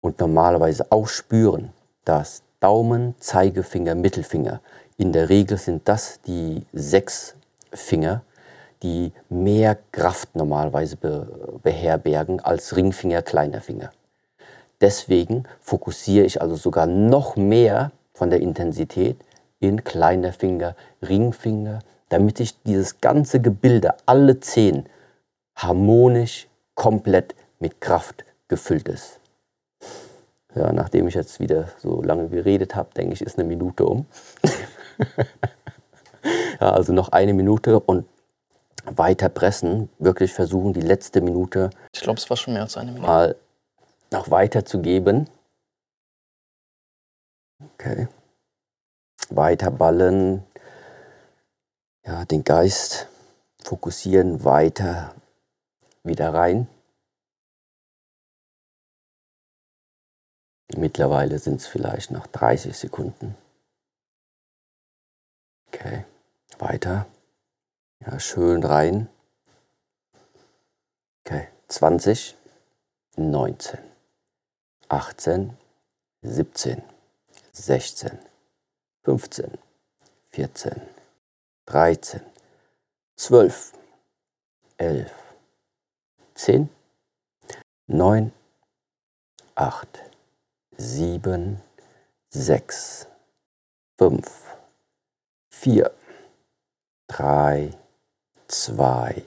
[0.00, 1.72] und normalerweise auch spüren,
[2.04, 4.60] dass Daumen, Zeigefinger, Mittelfinger,
[4.96, 7.34] in der Regel sind das die sechs
[7.72, 8.22] Finger,
[8.84, 10.98] die mehr Kraft normalerweise
[11.62, 13.90] beherbergen als Ringfinger, kleiner Finger.
[14.80, 19.16] Deswegen fokussiere ich also sogar noch mehr von der Intensität
[19.58, 21.78] in kleiner Finger, Ringfinger,
[22.10, 24.84] damit ich dieses ganze Gebilde, alle zehn,
[25.56, 29.18] harmonisch, komplett mit Kraft gefüllt ist.
[30.54, 34.04] Ja, nachdem ich jetzt wieder so lange geredet habe, denke ich, ist eine Minute um.
[36.60, 38.04] ja, also noch eine Minute und
[38.86, 41.70] weiter pressen, wirklich versuchen, die letzte Minute.
[41.92, 43.06] Ich glaube, es war schon mehr als eine Minute.
[43.06, 43.36] Mal
[44.10, 45.28] noch weiter zu geben.
[47.74, 48.08] Okay.
[49.30, 50.44] Weiter ballen.
[52.06, 53.08] Ja, den Geist
[53.62, 55.14] fokussieren, weiter
[56.02, 56.68] wieder rein.
[60.76, 63.36] Mittlerweile sind es vielleicht noch 30 Sekunden.
[65.68, 66.04] Okay,
[66.58, 67.06] weiter.
[68.00, 69.08] Ja, schön rein.
[71.24, 72.36] Okay, 20,
[73.16, 73.78] 19,
[74.88, 75.56] 18,
[76.22, 76.82] 17,
[77.52, 78.18] 16,
[79.04, 79.58] 15,
[80.30, 80.80] 14,
[81.66, 82.20] 13,
[83.16, 83.72] 12,
[84.76, 85.10] 11,
[86.34, 86.68] 10,
[87.86, 88.32] 9,
[89.54, 90.10] 8,
[90.76, 91.62] 7,
[92.30, 93.06] 6,
[93.96, 94.56] 5,
[95.50, 95.90] 4,
[97.06, 97.83] 3,
[98.48, 99.22] 2,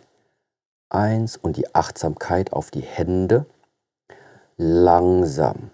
[0.90, 3.46] 1 und die Achtsamkeit auf die Hände.
[4.58, 5.70] Langsam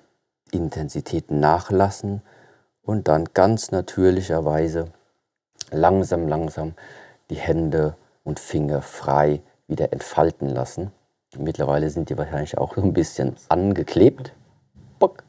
[0.51, 2.21] Intensität nachlassen
[2.81, 4.91] und dann ganz natürlicherweise
[5.71, 6.73] langsam, langsam
[7.29, 10.91] die Hände und Finger frei wieder entfalten lassen.
[11.37, 14.33] Mittlerweile sind die wahrscheinlich auch so ein bisschen angeklebt.
[14.99, 15.23] Bock.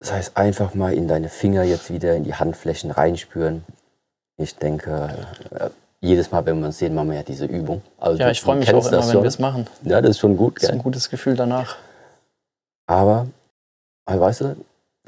[0.00, 3.64] Das heißt, einfach mal in deine Finger jetzt wieder in die Handflächen reinspüren.
[4.36, 5.70] Ich denke, äh,
[6.00, 7.82] jedes Mal, wenn wir uns sehen, machen wir ja diese Übung.
[7.98, 9.66] Also ja, ich freue mich auch immer, wenn wir es machen.
[9.82, 10.56] Ja, das ist schon gut.
[10.56, 11.76] Das ist ein gutes Gefühl danach.
[12.86, 13.28] Aber,
[14.06, 14.56] weißt du,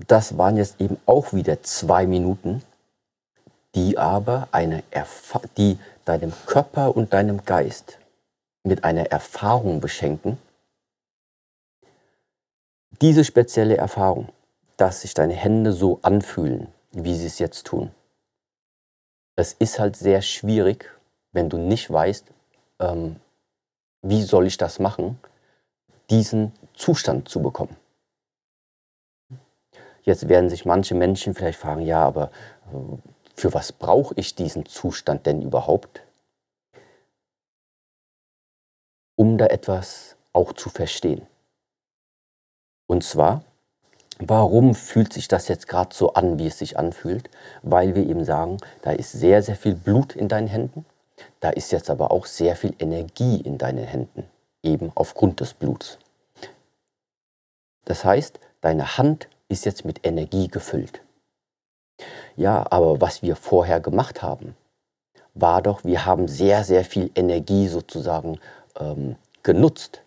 [0.07, 2.63] das waren jetzt eben auch wieder zwei Minuten,
[3.75, 7.99] die aber eine Erfa die deinem Körper und deinem Geist
[8.63, 10.39] mit einer Erfahrung beschenken.
[13.03, 14.29] Diese spezielle Erfahrung,
[14.77, 17.91] dass sich deine Hände so anfühlen, wie sie es jetzt tun.
[19.37, 20.91] Es ist halt sehr schwierig,
[21.33, 22.27] wenn du nicht weißt,
[22.81, 23.17] ähm,
[24.01, 25.21] wie soll ich das machen,
[26.09, 27.77] diesen Zustand zu bekommen.
[30.03, 32.31] Jetzt werden sich manche Menschen vielleicht fragen, ja, aber
[32.73, 32.97] äh,
[33.35, 36.03] für was brauche ich diesen Zustand denn überhaupt?
[39.17, 41.27] Um da etwas auch zu verstehen.
[42.87, 43.45] Und zwar,
[44.19, 47.31] warum fühlt sich das jetzt gerade so an, wie es sich anfühlt?
[47.63, 50.85] Weil wir eben sagen, da ist sehr, sehr viel Blut in deinen Händen.
[51.41, 54.25] Da ist jetzt aber auch sehr viel Energie in deinen Händen,
[54.63, 55.99] eben aufgrund des Bluts.
[57.85, 61.01] Das heißt, deine Hand ist jetzt mit Energie gefüllt.
[62.37, 64.57] Ja, aber was wir vorher gemacht haben,
[65.35, 68.39] war doch, wir haben sehr, sehr viel Energie sozusagen
[68.79, 70.03] ähm, genutzt.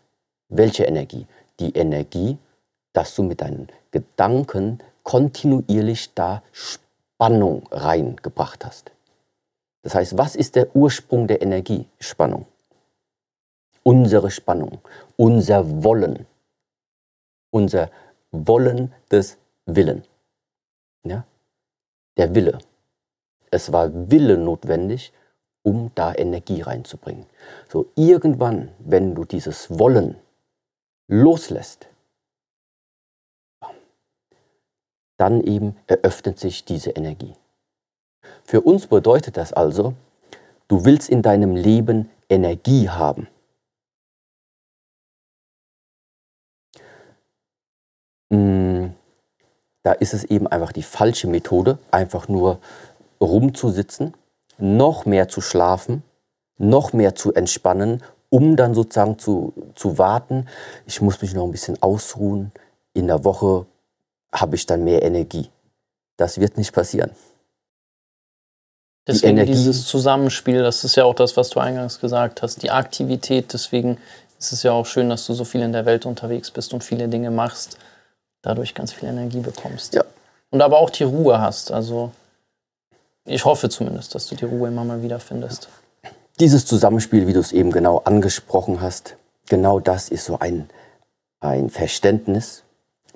[0.50, 1.28] Welche Energie?
[1.60, 2.38] Die Energie,
[2.94, 8.92] dass du mit deinen Gedanken kontinuierlich da Spannung reingebracht hast.
[9.82, 11.88] Das heißt, was ist der Ursprung der Energie?
[12.00, 12.46] Spannung.
[13.84, 14.80] Unsere Spannung,
[15.16, 16.26] unser Wollen,
[17.50, 17.90] unser
[18.32, 20.04] Wollen des Willen.
[21.04, 21.26] Ja?
[22.20, 22.60] der Wille.
[23.50, 25.14] Es war Wille notwendig,
[25.64, 27.26] um da Energie reinzubringen.
[27.70, 30.16] So irgendwann, wenn du dieses Wollen
[31.08, 31.88] loslässt,
[35.20, 37.34] dann eben eröffnet sich diese Energie.
[38.44, 39.94] Für uns bedeutet das also,
[40.68, 43.28] du willst in deinem Leben Energie haben.
[48.32, 48.94] Hm,
[49.84, 52.60] da ist es eben einfach die falsche Methode, einfach nur
[53.20, 54.14] rumzusitzen,
[54.58, 56.04] noch mehr zu schlafen,
[56.58, 60.48] noch mehr zu entspannen, um dann sozusagen zu, zu warten,
[60.86, 62.52] ich muss mich noch ein bisschen ausruhen,
[62.94, 63.66] in der Woche
[64.34, 65.50] habe ich dann mehr Energie.
[66.18, 67.12] Das wird nicht passieren.
[69.08, 72.70] Deswegen die dieses Zusammenspiel, das ist ja auch das, was du eingangs gesagt hast, die
[72.70, 73.98] Aktivität, deswegen
[74.38, 76.84] Es ist ja auch schön, dass du so viel in der Welt unterwegs bist und
[76.84, 77.78] viele Dinge machst,
[78.42, 79.94] dadurch ganz viel Energie bekommst.
[79.94, 80.06] Ja.
[80.50, 81.72] Und aber auch die Ruhe hast.
[81.72, 82.12] Also
[83.26, 85.68] ich hoffe zumindest, dass du die Ruhe immer mal wieder findest.
[86.40, 89.18] Dieses Zusammenspiel, wie du es eben genau angesprochen hast,
[89.50, 90.70] genau das ist so ein,
[91.42, 92.64] ein Verständnis,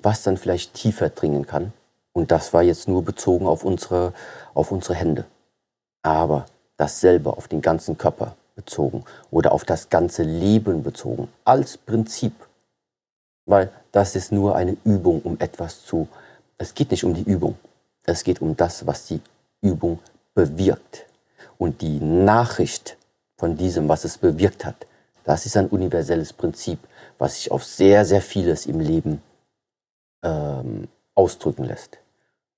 [0.04, 1.72] was dann vielleicht tiefer dringen kann.
[2.12, 4.12] Und das war jetzt nur bezogen auf unsere,
[4.54, 5.24] auf unsere Hände.
[6.02, 12.34] Aber dasselbe auf den ganzen Körper bezogen oder auf das ganze Leben bezogen, als Prinzip.
[13.46, 16.08] Weil das ist nur eine Übung, um etwas zu.
[16.56, 17.56] Es geht nicht um die Übung.
[18.04, 19.20] Es geht um das, was die
[19.60, 19.98] Übung
[20.34, 21.06] bewirkt.
[21.58, 22.96] Und die Nachricht
[23.36, 24.86] von diesem, was es bewirkt hat,
[25.24, 26.78] das ist ein universelles Prinzip,
[27.18, 29.22] was sich auf sehr, sehr vieles im Leben
[30.24, 31.98] ähm, ausdrücken lässt.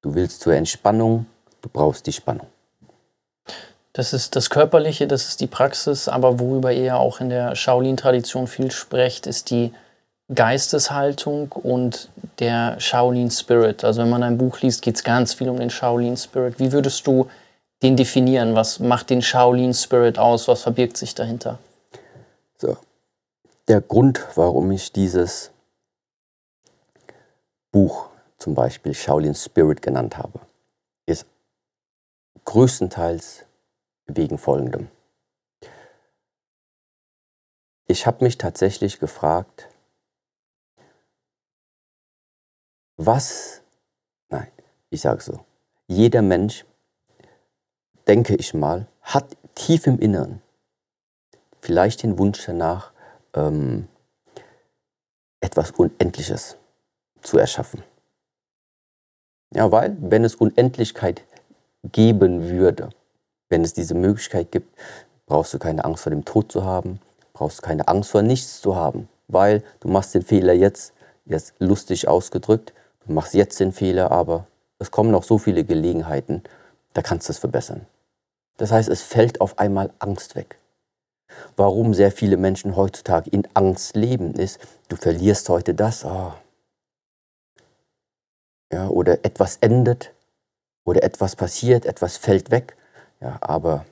[0.01, 1.27] Du willst zur Entspannung,
[1.61, 2.47] du brauchst die Spannung.
[3.93, 7.55] Das ist das Körperliche, das ist die Praxis, aber worüber ihr ja auch in der
[7.55, 9.73] Shaolin-Tradition viel sprecht, ist die
[10.35, 13.85] Geisteshaltung und der Shaolin Spirit.
[13.85, 16.59] Also wenn man ein Buch liest, geht es ganz viel um den Shaolin Spirit.
[16.59, 17.29] Wie würdest du
[17.83, 18.55] den definieren?
[18.55, 20.49] Was macht den Shaolin Spirit aus?
[20.49, 21.59] Was verbirgt sich dahinter?
[22.59, 22.77] So.
[23.69, 25.51] Der Grund, warum ich dieses
[27.77, 28.09] Buch
[28.39, 30.41] zum Beispiel Shaolin Spirit genannt habe,
[31.05, 31.27] ist
[32.47, 33.45] größtenteils
[34.07, 34.89] wegen folgendem.
[37.87, 39.69] Ich habe mich tatsächlich gefragt,
[42.97, 43.61] was,
[44.31, 44.51] nein,
[44.89, 45.45] ich sage so,
[45.87, 46.65] jeder Mensch,
[48.07, 50.41] denke ich mal, hat tief im Inneren
[51.61, 52.95] vielleicht den Wunsch danach,
[53.35, 53.87] ähm,
[55.41, 56.57] etwas Unendliches
[57.27, 57.83] zu erschaffen.
[59.55, 61.25] Ja, weil wenn es Unendlichkeit
[61.93, 62.91] geben würde,
[63.49, 64.77] wenn es diese Möglichkeit gibt,
[65.27, 67.01] brauchst du keine Angst vor dem Tod zu haben,
[67.33, 70.95] brauchst du keine Angst vor nichts zu haben, weil du machst den Fehler jetzt,
[71.25, 72.73] jetzt lustig ausgedrückt,
[73.07, 74.47] du machst jetzt den Fehler, aber
[74.79, 76.43] es kommen noch so viele Gelegenheiten,
[76.93, 77.87] da kannst du es verbessern.
[78.57, 80.59] Das heißt, es fällt auf einmal Angst weg.
[81.57, 86.33] Warum sehr viele Menschen heutzutage in Angst leben, ist, du verlierst heute das, oh.
[88.73, 90.13] Ja, oder etwas endet,
[90.85, 92.77] oder etwas passiert, etwas fällt weg
[93.21, 93.87] ja, aber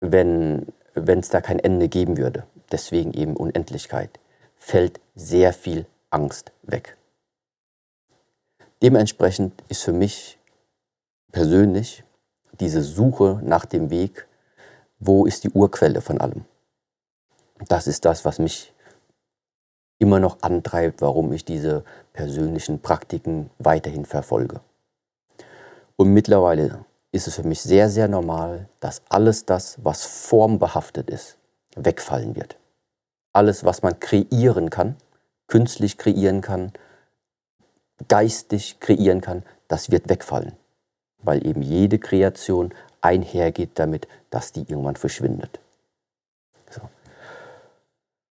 [0.00, 0.66] wenn
[1.06, 4.18] es da kein Ende geben würde, deswegen eben Unendlichkeit,
[4.56, 6.96] fällt sehr viel Angst weg.
[8.82, 10.38] Dementsprechend ist für mich
[11.32, 12.04] persönlich
[12.58, 14.26] diese Suche nach dem Weg,
[14.98, 16.44] wo ist die Urquelle von allem.
[17.68, 18.72] Das ist das, was mich
[20.00, 24.60] immer noch antreibt, warum ich diese persönlichen Praktiken weiterhin verfolge.
[25.96, 31.36] Und mittlerweile ist es für mich sehr, sehr normal, dass alles das, was formbehaftet ist,
[31.76, 32.56] wegfallen wird.
[33.32, 34.96] Alles, was man kreieren kann,
[35.46, 36.72] künstlich kreieren kann,
[38.08, 40.54] geistig kreieren kann, das wird wegfallen.
[41.22, 42.72] Weil eben jede Kreation
[43.02, 45.59] einhergeht damit, dass die irgendwann verschwindet.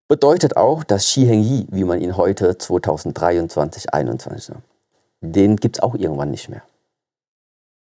[0.10, 4.56] Bedeutet auch, dass Shi Heng Yi, wie man ihn heute 2023, 2021,
[5.22, 6.64] den gibt es auch irgendwann nicht mehr.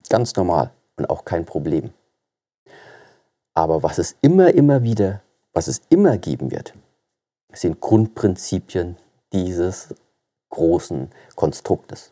[0.09, 1.93] Ganz normal und auch kein Problem.
[3.53, 5.21] Aber was es immer, immer wieder,
[5.53, 6.73] was es immer geben wird,
[7.53, 8.97] sind Grundprinzipien
[9.31, 9.95] dieses
[10.49, 12.11] großen Konstruktes.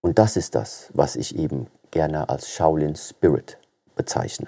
[0.00, 3.58] Und das ist das, was ich eben gerne als Shaolin Spirit
[3.96, 4.46] bezeichne.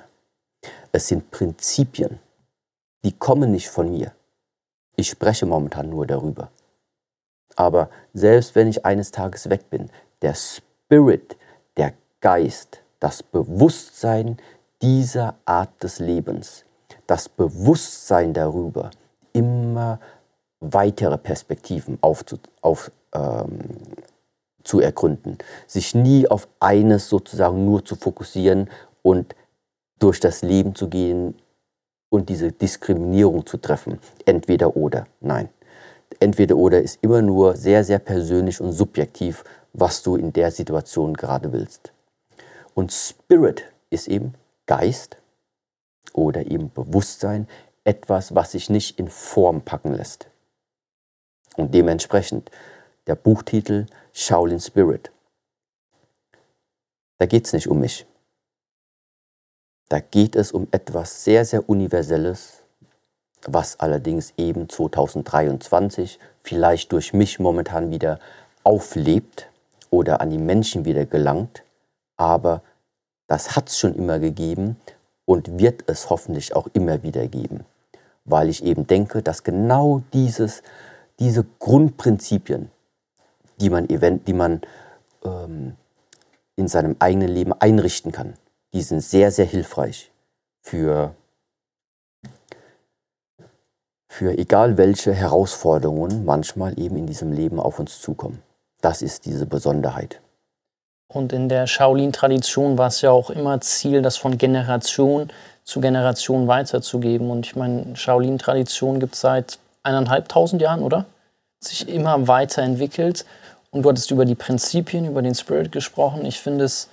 [0.92, 2.20] Es sind Prinzipien,
[3.04, 4.12] die kommen nicht von mir.
[4.96, 6.50] Ich spreche momentan nur darüber.
[7.56, 9.90] Aber selbst wenn ich eines Tages weg bin,
[10.22, 11.36] der Spirit,
[11.76, 14.38] der Geist, das Bewusstsein
[14.82, 16.64] dieser Art des Lebens,
[17.06, 18.90] das Bewusstsein darüber,
[19.32, 20.00] immer
[20.60, 23.60] weitere Perspektiven aufzu, auf, ähm,
[24.62, 28.70] zu ergründen, sich nie auf eines sozusagen nur zu fokussieren
[29.02, 29.34] und
[29.98, 31.34] durch das Leben zu gehen
[32.14, 35.48] und diese Diskriminierung zu treffen, entweder oder, nein.
[36.20, 39.42] Entweder oder ist immer nur sehr, sehr persönlich und subjektiv,
[39.72, 41.92] was du in der Situation gerade willst.
[42.74, 44.34] Und Spirit ist eben
[44.66, 45.16] Geist
[46.12, 47.48] oder eben Bewusstsein,
[47.82, 50.28] etwas, was sich nicht in Form packen lässt.
[51.56, 52.48] Und dementsprechend
[53.08, 55.10] der Buchtitel Shaolin Spirit.
[57.18, 58.06] Da geht es nicht um mich.
[59.88, 62.62] Da geht es um etwas sehr, sehr Universelles,
[63.46, 68.18] was allerdings eben 2023 vielleicht durch mich momentan wieder
[68.62, 69.48] auflebt
[69.90, 71.64] oder an die Menschen wieder gelangt
[72.16, 72.62] aber
[73.26, 74.76] das hat es schon immer gegeben
[75.24, 77.64] und wird es hoffentlich auch immer wieder geben.
[78.26, 80.62] weil ich eben denke, dass genau dieses,
[81.18, 82.70] diese Grundprinzipien,
[83.60, 84.62] die man, event, die man
[85.26, 85.76] ähm,
[86.56, 88.32] in seinem eigenen Leben einrichten kann,
[88.74, 90.10] die sind sehr, sehr hilfreich
[90.60, 91.14] für,
[94.08, 98.42] für egal welche Herausforderungen manchmal eben in diesem Leben auf uns zukommen.
[98.80, 100.20] Das ist diese Besonderheit.
[101.06, 105.30] Und in der Shaolin-Tradition war es ja auch immer Ziel, das von Generation
[105.62, 107.30] zu Generation weiterzugeben.
[107.30, 111.06] Und ich meine, Shaolin-Tradition gibt es seit eineinhalbtausend Jahren, oder?
[111.60, 113.24] Sich immer weiterentwickelt.
[113.70, 116.24] Und du hattest über die Prinzipien, über den Spirit gesprochen.
[116.26, 116.88] Ich finde es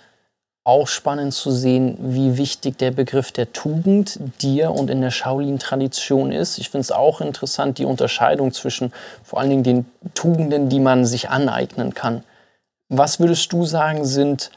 [0.63, 6.31] auch spannend zu sehen, wie wichtig der Begriff der Tugend dir und in der Shaolin-Tradition
[6.31, 6.59] ist.
[6.59, 8.93] Ich finde es auch interessant, die Unterscheidung zwischen
[9.23, 12.23] vor allen Dingen den Tugenden, die man sich aneignen kann.
[12.89, 14.51] Was würdest du sagen, sind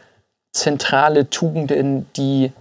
[0.53, 2.53] zentrale Tugenden, die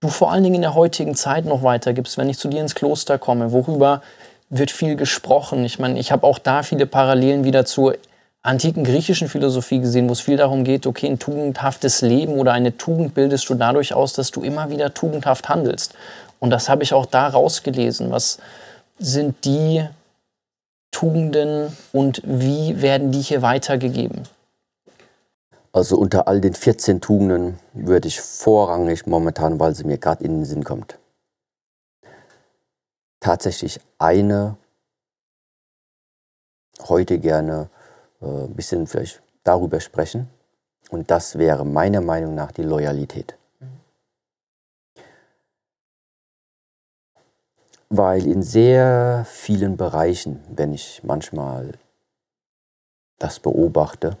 [0.00, 2.74] du vor allen Dingen in der heutigen Zeit noch weitergibst, wenn ich zu dir ins
[2.74, 3.52] Kloster komme?
[3.52, 4.02] Worüber
[4.50, 5.64] wird viel gesprochen?
[5.64, 7.96] Ich meine, ich habe auch da viele Parallelen wieder zur
[8.42, 12.76] antiken griechischen Philosophie gesehen, wo es viel darum geht, okay, ein tugendhaftes Leben oder eine
[12.76, 15.94] Tugend bildest du dadurch aus, dass du immer wieder tugendhaft handelst.
[16.40, 18.10] Und das habe ich auch da rausgelesen.
[18.10, 18.38] Was
[18.98, 19.86] sind die
[20.90, 24.24] Tugenden und wie werden die hier weitergegeben?
[25.72, 30.40] Also unter all den 14 Tugenden würde ich vorrangig momentan, weil sie mir gerade in
[30.40, 30.98] den Sinn kommt,
[33.20, 34.56] tatsächlich eine
[36.88, 37.70] heute gerne
[38.22, 40.28] äh, ein bisschen vielleicht darüber sprechen.
[40.90, 43.36] Und das wäre meiner Meinung nach die Loyalität.
[47.88, 51.72] Weil in sehr vielen Bereichen, wenn ich manchmal
[53.18, 54.16] das beobachte,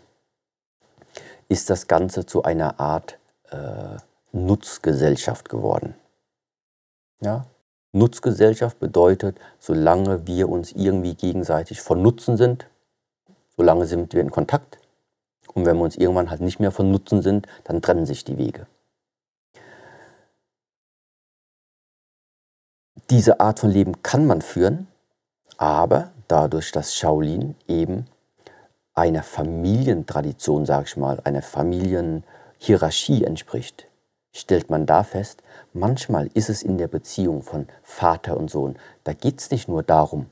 [1.48, 3.18] ist das Ganze zu einer Art
[3.50, 3.96] äh,
[4.32, 5.94] Nutzgesellschaft geworden.
[7.20, 7.46] Ja?
[7.92, 12.66] Nutzgesellschaft bedeutet, solange wir uns irgendwie gegenseitig von Nutzen sind,
[13.56, 14.78] solange sind wir in Kontakt.
[15.54, 18.38] Und wenn wir uns irgendwann halt nicht mehr von Nutzen sind, dann trennen sich die
[18.38, 18.66] Wege.
[23.10, 24.86] Diese Art von Leben kann man führen,
[25.58, 28.06] aber dadurch, dass Shaolin eben
[28.94, 33.86] einer Familientradition, sage ich mal, einer Familienhierarchie entspricht,
[34.34, 35.42] stellt man da fest,
[35.72, 39.82] manchmal ist es in der Beziehung von Vater und Sohn, da geht es nicht nur
[39.82, 40.26] darum,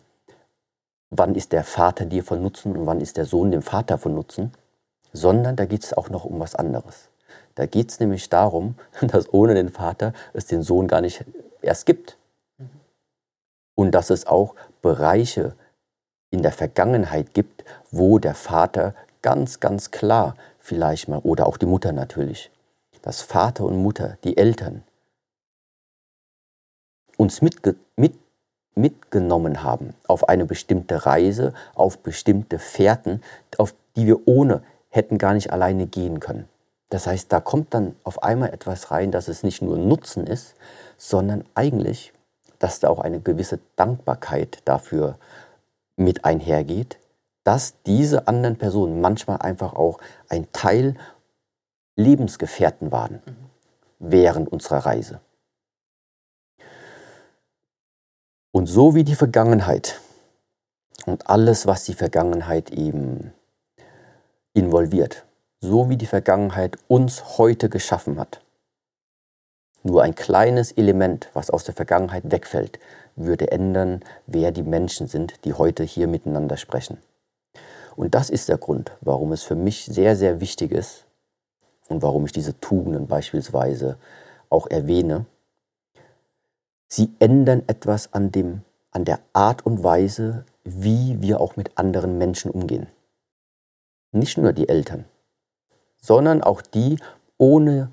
[1.10, 4.14] wann ist der Vater dir von Nutzen und wann ist der Sohn dem Vater von
[4.14, 4.52] Nutzen,
[5.12, 7.08] sondern da geht es auch noch um was anderes.
[7.56, 11.24] Da geht es nämlich darum, dass ohne den Vater es den Sohn gar nicht
[11.62, 12.16] erst gibt.
[13.74, 15.54] Und dass es auch Bereiche
[16.30, 21.66] in der Vergangenheit gibt, wo der Vater ganz, ganz klar vielleicht mal, oder auch die
[21.66, 22.50] Mutter natürlich,
[23.02, 24.84] dass Vater und Mutter, die Eltern,
[27.16, 28.14] uns mitge mit
[28.74, 33.22] mitgenommen haben auf eine bestimmte Reise, auf bestimmte Fährten,
[33.58, 36.48] auf die wir ohne hätten gar nicht alleine gehen können.
[36.88, 40.54] Das heißt, da kommt dann auf einmal etwas rein, dass es nicht nur Nutzen ist,
[40.96, 42.12] sondern eigentlich,
[42.58, 45.16] dass da auch eine gewisse Dankbarkeit dafür
[45.96, 46.98] mit einhergeht,
[47.44, 49.98] dass diese anderen Personen manchmal einfach auch
[50.28, 50.94] ein Teil
[51.96, 53.20] Lebensgefährten waren
[53.98, 55.20] während unserer Reise.
[58.52, 60.00] Und so wie die Vergangenheit
[61.06, 63.32] und alles, was die Vergangenheit eben
[64.54, 65.24] involviert,
[65.60, 68.40] so wie die Vergangenheit uns heute geschaffen hat,
[69.82, 72.80] nur ein kleines Element, was aus der Vergangenheit wegfällt,
[73.14, 76.98] würde ändern, wer die Menschen sind, die heute hier miteinander sprechen.
[77.94, 81.04] Und das ist der Grund, warum es für mich sehr, sehr wichtig ist
[81.88, 83.96] und warum ich diese Tugenden beispielsweise
[84.48, 85.26] auch erwähne,
[86.92, 92.18] Sie ändern etwas an, dem, an der Art und Weise, wie wir auch mit anderen
[92.18, 92.88] Menschen umgehen.
[94.10, 95.04] Nicht nur die Eltern,
[95.98, 96.98] sondern auch die
[97.38, 97.92] ohne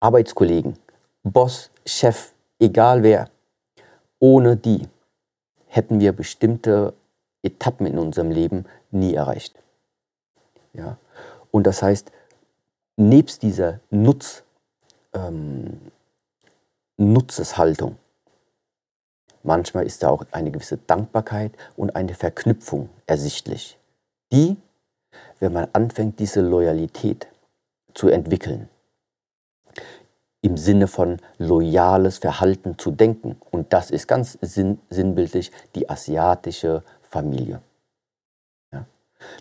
[0.00, 0.78] Arbeitskollegen,
[1.22, 3.28] Boss, Chef, egal wer.
[4.18, 4.88] Ohne die
[5.66, 6.94] hätten wir bestimmte
[7.42, 9.54] Etappen in unserem Leben nie erreicht.
[10.72, 10.96] Ja?
[11.50, 12.10] Und das heißt,
[12.96, 14.42] nebst dieser Nutz,
[15.12, 15.80] ähm,
[16.98, 17.96] Nutzeshaltung.
[19.42, 23.78] Manchmal ist da auch eine gewisse Dankbarkeit und eine Verknüpfung ersichtlich,
[24.32, 24.56] die,
[25.38, 27.28] wenn man anfängt, diese Loyalität
[27.94, 28.68] zu entwickeln,
[30.42, 33.36] im Sinne von loyales Verhalten zu denken.
[33.50, 37.60] Und das ist ganz sinn sinnbildlich die asiatische Familie.
[38.72, 38.86] Ja.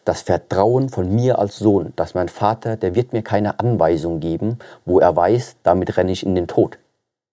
[0.04, 4.60] Das Vertrauen von mir als Sohn, dass mein Vater, der wird mir keine Anweisung geben,
[4.86, 6.78] wo er weiß, damit renne ich in den Tod.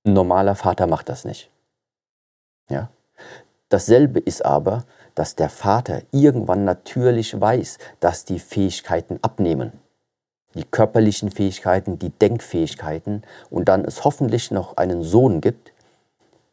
[0.04, 1.50] Ein normaler Vater macht das nicht.
[2.68, 2.90] Ja?
[3.68, 4.84] Dasselbe ist aber,
[5.14, 9.72] dass der Vater irgendwann natürlich weiß, dass die Fähigkeiten abnehmen.
[10.54, 15.72] Die körperlichen Fähigkeiten, die Denkfähigkeiten und dann es hoffentlich noch einen Sohn gibt,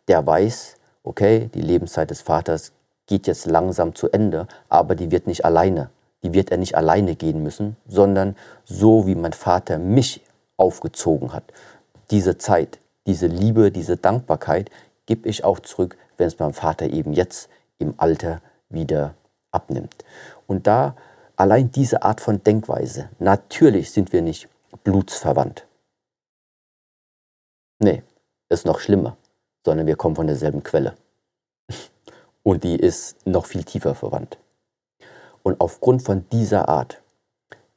[0.08, 2.72] der weiß, okay, die Lebenszeit des Vaters
[3.08, 5.90] geht jetzt langsam zu Ende, aber die wird nicht alleine,
[6.24, 10.22] die wird er nicht alleine gehen müssen, sondern so wie mein Vater mich
[10.58, 11.44] aufgezogen hat.
[12.12, 14.70] Diese Zeit, diese Liebe, diese Dankbarkeit
[15.08, 17.50] gebe ich auch zurück, wenn es meinem Vater eben jetzt
[17.80, 19.16] im Alter wieder
[19.52, 20.06] abnimmt.
[20.46, 20.96] Und da
[21.36, 24.48] allein diese Art von Denkweise, natürlich sind wir nicht
[24.84, 25.66] blutsverwandt.
[27.80, 28.04] Nee,
[28.48, 29.18] ist noch schlimmer,
[29.66, 30.96] sondern wir kommen von derselben Quelle.
[32.44, 34.38] Und die ist noch viel tiefer verwandt.
[35.42, 37.02] Und aufgrund von dieser Art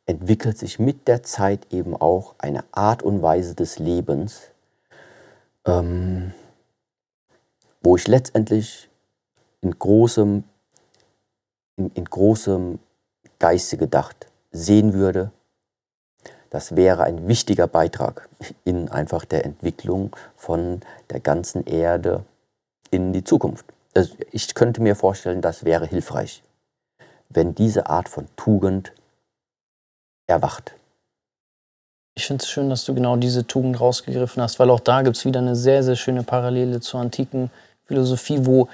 [0.04, 4.51] entwickelt sich mit der Zeit eben auch eine Art und Weise des Lebens,
[5.66, 6.32] ähm,
[7.82, 8.89] wo ich letztendlich
[9.60, 10.44] in großem
[11.76, 12.78] in, in großem
[13.39, 15.32] Geiste gedacht sehen würde,
[16.51, 18.28] das wäre ein wichtiger Beitrag
[18.64, 20.80] in einfach der Entwicklung von
[21.10, 22.24] der ganzen Erde
[22.90, 23.64] in die Zukunft.
[23.94, 26.43] Also ich könnte mir vorstellen, das wäre hilfreich,
[27.30, 28.93] wenn diese Art von Tugend
[30.26, 30.74] erwacht.
[32.14, 35.16] Ich finde es schön, dass du genau diese Tugend rausgegriffen hast, weil auch da gibt
[35.16, 37.51] es wieder eine sehr, sehr schöne Parallele zur antiken
[37.86, 38.68] Philosophie, wo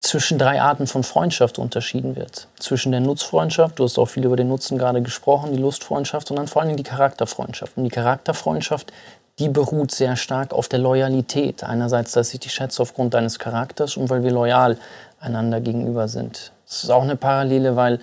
[0.00, 2.48] zwischen drei Arten von Freundschaft unterschieden wird.
[2.58, 6.36] Zwischen der Nutzfreundschaft, du hast auch viel über den Nutzen gerade gesprochen, die Lustfreundschaft und
[6.36, 7.76] dann vor allem die Charakterfreundschaft.
[7.76, 8.92] Und die Charakterfreundschaft,
[9.38, 11.62] die beruht sehr stark auf der Loyalität.
[11.62, 14.78] Einerseits, dass ich dich schätze aufgrund deines Charakters und weil wir loyal
[15.20, 16.52] einander gegenüber sind.
[16.66, 18.00] Das ist auch eine Parallele, weil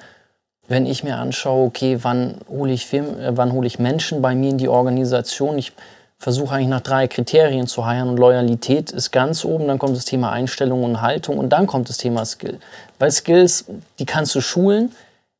[0.67, 4.35] wenn ich mir anschaue, okay, wann hole ich, Firmen, äh, wann hole ich Menschen bei
[4.35, 5.73] mir in die Organisation, ich
[6.17, 10.05] versuche eigentlich nach drei Kriterien zu heiern und Loyalität ist ganz oben, dann kommt das
[10.05, 12.59] Thema Einstellung und Haltung und dann kommt das Thema Skill.
[12.99, 13.65] Weil Skills,
[13.99, 14.91] die kannst du schulen,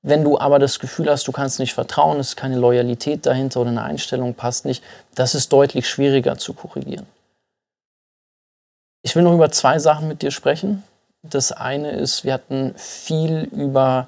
[0.04, 3.62] wenn du aber das Gefühl hast, du kannst nicht vertrauen, es ist keine Loyalität dahinter
[3.62, 4.84] oder eine Einstellung passt nicht,
[5.16, 7.08] das ist deutlich schwieriger zu korrigieren.
[9.02, 10.84] Ich will noch über zwei Sachen mit dir sprechen.
[11.24, 14.08] Das eine ist, wir hatten viel über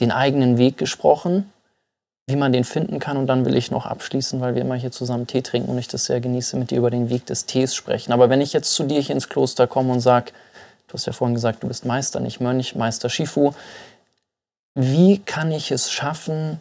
[0.00, 1.50] den eigenen Weg gesprochen
[2.26, 3.16] wie man den finden kann.
[3.16, 5.88] Und dann will ich noch abschließen, weil wir immer hier zusammen Tee trinken und ich
[5.88, 8.12] das sehr genieße, mit dir über den Weg des Tees sprechen.
[8.12, 10.32] Aber wenn ich jetzt zu dir hier ins Kloster komme und sage,
[10.88, 13.52] du hast ja vorhin gesagt, du bist Meister, nicht Mönch, Meister Shifu,
[14.74, 16.60] wie kann ich es schaffen,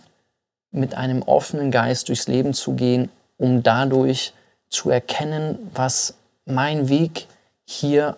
[0.71, 4.33] mit einem offenen Geist durchs Leben zu gehen, um dadurch
[4.69, 7.27] zu erkennen, was mein Weg
[7.65, 8.17] hier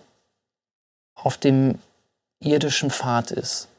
[1.15, 1.79] auf dem
[2.39, 3.69] irdischen Pfad ist?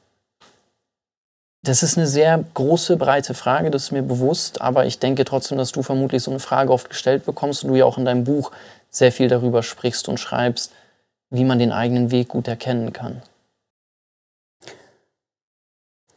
[1.69, 5.59] Das ist eine sehr große, breite Frage, das ist mir bewusst, aber ich denke trotzdem,
[5.59, 8.24] dass du vermutlich so eine Frage oft gestellt bekommst und du ja auch in deinem
[8.24, 8.53] Buch
[8.90, 10.73] sehr viel darüber sprichst und schreibst,
[11.28, 13.20] wie man den eigenen Weg gut erkennen kann.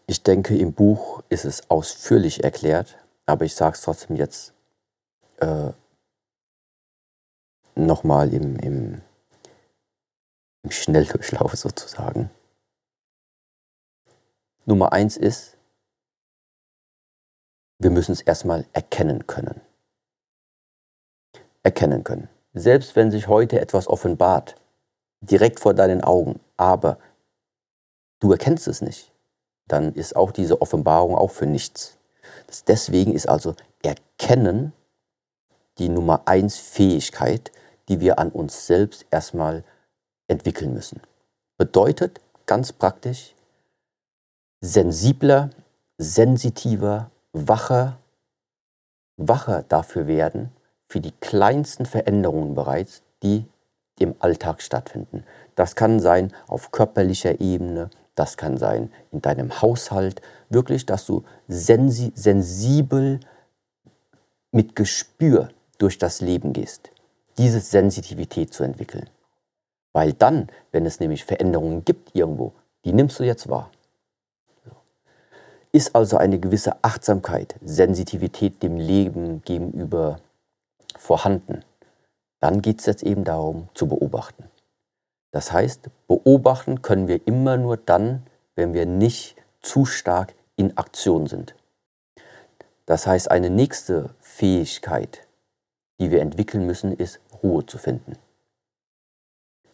[0.08, 2.96] Ich denke, im Buch ist es ausführlich erklärt,
[3.26, 4.54] aber ich sage es trotzdem jetzt
[5.42, 5.72] äh,
[7.76, 9.02] nochmal im, im,
[10.64, 12.30] im Schnelldurchlauf sozusagen.
[14.66, 15.58] Nummer eins ist,
[17.80, 19.62] wir müssen es erstmal erkennen können.
[21.64, 22.30] Erkennen können.
[22.54, 24.56] Selbst wenn sich heute etwas offenbart,
[25.22, 27.00] direkt vor deinen Augen, aber
[28.20, 29.12] du erkennst es nicht,
[29.68, 31.98] dann ist auch diese Offenbarung auch für nichts.
[32.68, 34.74] deswegen ist also Erkennen
[35.78, 37.52] die Nummer eins Fähigkeit,
[37.88, 39.64] die wir an uns selbst erstmal
[40.28, 41.02] entwickeln müssen.
[41.58, 43.34] Bedeutet ganz praktisch,
[44.62, 45.50] sensibler,
[45.98, 47.98] sensitiver, wacher,
[49.18, 50.52] wacher dafür werden,
[50.88, 53.46] für die kleinsten Veränderungen bereits, die
[54.00, 55.24] im Alltag stattfinden.
[55.56, 61.24] Das kann sein auf körperlicher Ebene, das kann sein in deinem Haushalt, wirklich, dass du
[61.48, 63.20] sensi sensibel
[64.52, 66.92] mit Gespür durch das Leben gehst,
[67.38, 69.10] diese Sensitivität zu entwickeln.
[69.94, 72.54] Weil dann, wenn es nämlich Veränderungen gibt irgendwo,
[72.86, 73.72] die nimmst du jetzt wahr.
[75.74, 80.20] Ist also eine gewisse Achtsamkeit, Sensitivität dem Leben gegenüber
[80.98, 81.64] vorhanden,
[82.40, 84.44] dann geht es jetzt eben darum zu beobachten.
[85.32, 88.24] Das heißt, beobachten können wir immer nur dann,
[88.56, 91.56] wenn wir nicht zu stark in Aktion sind.
[92.86, 95.26] Das heißt, eine nächste Fähigkeit,
[96.00, 98.18] die wir entwickeln müssen, ist Ruhe zu finden.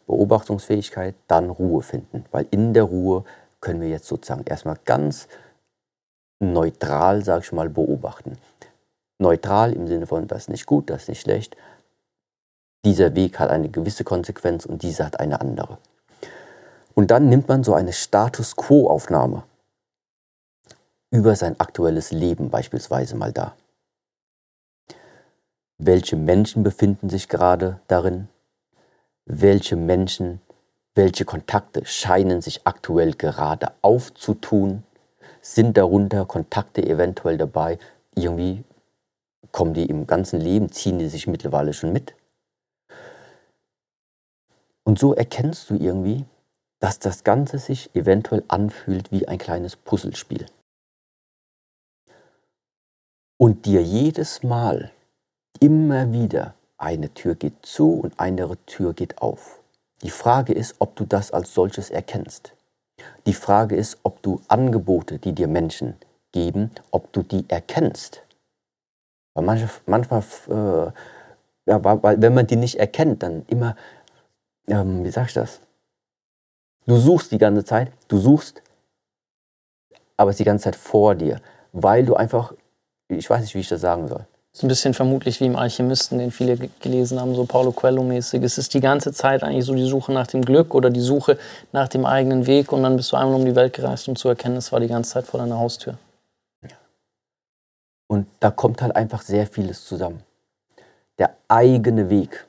[0.05, 3.25] Beobachtungsfähigkeit, dann Ruhe finden, weil in der Ruhe
[3.59, 5.27] können wir jetzt sozusagen erstmal ganz
[6.39, 8.37] neutral, sag ich mal, beobachten.
[9.19, 11.57] Neutral im Sinne von, das ist nicht gut, das ist nicht schlecht.
[12.85, 15.77] Dieser Weg hat eine gewisse Konsequenz und dieser hat eine andere.
[16.93, 19.43] Und dann nimmt man so eine Status Quo-Aufnahme
[21.09, 23.55] über sein aktuelles Leben beispielsweise mal da.
[25.77, 28.29] Welche Menschen befinden sich gerade darin?
[29.25, 30.41] Welche Menschen,
[30.95, 34.83] welche Kontakte scheinen sich aktuell gerade aufzutun?
[35.49, 37.79] Sind darunter Kontakte eventuell dabei?
[38.15, 38.65] Irgendwie
[39.53, 42.15] kommen die im ganzen Leben, ziehen die sich mittlerweile schon mit?
[44.83, 46.25] Und so erkennst du irgendwie,
[46.79, 50.47] dass das Ganze sich eventuell anfühlt wie ein kleines Puzzlespiel.
[53.37, 54.91] Und dir jedes Mal
[55.61, 59.61] immer wieder eine Tür geht zu und eine Tür geht auf.
[60.03, 62.56] Die Frage ist, ob du das als solches erkennst.
[63.25, 65.95] Die Frage ist, ob du Angebote, die dir Menschen
[66.31, 68.23] geben, ob du die erkennst.
[69.33, 70.91] Weil manchmal, manchmal äh,
[71.67, 73.75] ja, weil, wenn man die nicht erkennt, dann immer,
[74.67, 75.59] ähm, wie sag ich das?
[76.85, 78.63] Du suchst die ganze Zeit, du suchst,
[80.15, 81.41] aber es ist die ganze Zeit vor dir,
[81.73, 82.53] weil du einfach,
[83.09, 84.25] ich weiß nicht, wie ich das sagen soll.
[84.57, 88.41] So ein bisschen vermutlich wie im Alchemisten, den viele gelesen haben, so Paulo Coelho-mäßig.
[88.41, 91.37] Es ist die ganze Zeit eigentlich so die Suche nach dem Glück oder die Suche
[91.73, 94.29] nach dem eigenen Weg und dann bist du einmal um die Welt gereist, um zu
[94.29, 95.99] erkennen, es war die ganze Zeit vor deiner Haustür.
[98.07, 100.23] Und da kommt halt einfach sehr vieles zusammen.
[101.19, 102.47] Der eigene Weg,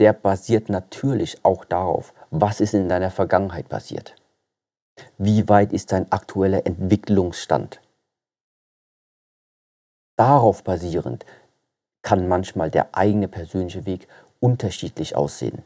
[0.00, 4.16] der basiert natürlich auch darauf, was ist in deiner Vergangenheit passiert.
[5.16, 7.78] Wie weit ist dein aktueller Entwicklungsstand?
[10.16, 11.24] Darauf basierend
[12.02, 14.08] kann manchmal der eigene persönliche Weg
[14.40, 15.62] unterschiedlich aussehen.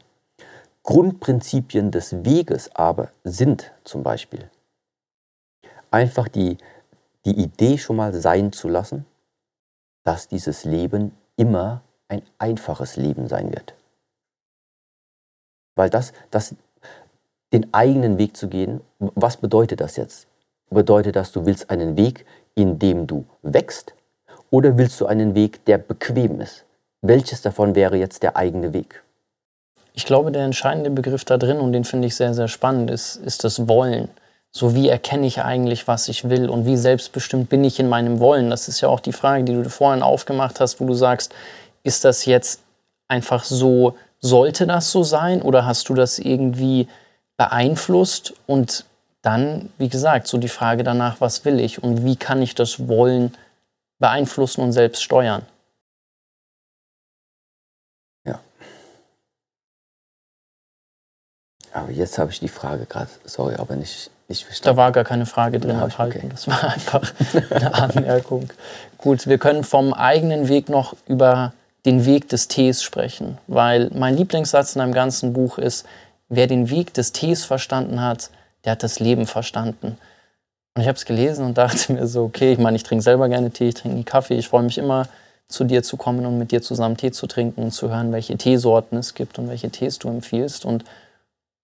[0.83, 4.49] Grundprinzipien des Weges aber sind zum Beispiel
[5.91, 6.57] einfach die,
[7.25, 9.05] die Idee schon mal sein zu lassen,
[10.03, 13.75] dass dieses Leben immer ein einfaches Leben sein wird.
[15.75, 16.55] Weil das, das,
[17.53, 20.27] den eigenen Weg zu gehen, was bedeutet das jetzt?
[20.69, 22.25] Bedeutet das, du willst einen Weg,
[22.55, 23.93] in dem du wächst
[24.51, 26.65] oder willst du einen Weg, der bequem ist?
[27.01, 29.01] Welches davon wäre jetzt der eigene Weg?
[29.93, 33.15] Ich glaube, der entscheidende Begriff da drin, und den finde ich sehr, sehr spannend, ist,
[33.15, 34.09] ist das Wollen.
[34.51, 38.19] So wie erkenne ich eigentlich, was ich will und wie selbstbestimmt bin ich in meinem
[38.19, 38.49] Wollen?
[38.49, 41.33] Das ist ja auch die Frage, die du vorhin aufgemacht hast, wo du sagst,
[41.83, 42.61] ist das jetzt
[43.07, 46.87] einfach so, sollte das so sein oder hast du das irgendwie
[47.37, 48.33] beeinflusst?
[48.45, 48.85] Und
[49.21, 52.87] dann, wie gesagt, so die Frage danach, was will ich und wie kann ich das
[52.89, 53.33] Wollen
[54.01, 55.43] beeinflussen und selbst steuern.
[58.25, 58.41] Ja.
[61.71, 64.75] Aber jetzt habe ich die Frage gerade, sorry, aber nicht, nicht verstanden.
[64.75, 66.23] Da war gar keine Frage drin ja, abhalten.
[66.25, 66.29] Okay.
[66.29, 67.13] Das war einfach
[67.51, 68.49] eine Anmerkung.
[68.97, 71.53] Gut, wir können vom eigenen Weg noch über
[71.85, 75.85] den Weg des Tees sprechen, weil mein Lieblingssatz in einem ganzen Buch ist,
[76.27, 78.29] wer den Weg des Tees verstanden hat,
[78.65, 79.97] der hat das Leben verstanden.
[80.73, 83.27] Und ich habe es gelesen und dachte mir so, okay, ich meine, ich trinke selber
[83.29, 84.37] gerne Tee, ich trinke nie Kaffee.
[84.37, 85.07] Ich freue mich immer,
[85.47, 88.37] zu dir zu kommen und mit dir zusammen Tee zu trinken und zu hören, welche
[88.37, 90.65] Teesorten es gibt und welche Tees du empfiehlst.
[90.65, 90.85] Und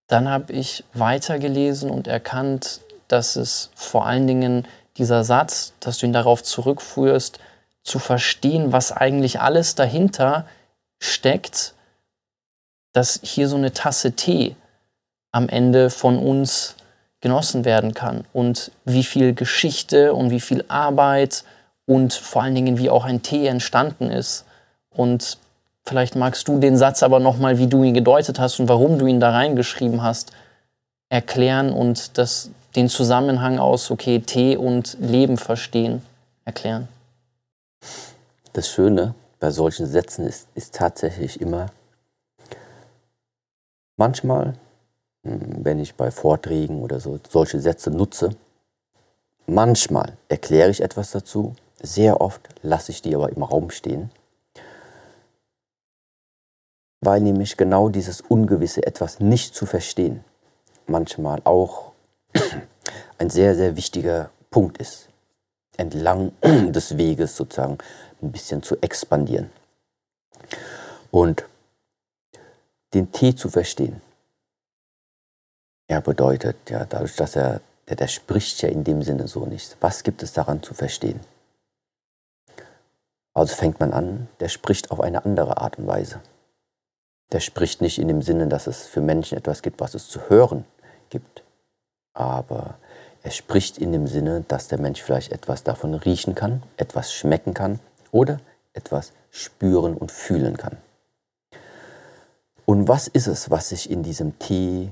[0.08, 4.66] dann habe ich weitergelesen und erkannt, dass es vor allen Dingen
[4.98, 7.38] dieser Satz, dass du ihn darauf zurückführst,
[7.82, 10.46] zu verstehen, was eigentlich alles dahinter
[11.00, 11.74] steckt,
[12.92, 14.56] dass hier so eine Tasse Tee
[15.32, 16.74] am Ende von uns
[17.20, 21.44] genossen werden kann und wie viel Geschichte und wie viel Arbeit
[21.86, 24.44] und vor allen Dingen wie auch ein Tee entstanden ist.
[24.90, 25.38] Und
[25.84, 29.06] vielleicht magst du den Satz aber nochmal, wie du ihn gedeutet hast und warum du
[29.06, 30.32] ihn da reingeschrieben hast,
[31.08, 36.02] erklären und das, den Zusammenhang aus, okay, Tee und Leben verstehen,
[36.44, 36.88] erklären.
[38.52, 41.66] Das Schöne bei solchen Sätzen ist, ist tatsächlich immer,
[43.96, 44.54] manchmal
[45.22, 48.30] wenn ich bei Vorträgen oder so solche Sätze nutze.
[49.46, 54.10] Manchmal erkläre ich etwas dazu, sehr oft lasse ich die aber im Raum stehen,
[57.00, 60.24] weil nämlich genau dieses Ungewisse etwas nicht zu verstehen
[60.88, 61.92] manchmal auch
[63.18, 65.08] ein sehr, sehr wichtiger Punkt ist,
[65.76, 67.78] entlang des Weges sozusagen
[68.22, 69.50] ein bisschen zu expandieren.
[71.10, 71.44] Und
[72.94, 74.00] den Tee zu verstehen,
[75.88, 79.76] er bedeutet, ja, dadurch, dass er, der, der spricht ja in dem Sinne so nicht.
[79.80, 81.20] Was gibt es daran zu verstehen?
[83.34, 86.20] Also fängt man an, der spricht auf eine andere Art und Weise.
[87.32, 90.28] Der spricht nicht in dem Sinne, dass es für Menschen etwas gibt, was es zu
[90.28, 90.64] hören
[91.08, 91.42] gibt.
[92.14, 92.78] Aber
[93.22, 97.54] er spricht in dem Sinne, dass der Mensch vielleicht etwas davon riechen kann, etwas schmecken
[97.54, 98.40] kann oder
[98.72, 100.76] etwas spüren und fühlen kann.
[102.66, 104.90] Und was ist es, was sich in diesem Tee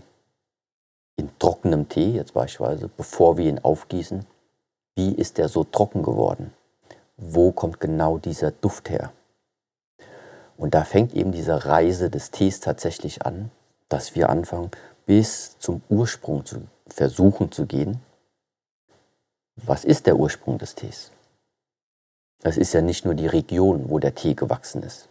[1.17, 4.27] in trockenem Tee, jetzt beispielsweise, bevor wir ihn aufgießen,
[4.95, 6.53] wie ist der so trocken geworden?
[7.17, 9.13] Wo kommt genau dieser Duft her?
[10.57, 13.51] Und da fängt eben diese Reise des Tees tatsächlich an,
[13.89, 14.71] dass wir anfangen,
[15.05, 18.01] bis zum Ursprung zu versuchen zu gehen.
[19.57, 21.11] Was ist der Ursprung des Tees?
[22.41, 25.09] Das ist ja nicht nur die Region, wo der Tee gewachsen ist.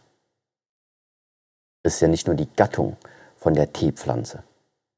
[1.84, 2.98] Es ist ja nicht nur die Gattung
[3.38, 4.44] von der Teepflanze.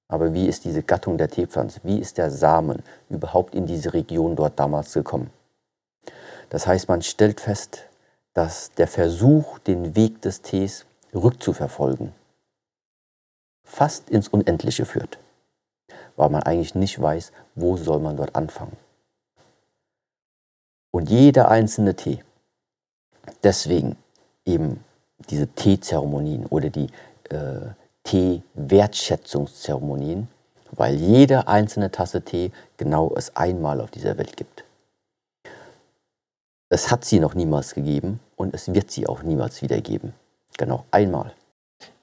[0.07, 1.81] Aber wie ist diese Gattung der Teepflanze?
[1.83, 5.29] Wie ist der Samen überhaupt in diese Region dort damals gekommen?
[6.49, 7.83] Das heißt, man stellt fest,
[8.33, 12.13] dass der Versuch, den Weg des Tees rückzuverfolgen,
[13.65, 15.19] fast ins Unendliche führt,
[16.15, 18.77] weil man eigentlich nicht weiß, wo soll man dort anfangen.
[20.91, 22.23] Und jeder einzelne Tee,
[23.43, 23.97] deswegen
[24.45, 24.83] eben
[25.29, 26.87] diese Teezeremonien oder die
[27.29, 27.71] äh,
[28.07, 30.27] Tee-Wertschätzungszeremonien,
[30.71, 34.63] weil jede einzelne Tasse Tee genau es einmal auf dieser Welt gibt.
[36.69, 40.13] Es hat sie noch niemals gegeben und es wird sie auch niemals wieder geben.
[40.57, 41.33] Genau, einmal.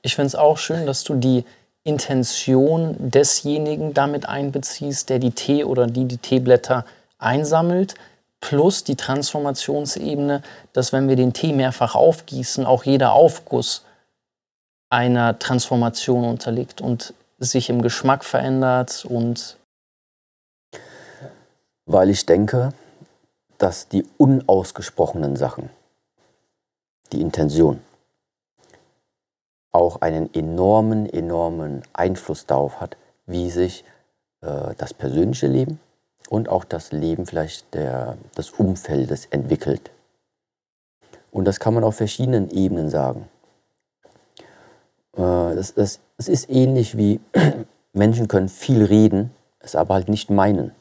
[0.02, 1.46] Ich finde es auch schön, dass du die
[1.84, 6.84] Intention desjenigen damit einbeziehst, der die Tee oder die die Teeblätter
[7.18, 7.94] einsammelt,
[8.40, 10.42] plus die Transformationsebene,
[10.74, 13.84] dass wenn wir den Tee mehrfach aufgießen, auch jeder Aufguss
[14.94, 19.58] einer Transformation unterliegt und sich im Geschmack verändert und
[21.84, 22.72] weil ich denke,
[23.58, 25.68] dass die unausgesprochenen Sachen,
[27.12, 27.80] die Intention,
[29.72, 32.96] auch einen enormen, enormen Einfluss darauf hat,
[33.26, 33.84] wie sich
[34.42, 35.80] äh, das persönliche Leben
[36.28, 39.90] und auch das Leben vielleicht der, des Umfeldes entwickelt.
[41.32, 43.28] Und das kann man auf verschiedenen Ebenen sagen.
[45.16, 47.20] Äh, das, das, das ist ähnlich wie
[47.92, 49.30] Menschen können viel reden,
[49.60, 50.72] es aber halt nicht meinen.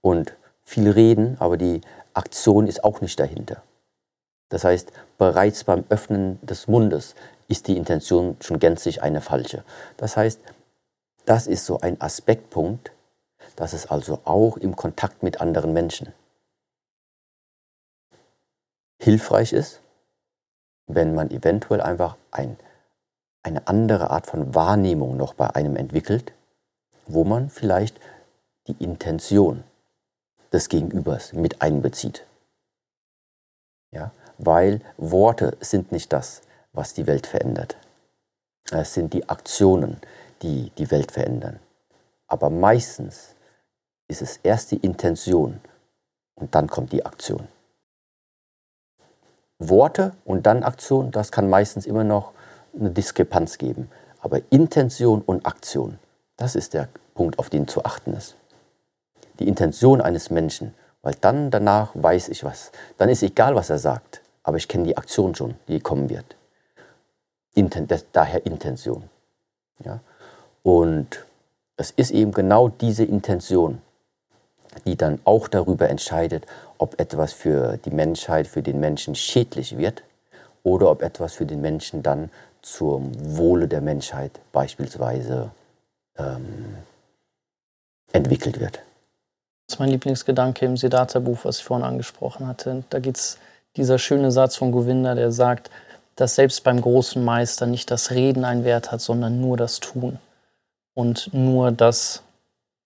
[0.00, 1.80] Und viel reden, aber die
[2.14, 3.62] Aktion ist auch nicht dahinter.
[4.48, 7.14] Das heißt, bereits beim Öffnen des Mundes
[7.48, 9.64] ist die Intention schon gänzlich eine falsche.
[9.96, 10.40] Das heißt,
[11.24, 12.92] das ist so ein Aspektpunkt,
[13.56, 16.12] dass es also auch im Kontakt mit anderen Menschen
[19.00, 19.81] hilfreich ist,
[20.94, 22.56] wenn man eventuell einfach ein,
[23.42, 26.32] eine andere Art von Wahrnehmung noch bei einem entwickelt,
[27.06, 27.98] wo man vielleicht
[28.66, 29.64] die Intention
[30.52, 32.26] des Gegenübers mit einbezieht.
[33.90, 34.12] Ja?
[34.38, 36.42] Weil Worte sind nicht das,
[36.72, 37.76] was die Welt verändert.
[38.70, 40.00] Es sind die Aktionen,
[40.42, 41.58] die die Welt verändern.
[42.26, 43.34] Aber meistens
[44.08, 45.60] ist es erst die Intention
[46.34, 47.48] und dann kommt die Aktion.
[49.68, 52.32] Worte und dann Aktion, das kann meistens immer noch
[52.78, 53.90] eine Diskrepanz geben.
[54.20, 55.98] Aber Intention und Aktion,
[56.36, 58.36] das ist der Punkt, auf den zu achten ist.
[59.38, 62.72] Die Intention eines Menschen, weil dann danach weiß ich was.
[62.96, 66.36] Dann ist egal, was er sagt, aber ich kenne die Aktion schon, die kommen wird.
[67.54, 69.08] Inten daher Intention.
[69.84, 70.00] Ja?
[70.62, 71.24] Und
[71.76, 73.82] es ist eben genau diese Intention,
[74.86, 76.46] die dann auch darüber entscheidet,
[76.78, 80.02] ob etwas für die Menschheit, für den Menschen schädlich wird
[80.62, 82.30] oder ob etwas für den Menschen dann
[82.62, 85.50] zum Wohle der Menschheit beispielsweise
[86.16, 86.76] ähm,
[88.12, 88.80] entwickelt wird.
[89.66, 92.84] Das ist mein Lieblingsgedanke im Siddhartha-Buch, was ich vorhin angesprochen hatte.
[92.90, 93.38] Da geht es
[93.76, 95.70] dieser schöne Satz von Govinda, der sagt,
[96.16, 100.18] dass selbst beim großen Meister nicht das Reden einen Wert hat, sondern nur das Tun.
[100.94, 102.22] Und nur das,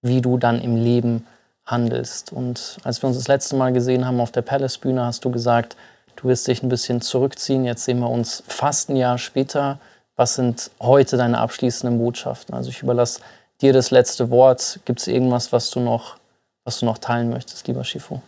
[0.00, 1.26] wie du dann im Leben
[1.66, 2.32] handelst.
[2.32, 5.76] Und als wir uns das letzte Mal gesehen haben auf der Palace-Bühne, hast du gesagt,
[6.16, 7.64] du wirst dich ein bisschen zurückziehen.
[7.64, 9.78] Jetzt sehen wir uns fast ein Jahr später.
[10.14, 12.54] Was sind heute deine abschließenden Botschaften?
[12.54, 13.20] Also ich überlasse
[13.60, 14.80] dir das letzte Wort.
[14.84, 16.16] Gibt es irgendwas, was du noch,
[16.64, 18.20] was du noch teilen möchtest, lieber Shifu?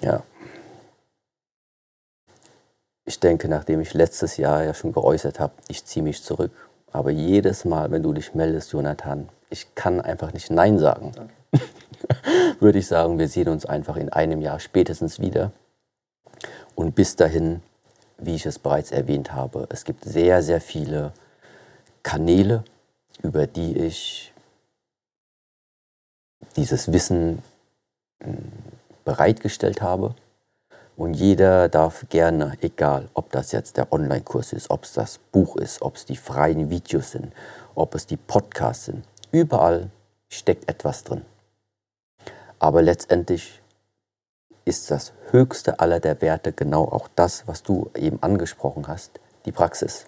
[0.00, 0.22] Ja.
[3.04, 6.52] Ich denke, nachdem ich letztes Jahr ja schon geäußert habe, ich ziehe mich zurück.
[6.92, 11.12] Aber jedes Mal, wenn du dich meldest, Jonathan, ich kann einfach nicht Nein sagen.
[11.16, 11.37] Okay.
[12.60, 15.52] würde ich sagen, wir sehen uns einfach in einem Jahr spätestens wieder.
[16.74, 17.62] Und bis dahin,
[18.18, 21.12] wie ich es bereits erwähnt habe, es gibt sehr, sehr viele
[22.02, 22.64] Kanäle,
[23.22, 24.32] über die ich
[26.56, 27.42] dieses Wissen
[28.22, 28.52] hm,
[29.04, 30.14] bereitgestellt habe.
[30.96, 35.56] Und jeder darf gerne, egal ob das jetzt der Online-Kurs ist, ob es das Buch
[35.56, 37.32] ist, ob es die freien Videos sind,
[37.76, 39.90] ob es die Podcasts sind, überall
[40.28, 41.22] steckt etwas drin.
[42.58, 43.62] Aber letztendlich
[44.64, 49.52] ist das höchste aller der Werte genau auch das, was du eben angesprochen hast, die
[49.52, 50.06] Praxis.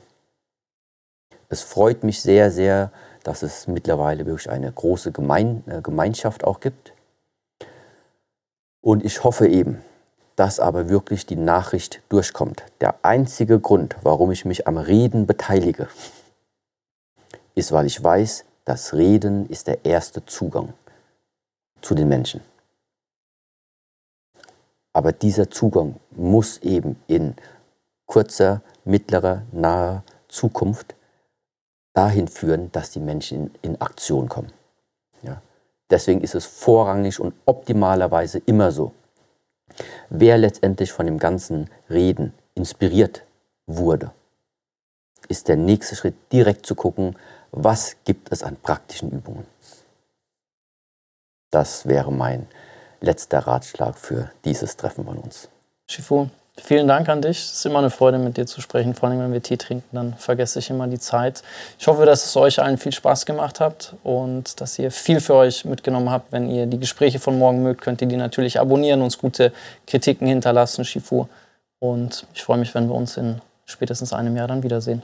[1.49, 6.61] Es freut mich sehr, sehr, dass es mittlerweile wirklich eine große Gemein äh, Gemeinschaft auch
[6.61, 6.93] gibt.
[8.83, 9.83] Und ich hoffe eben,
[10.37, 12.65] dass aber wirklich die Nachricht durchkommt.
[12.81, 15.89] Der einzige Grund, warum ich mich am Reden beteilige,
[17.55, 20.73] ist, weil ich weiß, das Reden ist der erste Zugang
[21.83, 22.41] zu den Menschen.
[24.93, 27.37] Aber dieser Zugang muss eben in
[28.07, 30.97] kurzer, mittlerer, naher Zukunft
[31.93, 34.53] dahin führen, dass die Menschen in, in Aktion kommen.
[35.23, 35.41] Ja.
[35.91, 38.93] Deswegen ist es vorrangig und optimalerweise immer so.
[40.09, 43.25] Wer letztendlich von dem ganzen Reden inspiriert
[43.67, 44.13] wurde,
[45.29, 47.17] ist der nächste Schritt direkt zu gucken,
[47.53, 49.47] was gibt es an praktischen Übungen.
[51.51, 52.47] Das wäre mein
[53.01, 55.49] letzter Ratschlag für dieses Treffen von uns.
[55.89, 57.39] Shifu, vielen Dank an dich.
[57.39, 58.95] Es ist immer eine Freude, mit dir zu sprechen.
[58.95, 61.43] Vor allem, wenn wir Tee trinken, dann vergesse ich immer die Zeit.
[61.79, 65.35] Ich hoffe, dass es euch allen viel Spaß gemacht hat und dass ihr viel für
[65.35, 66.31] euch mitgenommen habt.
[66.31, 69.53] Wenn ihr die Gespräche von morgen mögt, könnt ihr die natürlich abonnieren, uns gute
[69.87, 71.27] Kritiken hinterlassen, Shifu.
[71.81, 75.03] Und ich freue mich, wenn wir uns in spätestens einem Jahr dann wiedersehen.